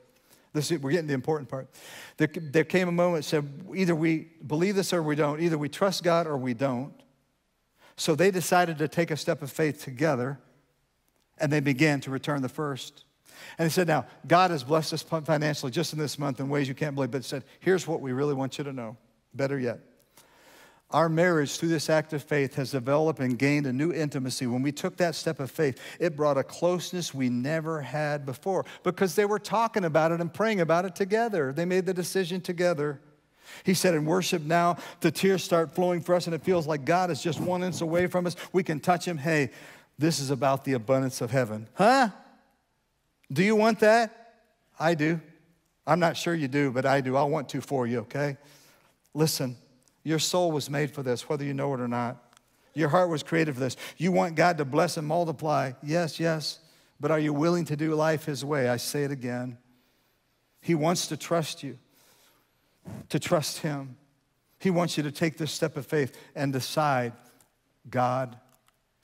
This, 0.54 0.72
we're 0.72 0.92
getting 0.92 1.08
the 1.08 1.14
important 1.14 1.50
part. 1.50 1.68
There, 2.16 2.30
there 2.34 2.64
came 2.64 2.88
a 2.88 2.94
moment 2.94 3.26
said 3.26 3.66
either 3.76 3.94
we 3.94 4.30
believe 4.48 4.76
this 4.76 4.94
or 4.94 5.04
we 5.04 5.16
don't. 5.16 5.42
Either 5.42 5.58
we 5.58 5.68
trust 5.68 6.02
God 6.02 6.28
or 6.28 6.38
we 6.38 6.54
don't. 6.54 6.94
So 7.98 8.16
they 8.16 8.32
decided 8.32 8.78
to 8.78 8.88
take 8.88 9.12
a 9.12 9.18
step 9.18 9.42
of 9.42 9.52
faith 9.52 9.84
together, 9.84 10.40
and 11.38 11.52
they 11.52 11.60
began 11.60 12.00
to 12.02 12.12
return 12.12 12.42
the 12.42 12.50
first. 12.50 13.05
And 13.58 13.68
he 13.68 13.72
said, 13.72 13.88
Now, 13.88 14.06
God 14.28 14.52
has 14.52 14.64
blessed 14.64 14.94
us 14.94 15.02
financially 15.02 15.72
just 15.72 15.94
in 15.94 16.00
this 16.00 16.20
month 16.20 16.40
in 16.40 16.50
ways 16.50 16.68
you 16.68 16.76
can't 16.76 16.96
believe, 16.96 17.12
but 17.12 17.20
he 17.20 17.28
said, 17.28 17.44
Here's 17.60 17.88
what 17.88 18.02
we 18.02 18.12
really 18.12 18.34
want 18.34 18.58
you 18.58 18.64
to 18.64 18.74
know. 18.74 18.98
Better 19.34 19.60
yet. 19.60 19.80
Our 20.92 21.10
marriage 21.10 21.58
through 21.58 21.70
this 21.70 21.90
act 21.90 22.14
of 22.14 22.24
faith 22.24 22.56
has 22.56 22.72
developed 22.72 23.20
and 23.20 23.38
gained 23.38 23.66
a 23.66 23.74
new 23.74 23.92
intimacy. 23.92 24.46
When 24.46 24.62
we 24.62 24.72
took 24.72 24.98
that 24.98 25.16
step 25.16 25.40
of 25.40 25.50
faith, 25.50 25.80
it 26.00 26.16
brought 26.16 26.38
a 26.38 26.44
closeness 26.44 27.14
we 27.14 27.28
never 27.28 27.82
had 27.82 28.26
before 28.26 28.66
because 28.84 29.16
they 29.16 29.26
were 29.26 29.40
talking 29.40 29.84
about 29.84 30.12
it 30.12 30.22
and 30.22 30.34
praying 30.34 30.62
about 30.62 30.86
it 30.86 30.96
together. 30.96 31.52
They 31.52 31.66
made 31.66 31.86
the 31.86 31.94
decision 31.94 32.40
together. 32.40 33.02
He 33.64 33.74
said, 33.74 33.96
In 33.96 34.06
worship 34.06 34.44
now, 34.44 34.78
the 35.02 35.12
tears 35.12 35.44
start 35.44 35.74
flowing 35.74 36.02
for 36.02 36.16
us, 36.16 36.28
and 36.28 36.36
it 36.36 36.44
feels 36.44 36.68
like 36.68 36.86
God 36.86 37.10
is 37.12 37.22
just 37.22 37.40
one 37.40 37.64
inch 37.64 37.82
away 37.82 38.08
from 38.08 38.28
us. 38.28 38.36
We 38.54 38.64
can 38.64 38.80
touch 38.80 39.06
Him. 39.06 39.18
Hey, 39.18 39.52
this 39.98 40.20
is 40.20 40.30
about 40.30 40.66
the 40.66 40.74
abundance 40.74 41.22
of 41.22 41.32
heaven. 41.32 41.68
Huh? 41.74 42.10
Do 43.32 43.44
you 43.44 43.56
want 43.56 43.80
that? 43.80 44.34
I 44.80 44.96
do. 44.96 45.20
I'm 45.88 46.00
not 46.00 46.18
sure 46.18 46.34
you 46.34 46.48
do, 46.48 46.72
but 46.72 46.86
I 46.86 47.02
do. 47.02 47.16
I 47.16 47.24
want 47.24 47.50
to 47.50 47.62
for 47.62 47.88
you, 47.88 48.00
okay? 48.00 48.38
Listen. 49.14 49.58
Your 50.06 50.20
soul 50.20 50.52
was 50.52 50.70
made 50.70 50.92
for 50.92 51.02
this, 51.02 51.28
whether 51.28 51.44
you 51.44 51.54
know 51.54 51.74
it 51.74 51.82
or 51.82 51.88
not. 51.88 52.18
Your 52.76 52.90
heart 52.90 53.10
was 53.10 53.24
created 53.24 53.56
for 53.56 53.60
this. 53.60 53.76
You 53.98 54.12
want 54.12 54.36
God 54.36 54.60
to 54.60 54.66
bless 54.66 54.98
and 54.98 55.08
multiply. 55.08 55.72
Yes, 55.82 56.20
yes. 56.20 56.60
But 57.00 57.10
are 57.10 57.20
you 57.20 57.34
willing 57.34 57.66
to 57.66 57.76
do 57.76 57.96
life 57.96 58.26
His 58.26 58.46
way? 58.46 58.70
I 58.70 58.78
say 58.78 59.04
it 59.04 59.12
again. 59.12 59.58
He 60.62 60.76
wants 60.76 61.08
to 61.08 61.18
trust 61.18 61.64
you, 61.64 61.80
to 63.10 63.20
trust 63.20 63.60
Him. 63.60 63.98
He 64.60 64.70
wants 64.70 64.96
you 64.96 65.04
to 65.04 65.12
take 65.12 65.38
this 65.38 65.52
step 65.52 65.76
of 65.76 65.88
faith 65.88 66.16
and 66.36 66.54
decide 66.54 67.14
God 67.90 68.38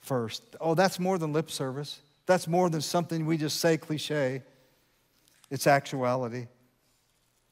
first. 0.00 0.54
Oh, 0.60 0.76
that's 0.76 1.00
more 1.00 1.18
than 1.18 1.32
lip 1.32 1.50
service. 1.50 2.00
That's 2.26 2.46
more 2.46 2.70
than 2.70 2.80
something 2.80 3.26
we 3.26 3.36
just 3.36 3.60
say 3.60 3.76
cliche. 3.76 4.42
It's 5.50 5.66
actuality. 5.66 6.46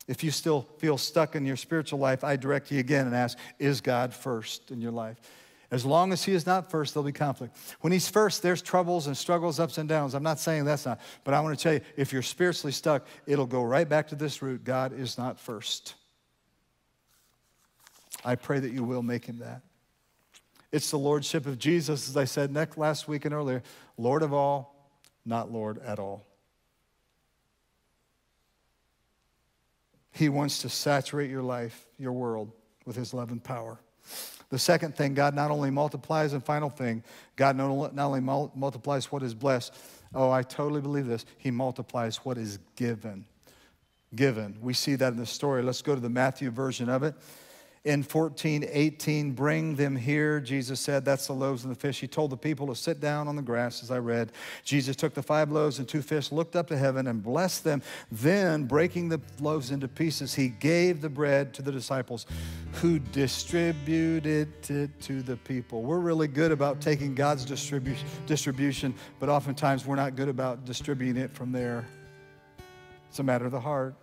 If 0.08 0.24
you 0.24 0.30
still 0.30 0.62
feel 0.78 0.98
stuck 0.98 1.36
in 1.36 1.44
your 1.44 1.56
spiritual 1.56 1.98
life, 1.98 2.24
I 2.24 2.36
direct 2.36 2.72
you 2.72 2.78
again 2.80 3.06
and 3.06 3.14
ask, 3.14 3.38
is 3.58 3.80
God 3.80 4.12
first 4.14 4.70
in 4.70 4.80
your 4.80 4.92
life? 4.92 5.18
As 5.70 5.84
long 5.84 6.12
as 6.12 6.24
He 6.24 6.32
is 6.32 6.46
not 6.46 6.68
first, 6.70 6.94
there'll 6.94 7.06
be 7.06 7.12
conflict. 7.12 7.56
When 7.80 7.92
He's 7.92 8.08
first, 8.08 8.42
there's 8.42 8.60
troubles 8.60 9.06
and 9.06 9.16
struggles, 9.16 9.60
ups 9.60 9.78
and 9.78 9.88
downs. 9.88 10.14
I'm 10.14 10.22
not 10.22 10.40
saying 10.40 10.64
that's 10.64 10.84
not, 10.84 11.00
but 11.22 11.32
I 11.32 11.40
want 11.40 11.56
to 11.56 11.62
tell 11.62 11.74
you 11.74 11.80
if 11.96 12.12
you're 12.12 12.22
spiritually 12.22 12.72
stuck, 12.72 13.06
it'll 13.26 13.46
go 13.46 13.62
right 13.62 13.88
back 13.88 14.08
to 14.08 14.16
this 14.16 14.42
root 14.42 14.64
God 14.64 14.98
is 14.98 15.16
not 15.16 15.38
first. 15.38 15.94
I 18.24 18.34
pray 18.34 18.58
that 18.58 18.72
you 18.72 18.82
will 18.82 19.02
make 19.02 19.24
Him 19.24 19.38
that. 19.38 19.62
It's 20.72 20.90
the 20.90 20.98
Lordship 20.98 21.46
of 21.46 21.58
Jesus, 21.58 22.08
as 22.08 22.16
I 22.16 22.24
said 22.24 22.54
last 22.76 23.08
week 23.08 23.24
and 23.24 23.34
earlier 23.34 23.62
Lord 23.96 24.22
of 24.22 24.32
all, 24.32 24.92
not 25.24 25.50
Lord 25.50 25.78
at 25.78 25.98
all. 25.98 26.26
He 30.12 30.28
wants 30.28 30.60
to 30.62 30.68
saturate 30.68 31.30
your 31.30 31.42
life, 31.42 31.86
your 31.98 32.12
world, 32.12 32.52
with 32.84 32.96
His 32.96 33.14
love 33.14 33.30
and 33.30 33.42
power. 33.42 33.80
The 34.50 34.58
second 34.58 34.96
thing, 34.96 35.14
God 35.14 35.34
not 35.34 35.50
only 35.50 35.70
multiplies, 35.70 36.32
and 36.32 36.44
final 36.44 36.70
thing, 36.70 37.04
God 37.36 37.56
not 37.56 38.04
only 38.04 38.20
multiplies 38.20 39.12
what 39.12 39.22
is 39.22 39.34
blessed, 39.34 39.74
oh, 40.14 40.30
I 40.30 40.42
totally 40.42 40.80
believe 40.80 41.06
this, 41.06 41.24
He 41.38 41.50
multiplies 41.50 42.18
what 42.18 42.38
is 42.38 42.58
given. 42.76 43.26
Given. 44.14 44.58
We 44.60 44.74
see 44.74 44.96
that 44.96 45.12
in 45.12 45.18
the 45.18 45.26
story. 45.26 45.62
Let's 45.62 45.82
go 45.82 45.94
to 45.94 46.00
the 46.00 46.10
Matthew 46.10 46.50
version 46.50 46.88
of 46.88 47.02
it 47.02 47.14
in 47.84 48.02
14, 48.02 48.66
18, 48.70 49.32
bring 49.32 49.74
them 49.74 49.96
here, 49.96 50.38
Jesus 50.38 50.78
said. 50.78 51.02
That's 51.02 51.26
the 51.26 51.32
loaves 51.32 51.64
and 51.64 51.74
the 51.74 51.78
fish. 51.78 51.98
He 51.98 52.06
told 52.06 52.30
the 52.30 52.36
people 52.36 52.66
to 52.66 52.74
sit 52.74 53.00
down 53.00 53.26
on 53.26 53.36
the 53.36 53.42
grass, 53.42 53.82
as 53.82 53.90
I 53.90 53.98
read. 53.98 54.32
Jesus 54.64 54.96
took 54.96 55.14
the 55.14 55.22
five 55.22 55.50
loaves 55.50 55.78
and 55.78 55.88
two 55.88 56.02
fish, 56.02 56.30
looked 56.30 56.56
up 56.56 56.66
to 56.66 56.76
heaven, 56.76 57.06
and 57.06 57.22
blessed 57.22 57.64
them. 57.64 57.80
Then, 58.12 58.64
breaking 58.64 59.08
the 59.08 59.18
loaves 59.40 59.70
into 59.70 59.88
pieces, 59.88 60.34
he 60.34 60.48
gave 60.48 61.00
the 61.00 61.08
bread 61.08 61.54
to 61.54 61.62
the 61.62 61.72
disciples, 61.72 62.26
who 62.74 62.98
distributed 62.98 64.60
it 64.70 65.00
to 65.00 65.22
the 65.22 65.36
people. 65.38 65.80
We're 65.80 66.00
really 66.00 66.28
good 66.28 66.52
about 66.52 66.82
taking 66.82 67.14
God's 67.14 67.46
distribu- 67.46 67.96
distribution, 68.26 68.94
but 69.18 69.30
oftentimes 69.30 69.86
we're 69.86 69.96
not 69.96 70.16
good 70.16 70.28
about 70.28 70.66
distributing 70.66 71.22
it 71.22 71.30
from 71.30 71.50
there. 71.50 71.86
It's 73.08 73.20
a 73.20 73.22
matter 73.22 73.46
of 73.46 73.52
the 73.52 73.60
heart. 73.60 73.94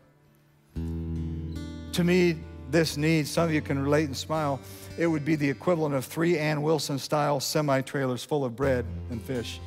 To 0.74 2.04
me, 2.04 2.38
this 2.72 2.98
need, 2.98 3.28
some 3.28 3.46
of 3.46 3.54
you 3.54 3.62
can 3.62 3.80
relate 3.80 4.06
and 4.06 4.18
smile, 4.18 4.60
it 4.98 5.08
would 5.08 5.24
be 5.24 5.36
the 5.36 5.50
equivalent 5.50 5.96
of 5.96 6.06
three 6.06 6.38
Ann 6.38 6.62
Wilson 6.62 7.00
style 7.00 7.40
semi 7.40 7.82
trailers 7.82 8.24
full 8.24 8.44
of 8.44 8.56
bread 8.56 8.86
and 9.10 9.22
fish. 9.22 9.60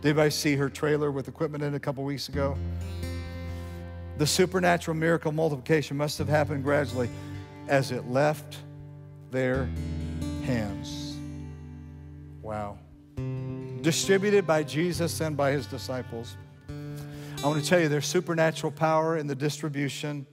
Did 0.00 0.10
anybody 0.10 0.30
see 0.30 0.56
her 0.56 0.68
trailer 0.68 1.10
with 1.10 1.28
equipment 1.28 1.62
in 1.62 1.74
it 1.74 1.76
a 1.76 1.80
couple 1.80 2.04
weeks 2.04 2.28
ago? 2.28 2.56
The 4.16 4.26
supernatural 4.26 4.96
miracle 4.96 5.32
multiplication 5.32 5.96
must 5.96 6.18
have 6.18 6.28
happened 6.28 6.64
gradually 6.64 7.08
as 7.68 7.92
it 7.92 8.08
left 8.08 8.58
their 9.30 9.68
hands. 10.44 11.16
Wow. 12.42 12.78
Distributed 13.82 14.46
by 14.46 14.62
Jesus 14.62 15.20
and 15.20 15.36
by 15.36 15.52
his 15.52 15.66
disciples. 15.66 16.36
I 16.68 17.46
want 17.46 17.62
to 17.62 17.68
tell 17.68 17.78
you 17.78 17.88
there's 17.88 18.06
supernatural 18.06 18.72
power 18.72 19.18
in 19.18 19.26
the 19.28 19.34
distribution 19.34 20.26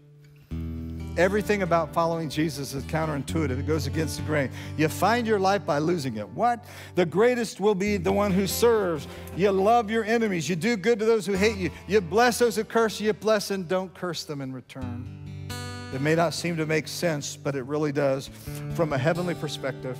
Everything 1.17 1.61
about 1.61 1.93
following 1.93 2.29
Jesus 2.29 2.73
is 2.73 2.83
counterintuitive. 2.83 3.57
It 3.57 3.65
goes 3.65 3.87
against 3.87 4.17
the 4.17 4.23
grain. 4.23 4.49
You 4.75 4.89
find 4.89 5.25
your 5.25 5.39
life 5.39 5.65
by 5.65 5.77
losing 5.79 6.17
it. 6.17 6.27
What? 6.27 6.65
The 6.95 7.05
greatest 7.05 7.61
will 7.61 7.75
be 7.75 7.95
the 7.95 8.11
one 8.11 8.31
who 8.31 8.45
serves. 8.45 9.07
You 9.37 9.51
love 9.51 9.89
your 9.89 10.03
enemies. 10.03 10.49
You 10.49 10.57
do 10.57 10.75
good 10.75 10.99
to 10.99 11.05
those 11.05 11.25
who 11.25 11.31
hate 11.31 11.55
you. 11.55 11.71
You 11.87 12.01
bless 12.01 12.39
those 12.39 12.57
who 12.57 12.65
curse 12.65 12.99
you. 12.99 13.07
You 13.07 13.13
bless 13.13 13.49
and 13.51 13.65
don't 13.65 13.93
curse 13.93 14.25
them 14.25 14.41
in 14.41 14.51
return. 14.51 15.47
It 15.93 16.01
may 16.01 16.15
not 16.15 16.33
seem 16.33 16.57
to 16.57 16.65
make 16.65 16.89
sense, 16.89 17.37
but 17.37 17.55
it 17.55 17.63
really 17.63 17.93
does 17.93 18.29
from 18.73 18.91
a 18.91 18.97
heavenly 18.97 19.35
perspective. 19.35 19.97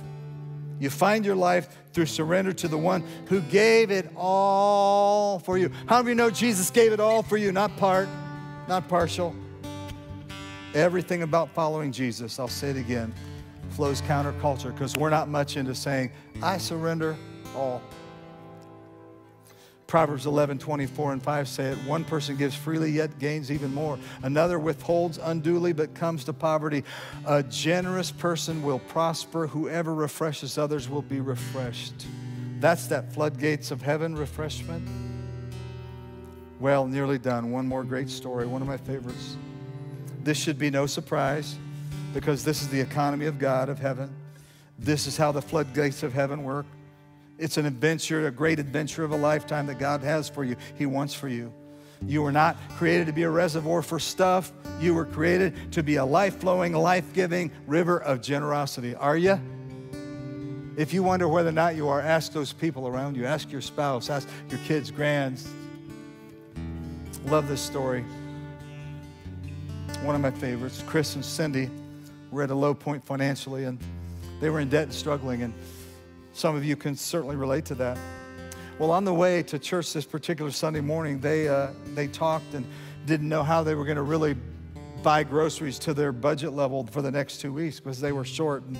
You 0.78 0.90
find 0.90 1.24
your 1.24 1.36
life 1.36 1.74
through 1.94 2.06
surrender 2.06 2.52
to 2.52 2.68
the 2.68 2.76
one 2.76 3.02
who 3.28 3.40
gave 3.40 3.90
it 3.90 4.10
all 4.14 5.38
for 5.38 5.56
you. 5.56 5.70
How 5.86 6.02
many 6.02 6.14
know 6.14 6.28
Jesus 6.28 6.68
gave 6.68 6.92
it 6.92 7.00
all 7.00 7.22
for 7.22 7.38
you, 7.38 7.52
not 7.52 7.74
part, 7.78 8.10
not 8.68 8.86
partial? 8.86 9.34
Everything 10.76 11.22
about 11.22 11.48
following 11.54 11.90
Jesus, 11.90 12.38
I'll 12.38 12.48
say 12.48 12.68
it 12.68 12.76
again, 12.76 13.14
flows 13.70 14.02
counterculture 14.02 14.74
because 14.74 14.94
we're 14.94 15.08
not 15.08 15.26
much 15.26 15.56
into 15.56 15.74
saying, 15.74 16.12
I 16.42 16.58
surrender 16.58 17.16
all. 17.54 17.80
Proverbs 19.86 20.26
11, 20.26 20.58
24 20.58 21.14
and 21.14 21.22
5 21.22 21.48
say 21.48 21.64
it. 21.68 21.78
One 21.86 22.04
person 22.04 22.36
gives 22.36 22.54
freely, 22.54 22.90
yet 22.90 23.18
gains 23.18 23.50
even 23.50 23.72
more. 23.72 23.98
Another 24.22 24.58
withholds 24.58 25.16
unduly, 25.16 25.72
but 25.72 25.94
comes 25.94 26.24
to 26.24 26.34
poverty. 26.34 26.84
A 27.24 27.42
generous 27.42 28.10
person 28.10 28.62
will 28.62 28.80
prosper. 28.80 29.46
Whoever 29.46 29.94
refreshes 29.94 30.58
others 30.58 30.90
will 30.90 31.00
be 31.00 31.20
refreshed. 31.20 32.06
That's 32.60 32.86
that 32.88 33.14
floodgates 33.14 33.70
of 33.70 33.80
heaven 33.80 34.14
refreshment. 34.14 34.86
Well, 36.60 36.86
nearly 36.86 37.18
done. 37.18 37.50
One 37.50 37.66
more 37.66 37.82
great 37.82 38.10
story, 38.10 38.46
one 38.46 38.60
of 38.60 38.68
my 38.68 38.76
favorites. 38.76 39.38
This 40.26 40.36
should 40.36 40.58
be 40.58 40.70
no 40.70 40.86
surprise 40.86 41.56
because 42.12 42.42
this 42.42 42.60
is 42.60 42.66
the 42.66 42.80
economy 42.80 43.26
of 43.26 43.38
God, 43.38 43.68
of 43.68 43.78
heaven. 43.78 44.12
This 44.76 45.06
is 45.06 45.16
how 45.16 45.30
the 45.30 45.40
floodgates 45.40 46.02
of 46.02 46.12
heaven 46.12 46.42
work. 46.42 46.66
It's 47.38 47.58
an 47.58 47.64
adventure, 47.64 48.26
a 48.26 48.32
great 48.32 48.58
adventure 48.58 49.04
of 49.04 49.12
a 49.12 49.16
lifetime 49.16 49.68
that 49.68 49.78
God 49.78 50.00
has 50.02 50.28
for 50.28 50.42
you, 50.42 50.56
He 50.74 50.84
wants 50.84 51.14
for 51.14 51.28
you. 51.28 51.54
You 52.04 52.22
were 52.22 52.32
not 52.32 52.56
created 52.70 53.06
to 53.06 53.12
be 53.12 53.22
a 53.22 53.30
reservoir 53.30 53.82
for 53.82 54.00
stuff. 54.00 54.50
You 54.80 54.94
were 54.94 55.04
created 55.04 55.70
to 55.74 55.84
be 55.84 55.94
a 55.94 56.04
life 56.04 56.40
flowing, 56.40 56.72
life 56.72 57.12
giving 57.12 57.52
river 57.68 58.02
of 58.02 58.20
generosity. 58.20 58.96
Are 58.96 59.16
you? 59.16 59.40
If 60.76 60.92
you 60.92 61.04
wonder 61.04 61.28
whether 61.28 61.50
or 61.50 61.52
not 61.52 61.76
you 61.76 61.86
are, 61.86 62.00
ask 62.00 62.32
those 62.32 62.52
people 62.52 62.88
around 62.88 63.16
you. 63.16 63.26
Ask 63.26 63.52
your 63.52 63.60
spouse, 63.60 64.10
ask 64.10 64.28
your 64.50 64.58
kids, 64.66 64.90
grands. 64.90 65.48
Love 67.26 67.46
this 67.46 67.60
story 67.60 68.04
one 70.06 70.14
of 70.14 70.20
my 70.20 70.30
favorites. 70.30 70.84
Chris 70.86 71.16
and 71.16 71.24
Cindy 71.24 71.68
were 72.30 72.44
at 72.44 72.50
a 72.50 72.54
low 72.54 72.72
point 72.72 73.04
financially 73.04 73.64
and 73.64 73.76
they 74.40 74.50
were 74.50 74.60
in 74.60 74.68
debt 74.68 74.84
and 74.84 74.92
struggling. 74.94 75.42
And 75.42 75.52
some 76.32 76.54
of 76.54 76.64
you 76.64 76.76
can 76.76 76.94
certainly 76.94 77.34
relate 77.34 77.64
to 77.66 77.74
that. 77.74 77.98
Well, 78.78 78.92
on 78.92 79.04
the 79.04 79.12
way 79.12 79.42
to 79.42 79.58
church 79.58 79.92
this 79.92 80.04
particular 80.04 80.52
Sunday 80.52 80.80
morning, 80.80 81.18
they, 81.18 81.48
uh, 81.48 81.70
they 81.94 82.06
talked 82.06 82.54
and 82.54 82.64
didn't 83.04 83.28
know 83.28 83.42
how 83.42 83.64
they 83.64 83.74
were 83.74 83.84
going 83.84 83.96
to 83.96 84.02
really 84.02 84.36
buy 85.02 85.24
groceries 85.24 85.78
to 85.80 85.92
their 85.92 86.12
budget 86.12 86.52
level 86.52 86.86
for 86.86 87.02
the 87.02 87.10
next 87.10 87.40
two 87.40 87.52
weeks 87.52 87.80
because 87.80 88.00
they 88.00 88.12
were 88.12 88.24
short. 88.24 88.62
And 88.62 88.78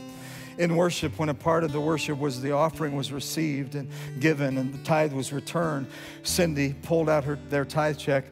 in 0.58 0.76
worship, 0.76 1.18
when 1.18 1.28
a 1.28 1.34
part 1.34 1.64
of 1.64 1.72
the 1.72 1.80
worship 1.80 2.18
was 2.18 2.40
the 2.40 2.52
offering 2.52 2.94
was 2.94 3.10
received 3.10 3.74
and 3.74 3.90
given 4.20 4.58
and 4.58 4.72
the 4.72 4.84
tithe 4.84 5.12
was 5.12 5.32
returned, 5.32 5.88
Cindy 6.22 6.76
pulled 6.82 7.08
out 7.08 7.24
her, 7.24 7.36
their 7.48 7.64
tithe 7.64 7.98
check 7.98 8.26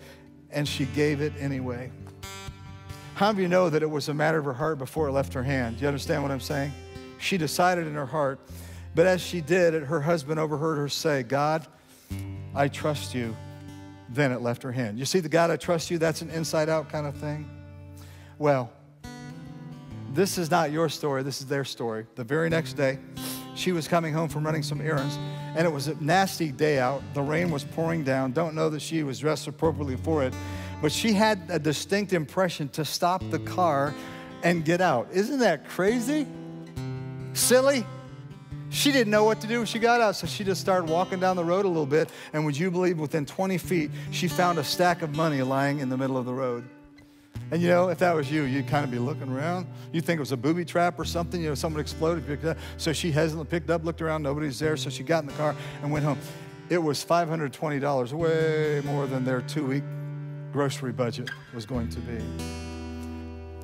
and 0.52 0.68
she 0.68 0.84
gave 0.86 1.20
it 1.20 1.32
anyway. 1.40 1.90
How 3.14 3.32
do 3.32 3.40
you 3.40 3.48
know 3.48 3.70
that 3.70 3.82
it 3.82 3.90
was 3.90 4.08
a 4.08 4.14
matter 4.14 4.38
of 4.38 4.44
her 4.44 4.52
heart 4.52 4.78
before 4.78 5.08
it 5.08 5.12
left 5.12 5.32
her 5.34 5.42
hand? 5.42 5.76
Do 5.76 5.82
you 5.82 5.88
understand 5.88 6.22
what 6.22 6.32
I'm 6.32 6.40
saying? 6.40 6.72
She 7.18 7.38
decided 7.38 7.86
in 7.86 7.94
her 7.94 8.06
heart 8.06 8.40
but 8.94 9.06
as 9.06 9.20
she 9.20 9.40
did 9.40 9.74
it, 9.74 9.82
her 9.84 10.00
husband 10.00 10.38
overheard 10.38 10.76
her 10.76 10.88
say, 10.88 11.22
God, 11.24 11.66
I 12.54 12.68
trust 12.68 13.14
you. 13.14 13.36
Then 14.08 14.30
it 14.30 14.40
left 14.40 14.62
her 14.62 14.70
hand. 14.70 14.98
You 14.98 15.04
see, 15.04 15.18
the 15.18 15.28
God, 15.28 15.50
I 15.50 15.56
trust 15.56 15.90
you, 15.90 15.98
that's 15.98 16.22
an 16.22 16.30
inside 16.30 16.68
out 16.68 16.88
kind 16.88 17.06
of 17.06 17.16
thing. 17.16 17.48
Well, 18.38 18.70
this 20.12 20.38
is 20.38 20.50
not 20.50 20.70
your 20.70 20.88
story, 20.88 21.24
this 21.24 21.40
is 21.40 21.48
their 21.48 21.64
story. 21.64 22.06
The 22.14 22.22
very 22.22 22.48
next 22.48 22.74
day, 22.74 23.00
she 23.56 23.72
was 23.72 23.88
coming 23.88 24.12
home 24.12 24.28
from 24.28 24.44
running 24.44 24.62
some 24.62 24.80
errands, 24.80 25.16
and 25.56 25.66
it 25.66 25.70
was 25.70 25.88
a 25.88 26.00
nasty 26.02 26.52
day 26.52 26.78
out. 26.78 27.02
The 27.14 27.22
rain 27.22 27.50
was 27.50 27.64
pouring 27.64 28.04
down. 28.04 28.30
Don't 28.30 28.54
know 28.54 28.70
that 28.70 28.82
she 28.82 29.02
was 29.02 29.18
dressed 29.18 29.48
appropriately 29.48 29.96
for 29.96 30.22
it, 30.22 30.32
but 30.80 30.92
she 30.92 31.12
had 31.12 31.42
a 31.48 31.58
distinct 31.58 32.12
impression 32.12 32.68
to 32.70 32.84
stop 32.84 33.22
the 33.30 33.38
car 33.38 33.94
and 34.42 34.64
get 34.64 34.80
out. 34.80 35.08
Isn't 35.12 35.38
that 35.40 35.68
crazy? 35.68 36.26
Silly? 37.32 37.84
She 38.70 38.90
didn't 38.90 39.10
know 39.10 39.24
what 39.24 39.40
to 39.40 39.46
do 39.46 39.58
when 39.58 39.66
she 39.66 39.78
got 39.78 40.00
out, 40.00 40.16
so 40.16 40.26
she 40.26 40.42
just 40.42 40.60
started 40.60 40.90
walking 40.90 41.20
down 41.20 41.36
the 41.36 41.44
road 41.44 41.64
a 41.64 41.68
little 41.68 41.86
bit. 41.86 42.10
And 42.32 42.44
would 42.44 42.58
you 42.58 42.70
believe, 42.70 42.98
within 42.98 43.24
20 43.24 43.56
feet, 43.58 43.90
she 44.10 44.26
found 44.26 44.58
a 44.58 44.64
stack 44.64 45.02
of 45.02 45.14
money 45.14 45.42
lying 45.42 45.78
in 45.78 45.88
the 45.88 45.96
middle 45.96 46.16
of 46.16 46.26
the 46.26 46.34
road. 46.34 46.64
And 47.50 47.62
you 47.62 47.68
know, 47.68 47.88
if 47.88 47.98
that 47.98 48.14
was 48.14 48.30
you, 48.32 48.42
you'd 48.42 48.66
kind 48.66 48.84
of 48.84 48.90
be 48.90 48.98
looking 48.98 49.30
around. 49.30 49.66
You'd 49.92 50.04
think 50.04 50.16
it 50.18 50.20
was 50.20 50.32
a 50.32 50.36
booby 50.36 50.64
trap 50.64 50.98
or 50.98 51.04
something. 51.04 51.40
You 51.40 51.50
know, 51.50 51.54
someone 51.54 51.80
exploded. 51.80 52.56
So 52.76 52.92
she 52.92 53.12
hesitantly 53.12 53.48
picked 53.48 53.70
up, 53.70 53.84
looked 53.84 54.02
around, 54.02 54.22
nobody's 54.22 54.58
there. 54.58 54.76
So 54.76 54.90
she 54.90 55.04
got 55.04 55.22
in 55.22 55.28
the 55.28 55.34
car 55.34 55.54
and 55.82 55.92
went 55.92 56.04
home. 56.04 56.18
It 56.68 56.78
was 56.78 57.04
$520, 57.04 58.12
way 58.12 58.82
more 58.84 59.06
than 59.06 59.24
their 59.24 59.42
two 59.42 59.66
week 59.66 59.84
grocery 60.54 60.92
budget 60.92 61.28
was 61.52 61.66
going 61.66 61.88
to 61.88 61.98
be. 61.98 62.22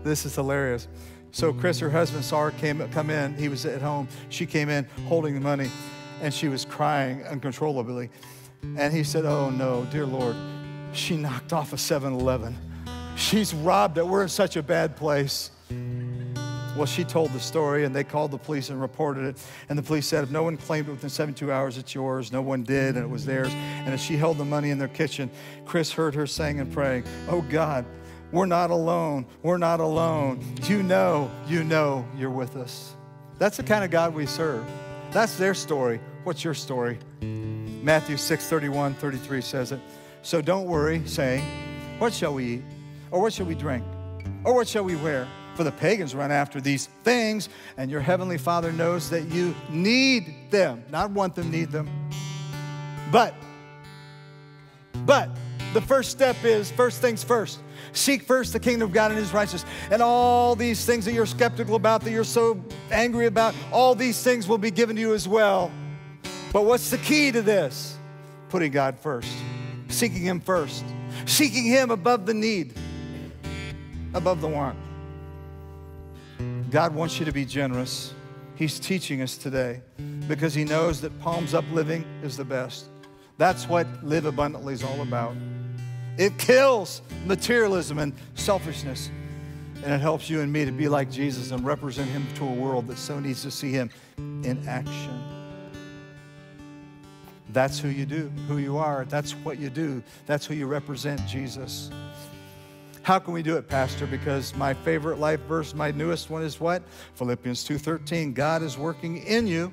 This 0.02 0.26
is 0.26 0.34
hilarious. 0.34 0.88
So 1.30 1.52
Chris, 1.52 1.78
her 1.78 1.88
husband, 1.88 2.24
saw 2.24 2.42
her 2.42 2.50
came, 2.50 2.86
come 2.90 3.10
in. 3.10 3.32
He 3.36 3.48
was 3.48 3.64
at 3.64 3.80
home. 3.80 4.08
She 4.28 4.44
came 4.44 4.68
in 4.68 4.84
holding 5.06 5.34
the 5.34 5.40
money, 5.40 5.70
and 6.20 6.34
she 6.34 6.48
was 6.48 6.64
crying 6.64 7.22
uncontrollably. 7.22 8.10
And 8.76 8.92
he 8.92 9.04
said, 9.04 9.24
Oh 9.24 9.50
no, 9.50 9.84
dear 9.92 10.04
Lord, 10.04 10.34
she 10.92 11.16
knocked 11.16 11.52
off 11.52 11.72
a 11.72 11.78
7 11.78 12.12
Eleven. 12.12 12.58
She's 13.14 13.54
robbed 13.54 13.96
it. 13.98 14.04
We're 14.04 14.24
in 14.24 14.28
such 14.28 14.56
a 14.56 14.62
bad 14.62 14.96
place. 14.96 15.52
Well, 16.76 16.86
she 16.86 17.04
told 17.04 17.32
the 17.32 17.40
story, 17.40 17.84
and 17.84 17.94
they 17.94 18.04
called 18.04 18.30
the 18.30 18.38
police 18.38 18.70
and 18.70 18.80
reported 18.80 19.24
it. 19.24 19.42
And 19.68 19.78
the 19.78 19.82
police 19.82 20.06
said, 20.06 20.24
if 20.24 20.30
no 20.30 20.42
one 20.42 20.56
claimed 20.56 20.88
it 20.88 20.92
within 20.92 21.10
72 21.10 21.50
hours, 21.50 21.76
it's 21.76 21.94
yours. 21.94 22.32
No 22.32 22.42
one 22.42 22.62
did, 22.62 22.96
and 22.96 23.04
it 23.04 23.08
was 23.10 23.26
theirs. 23.26 23.52
And 23.52 23.88
as 23.88 24.00
she 24.00 24.16
held 24.16 24.38
the 24.38 24.44
money 24.44 24.70
in 24.70 24.78
their 24.78 24.88
kitchen, 24.88 25.30
Chris 25.66 25.92
heard 25.92 26.14
her 26.14 26.26
saying 26.26 26.60
and 26.60 26.72
praying, 26.72 27.04
Oh 27.28 27.42
God, 27.42 27.84
we're 28.32 28.46
not 28.46 28.70
alone. 28.70 29.26
We're 29.42 29.58
not 29.58 29.80
alone. 29.80 30.44
You 30.64 30.82
know, 30.82 31.30
you 31.46 31.64
know 31.64 32.06
you're 32.16 32.30
with 32.30 32.56
us. 32.56 32.94
That's 33.38 33.56
the 33.56 33.62
kind 33.62 33.84
of 33.84 33.90
God 33.90 34.14
we 34.14 34.26
serve. 34.26 34.64
That's 35.10 35.36
their 35.36 35.54
story. 35.54 36.00
What's 36.22 36.44
your 36.44 36.54
story? 36.54 36.98
Matthew 37.20 38.16
6 38.16 38.46
31, 38.46 38.94
33 38.94 39.40
says 39.40 39.72
it. 39.72 39.80
So 40.22 40.40
don't 40.40 40.66
worry, 40.66 41.02
saying, 41.06 41.42
What 41.98 42.12
shall 42.12 42.34
we 42.34 42.44
eat? 42.44 42.62
Or 43.10 43.20
what 43.20 43.32
shall 43.32 43.46
we 43.46 43.54
drink? 43.54 43.84
Or 44.44 44.54
what 44.54 44.68
shall 44.68 44.84
we 44.84 44.94
wear? 44.96 45.26
For 45.54 45.64
the 45.64 45.72
pagans 45.72 46.14
run 46.14 46.30
after 46.30 46.60
these 46.60 46.86
things, 47.04 47.48
and 47.76 47.90
your 47.90 48.00
heavenly 48.00 48.38
Father 48.38 48.72
knows 48.72 49.10
that 49.10 49.24
you 49.28 49.54
need 49.68 50.50
them. 50.50 50.82
Not 50.90 51.10
want 51.10 51.34
them, 51.34 51.50
need 51.50 51.70
them. 51.70 51.88
But, 53.10 53.34
but, 55.04 55.30
the 55.72 55.80
first 55.80 56.10
step 56.10 56.36
is 56.44 56.70
first 56.70 57.00
things 57.00 57.22
first. 57.22 57.60
Seek 57.92 58.22
first 58.22 58.52
the 58.52 58.60
kingdom 58.60 58.88
of 58.88 58.94
God 58.94 59.10
and 59.10 59.18
his 59.18 59.32
righteousness. 59.32 59.70
And 59.90 60.02
all 60.02 60.56
these 60.56 60.84
things 60.84 61.04
that 61.04 61.12
you're 61.12 61.26
skeptical 61.26 61.74
about, 61.74 62.02
that 62.02 62.10
you're 62.10 62.24
so 62.24 62.62
angry 62.90 63.26
about, 63.26 63.54
all 63.72 63.94
these 63.94 64.22
things 64.22 64.48
will 64.48 64.58
be 64.58 64.70
given 64.70 64.96
to 64.96 65.02
you 65.02 65.14
as 65.14 65.28
well. 65.28 65.70
But 66.52 66.64
what's 66.64 66.90
the 66.90 66.98
key 66.98 67.30
to 67.32 67.42
this? 67.42 67.96
Putting 68.48 68.72
God 68.72 68.98
first, 68.98 69.32
seeking 69.88 70.22
him 70.22 70.40
first, 70.40 70.84
seeking 71.24 71.64
him 71.64 71.90
above 71.92 72.26
the 72.26 72.34
need, 72.34 72.74
above 74.14 74.40
the 74.40 74.48
want. 74.48 74.76
God 76.70 76.94
wants 76.94 77.18
you 77.18 77.24
to 77.24 77.32
be 77.32 77.44
generous. 77.44 78.14
He's 78.54 78.78
teaching 78.78 79.22
us 79.22 79.36
today 79.36 79.82
because 80.28 80.54
he 80.54 80.64
knows 80.64 81.00
that 81.00 81.18
palms 81.20 81.54
up 81.54 81.64
living 81.72 82.04
is 82.22 82.36
the 82.36 82.44
best. 82.44 82.86
That's 83.38 83.68
what 83.68 83.86
Live 84.04 84.24
Abundantly 84.24 84.74
is 84.74 84.84
all 84.84 85.00
about. 85.00 85.34
It 86.18 86.38
kills 86.38 87.02
materialism 87.26 87.98
and 87.98 88.12
selfishness. 88.34 89.10
And 89.82 89.94
it 89.94 90.00
helps 90.00 90.28
you 90.28 90.42
and 90.42 90.52
me 90.52 90.66
to 90.66 90.72
be 90.72 90.88
like 90.88 91.10
Jesus 91.10 91.52
and 91.52 91.64
represent 91.64 92.10
him 92.10 92.26
to 92.34 92.44
a 92.44 92.52
world 92.52 92.86
that 92.88 92.98
so 92.98 93.18
needs 93.18 93.42
to 93.42 93.50
see 93.50 93.72
him 93.72 93.90
in 94.18 94.62
action. 94.68 95.22
That's 97.48 97.78
who 97.78 97.88
you 97.88 98.04
do, 98.04 98.30
who 98.46 98.58
you 98.58 98.76
are. 98.76 99.06
That's 99.06 99.32
what 99.32 99.58
you 99.58 99.70
do. 99.70 100.02
That's 100.26 100.44
who 100.44 100.54
you 100.54 100.66
represent, 100.66 101.26
Jesus. 101.26 101.90
How 103.02 103.18
can 103.18 103.32
we 103.32 103.42
do 103.42 103.56
it, 103.56 103.68
Pastor? 103.68 104.06
Because 104.06 104.54
my 104.54 104.74
favorite 104.74 105.18
life 105.18 105.40
verse, 105.48 105.74
my 105.74 105.90
newest 105.90 106.28
one 106.30 106.42
is 106.42 106.60
what? 106.60 106.82
Philippians 107.14 107.64
2:13. 107.64 108.34
God 108.34 108.62
is 108.62 108.76
working 108.76 109.18
in 109.18 109.46
you, 109.46 109.72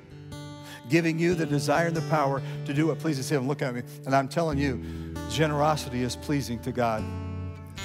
giving 0.88 1.18
you 1.18 1.34
the 1.34 1.44
desire 1.44 1.88
and 1.88 1.96
the 1.96 2.08
power 2.08 2.42
to 2.64 2.72
do 2.72 2.86
what 2.86 2.98
pleases 2.98 3.30
him. 3.30 3.46
Look 3.46 3.60
at 3.60 3.74
me. 3.74 3.82
And 4.06 4.14
I'm 4.14 4.28
telling 4.28 4.58
you, 4.58 4.82
generosity 5.30 6.02
is 6.02 6.16
pleasing 6.16 6.58
to 6.60 6.72
God. 6.72 7.04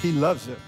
He 0.00 0.12
loves 0.12 0.48
it. 0.48 0.58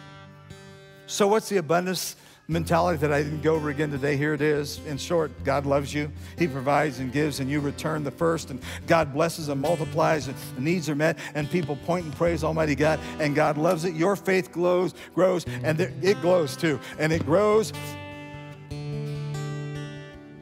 So, 1.06 1.26
what's 1.26 1.48
the 1.48 1.56
abundance 1.56 2.16
mentality 2.48 2.98
that 2.98 3.12
I 3.12 3.22
didn't 3.22 3.42
go 3.42 3.54
over 3.54 3.70
again 3.70 3.90
today? 3.90 4.16
Here 4.16 4.34
it 4.34 4.40
is. 4.40 4.80
In 4.86 4.98
short, 4.98 5.30
God 5.44 5.66
loves 5.66 5.92
you. 5.92 6.10
He 6.38 6.46
provides 6.46 6.98
and 6.98 7.12
gives, 7.12 7.40
and 7.40 7.50
you 7.50 7.60
return 7.60 8.04
the 8.04 8.10
first, 8.10 8.50
and 8.50 8.60
God 8.86 9.12
blesses 9.12 9.48
and 9.48 9.60
multiplies, 9.60 10.28
and 10.28 10.36
the 10.56 10.60
needs 10.60 10.88
are 10.88 10.94
met, 10.94 11.18
and 11.34 11.50
people 11.50 11.76
point 11.76 12.04
and 12.04 12.14
praise 12.14 12.44
Almighty 12.44 12.74
God, 12.74 13.00
and 13.18 13.34
God 13.34 13.58
loves 13.58 13.84
it. 13.84 13.94
Your 13.94 14.16
faith 14.16 14.52
glows, 14.52 14.94
grows, 15.14 15.44
and 15.62 15.80
it 15.80 16.20
glows 16.20 16.56
too, 16.56 16.80
and 16.98 17.12
it 17.12 17.24
grows. 17.24 17.72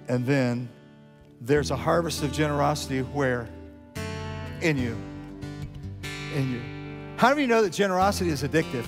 And 0.07 0.27
then 0.27 0.69
there's 1.41 1.71
a 1.71 1.77
harvest 1.77 2.23
of 2.23 2.33
generosity 2.33 3.01
where? 3.01 3.49
In 4.61 4.79
you 4.79 4.97
in 6.35 6.53
you. 6.53 6.61
How 7.17 7.33
do 7.33 7.41
you 7.41 7.47
know 7.47 7.63
that 7.63 7.73
generosity 7.73 8.31
is 8.31 8.43
addictive? 8.43 8.87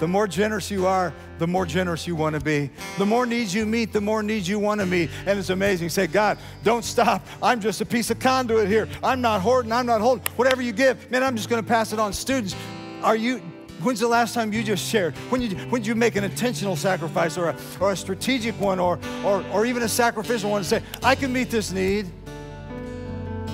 The 0.00 0.08
more 0.08 0.26
generous 0.26 0.70
you 0.70 0.86
are, 0.86 1.12
the 1.38 1.46
more 1.46 1.66
generous 1.66 2.06
you 2.06 2.16
want 2.16 2.34
to 2.34 2.40
be. 2.40 2.70
The 2.98 3.06
more 3.06 3.26
needs 3.26 3.54
you 3.54 3.66
meet, 3.66 3.92
the 3.92 4.00
more 4.00 4.22
needs 4.22 4.48
you 4.48 4.58
want 4.58 4.80
to 4.80 4.86
meet. 4.86 5.10
And 5.26 5.38
it's 5.38 5.50
amazing. 5.50 5.88
Say, 5.88 6.06
God, 6.06 6.38
don't 6.62 6.84
stop. 6.84 7.26
I'm 7.42 7.60
just 7.60 7.80
a 7.80 7.86
piece 7.86 8.10
of 8.10 8.18
conduit 8.18 8.68
here. 8.68 8.88
I'm 9.02 9.20
not 9.20 9.40
hoarding, 9.40 9.72
I'm 9.72 9.86
not 9.86 10.00
holding. 10.00 10.24
Whatever 10.36 10.62
you 10.62 10.72
give, 10.72 11.10
man, 11.10 11.22
I'm 11.22 11.36
just 11.36 11.48
going 11.48 11.62
to 11.62 11.68
pass 11.68 11.92
it 11.92 11.98
on. 11.98 12.12
Students, 12.12 12.54
are 13.02 13.16
you, 13.16 13.38
when's 13.82 14.00
the 14.00 14.08
last 14.08 14.34
time 14.34 14.52
you 14.52 14.62
just 14.62 14.88
shared? 14.88 15.14
When 15.30 15.40
you, 15.42 15.56
when 15.68 15.82
did 15.82 15.88
you 15.88 15.94
make 15.94 16.16
an 16.16 16.24
intentional 16.24 16.76
sacrifice 16.76 17.36
or 17.36 17.50
a, 17.50 17.56
or 17.80 17.92
a 17.92 17.96
strategic 17.96 18.58
one 18.60 18.78
or, 18.78 18.98
or, 19.24 19.44
or 19.52 19.66
even 19.66 19.82
a 19.82 19.88
sacrificial 19.88 20.50
one 20.50 20.62
to 20.62 20.68
say, 20.68 20.82
I 21.02 21.14
can 21.14 21.32
meet 21.32 21.50
this 21.50 21.72
need? 21.72 22.06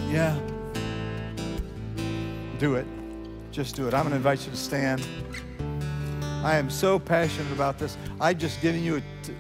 Yeah. 0.09 0.39
Do 2.59 2.75
it. 2.75 2.87
Just 3.53 3.75
do 3.75 3.89
it. 3.89 3.95
I'm 3.95 4.03
going 4.03 4.11
to 4.11 4.17
invite 4.17 4.45
you 4.45 4.51
to 4.51 4.57
stand. 4.57 5.05
I 6.43 6.57
am 6.57 6.71
so 6.71 6.99
passionate 6.99 7.53
about 7.53 7.79
this. 7.79 7.97
I've 8.21 8.39
just 8.39 8.61
given 8.63 8.83
you 8.83 8.97
a 8.97 9.01
t- 9.23 9.35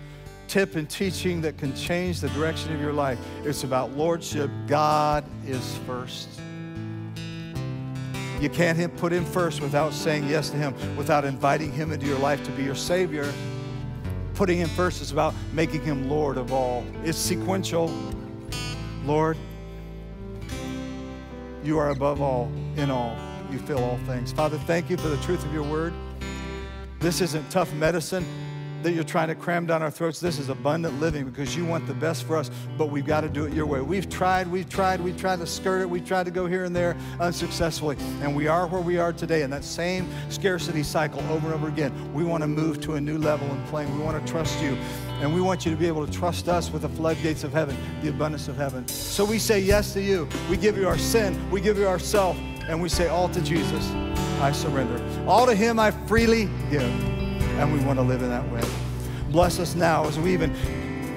tip 0.48 0.76
and 0.76 0.88
teaching 0.88 1.40
that 1.40 1.57
can 1.57 1.74
change 1.74 2.20
the 2.20 2.28
direction 2.30 2.74
of 2.74 2.80
your 2.80 2.92
life. 2.92 3.18
It's 3.44 3.64
about 3.64 3.96
lordship. 3.96 4.51
God 4.66 5.24
is 5.46 5.78
first. 5.86 6.28
You 8.40 8.48
can't 8.51 8.96
put 8.96 9.12
him 9.12 9.24
first 9.24 9.61
without 9.61 9.92
saying 9.92 10.28
yes 10.28 10.51
to 10.51 10.57
him, 10.57 10.74
without 10.96 11.24
inviting 11.24 11.72
him 11.72 11.92
into 11.92 12.07
your 12.07 12.18
life 12.18 12.42
to 12.44 12.51
be 12.53 12.62
your 12.62 12.74
Savior. 12.74 13.30
Putting 14.34 14.59
him 14.59 14.68
first 14.70 15.03
is 15.03 15.12
about 15.12 15.34
making 15.53 15.82
him 15.82 16.09
Lord 16.09 16.38
of 16.38 16.53
all. 16.53 16.84
It's 17.05 17.18
sequential. 17.18 17.92
Lord, 19.05 19.36
you 21.62 21.78
are 21.78 21.90
above 21.90 22.22
all, 22.22 22.51
in 22.76 22.90
all 22.90 23.16
you 23.51 23.59
fill 23.59 23.82
all 23.82 23.98
things. 24.07 24.32
Father, 24.32 24.59
thank 24.59 24.88
you 24.88 24.96
for 24.96 25.09
the 25.09 25.16
truth 25.18 25.44
of 25.44 25.53
your 25.53 25.64
word. 25.64 25.92
This 27.01 27.22
isn't 27.22 27.51
tough 27.51 27.72
medicine. 27.72 28.26
that 28.82 28.92
you're 28.92 29.05
trying 29.05 29.28
to 29.28 29.34
cram 29.34 29.66
down 29.66 29.82
our 29.82 29.90
throats. 29.90 30.20
This 30.20 30.38
is 30.38 30.48
abundant 30.48 30.98
living 31.01 31.28
because 31.28 31.55
you 31.55 31.64
want 31.64 31.86
the 31.86 31.94
best 31.94 32.24
for 32.24 32.36
us, 32.36 32.51
but 32.78 32.86
we've 32.86 33.05
got 33.05 33.20
to 33.22 33.28
do 33.28 33.44
it 33.44 33.53
your 33.53 33.66
way. 33.66 33.80
We've 33.80 34.09
tried, 34.09 34.46
we've 34.48 34.68
tried, 34.68 35.01
we've 35.01 35.18
tried 35.18 35.40
to 35.40 35.46
skirt 35.46 35.82
it, 35.82 35.90
we've 35.90 36.07
tried 36.07 36.24
to 36.24 36.30
go 36.30 36.46
here 36.46 36.64
and 36.64 36.74
there 36.74 36.96
unsuccessfully, 37.18 37.96
and 38.22 38.34
we 38.34 38.46
are 38.46 38.66
where 38.66 38.80
we 38.80 38.98
are 38.98 39.12
today 39.12 39.42
in 39.42 39.51
that 39.51 39.64
same 39.64 40.09
scarcity 40.30 40.82
cycle 40.82 41.20
over 41.30 41.46
and 41.46 41.55
over 41.55 41.68
again. 41.68 42.12
We 42.14 42.24
want 42.24 42.42
to 42.42 42.48
move 42.48 42.80
to 42.82 42.94
a 42.94 43.01
new 43.01 43.18
level 43.18 43.51
and 43.51 43.66
playing. 43.66 43.96
We 43.96 44.03
want 44.03 44.24
to 44.24 44.32
trust 44.32 44.61
you. 44.62 44.76
And 45.20 45.34
we 45.34 45.42
want 45.42 45.66
you 45.66 45.70
to 45.70 45.76
be 45.76 45.86
able 45.86 46.07
to 46.07 46.12
trust 46.12 46.48
us 46.48 46.70
with 46.70 46.82
the 46.82 46.88
floodgates 46.88 47.44
of 47.44 47.53
heaven, 47.53 47.76
the 48.01 48.09
abundance 48.09 48.48
of 48.48 48.57
heaven. 48.57 48.88
So 48.88 49.22
we 49.22 49.38
say 49.38 49.61
yes 49.61 49.92
to 49.92 50.01
you. 50.01 50.26
We 50.48 50.57
give 50.57 50.78
you 50.78 50.88
our 50.88 50.96
sin, 50.96 51.38
we 51.51 51.61
give 51.61 51.76
you 51.76 51.86
ourself, 51.86 52.38
and 52.66 52.80
we 52.80 52.88
say 52.88 53.09
all 53.09 53.28
to 53.28 53.42
Jesus, 53.42 53.90
I 54.41 54.53
surrender. 54.53 55.01
All 55.28 55.47
to 55.47 55.55
him 55.55 55.78
I 55.78 55.91
freely 55.91 56.49
give. 56.70 56.82
And 56.82 57.72
we 57.72 57.80
want 57.80 57.99
to 57.99 58.03
live 58.03 58.22
in 58.22 58.30
that 58.30 58.51
way. 58.51 58.62
Bless 59.30 59.59
us 59.59 59.74
now 59.74 60.07
as 60.07 60.18
we 60.18 60.32
even 60.32 60.55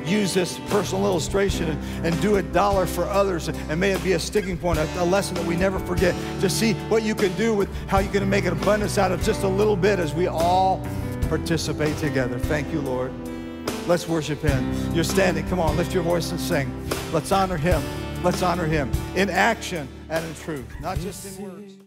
use 0.05 0.34
this 0.34 0.59
personal 0.67 1.05
illustration 1.05 1.69
and, 1.69 2.05
and 2.05 2.21
do 2.21 2.36
a 2.36 2.41
dollar 2.41 2.86
for 2.86 3.05
others. 3.05 3.47
And, 3.47 3.57
and 3.71 3.80
may 3.80 3.91
it 3.91 4.03
be 4.03 4.13
a 4.13 4.19
sticking 4.19 4.57
point, 4.57 4.80
a, 4.80 5.01
a, 5.01 5.05
lesson 5.05 5.36
that 5.36 5.45
we 5.45 5.55
never 5.55 5.80
forget 5.80 6.13
to 6.41 6.49
see 6.49 6.74
what 6.89 7.03
you 7.03 7.15
can 7.15 7.34
do 7.36 7.53
with 7.53 7.69
how 7.88 7.99
you 7.99 8.09
can 8.09 8.30
make 8.30 8.45
an 8.45 8.53
abundance 8.53 8.97
out 8.97 9.11
of 9.11 9.24
just 9.24 9.43
a 9.43 9.47
little 9.47 9.78
bit 9.78 9.99
as 9.99 10.13
we 10.13 10.28
all 10.28 10.86
participate 11.30 11.97
together. 11.97 12.38
Thank 12.38 12.71
you, 12.71 12.82
Lord. 12.82 13.11
Let's 13.88 14.07
worship 14.07 14.41
Him. 14.41 14.93
You're 14.93 15.03
standing. 15.03 15.47
Come 15.47 15.59
on, 15.59 15.76
lift 15.78 15.93
your 15.93 16.03
voice 16.03 16.32
and 16.32 16.39
sing. 16.39 16.71
Let's 17.11 17.32
honor 17.32 17.57
Him. 17.57 17.82
Let's 18.24 18.41
honor 18.41 18.65
Him 18.65 18.91
in 19.15 19.30
action 19.30 19.88
and 20.09 20.26
in 20.26 20.36
truth, 20.36 20.65
not 20.80 20.97
just 20.99 21.38
in 21.38 21.43
words. 21.43 21.82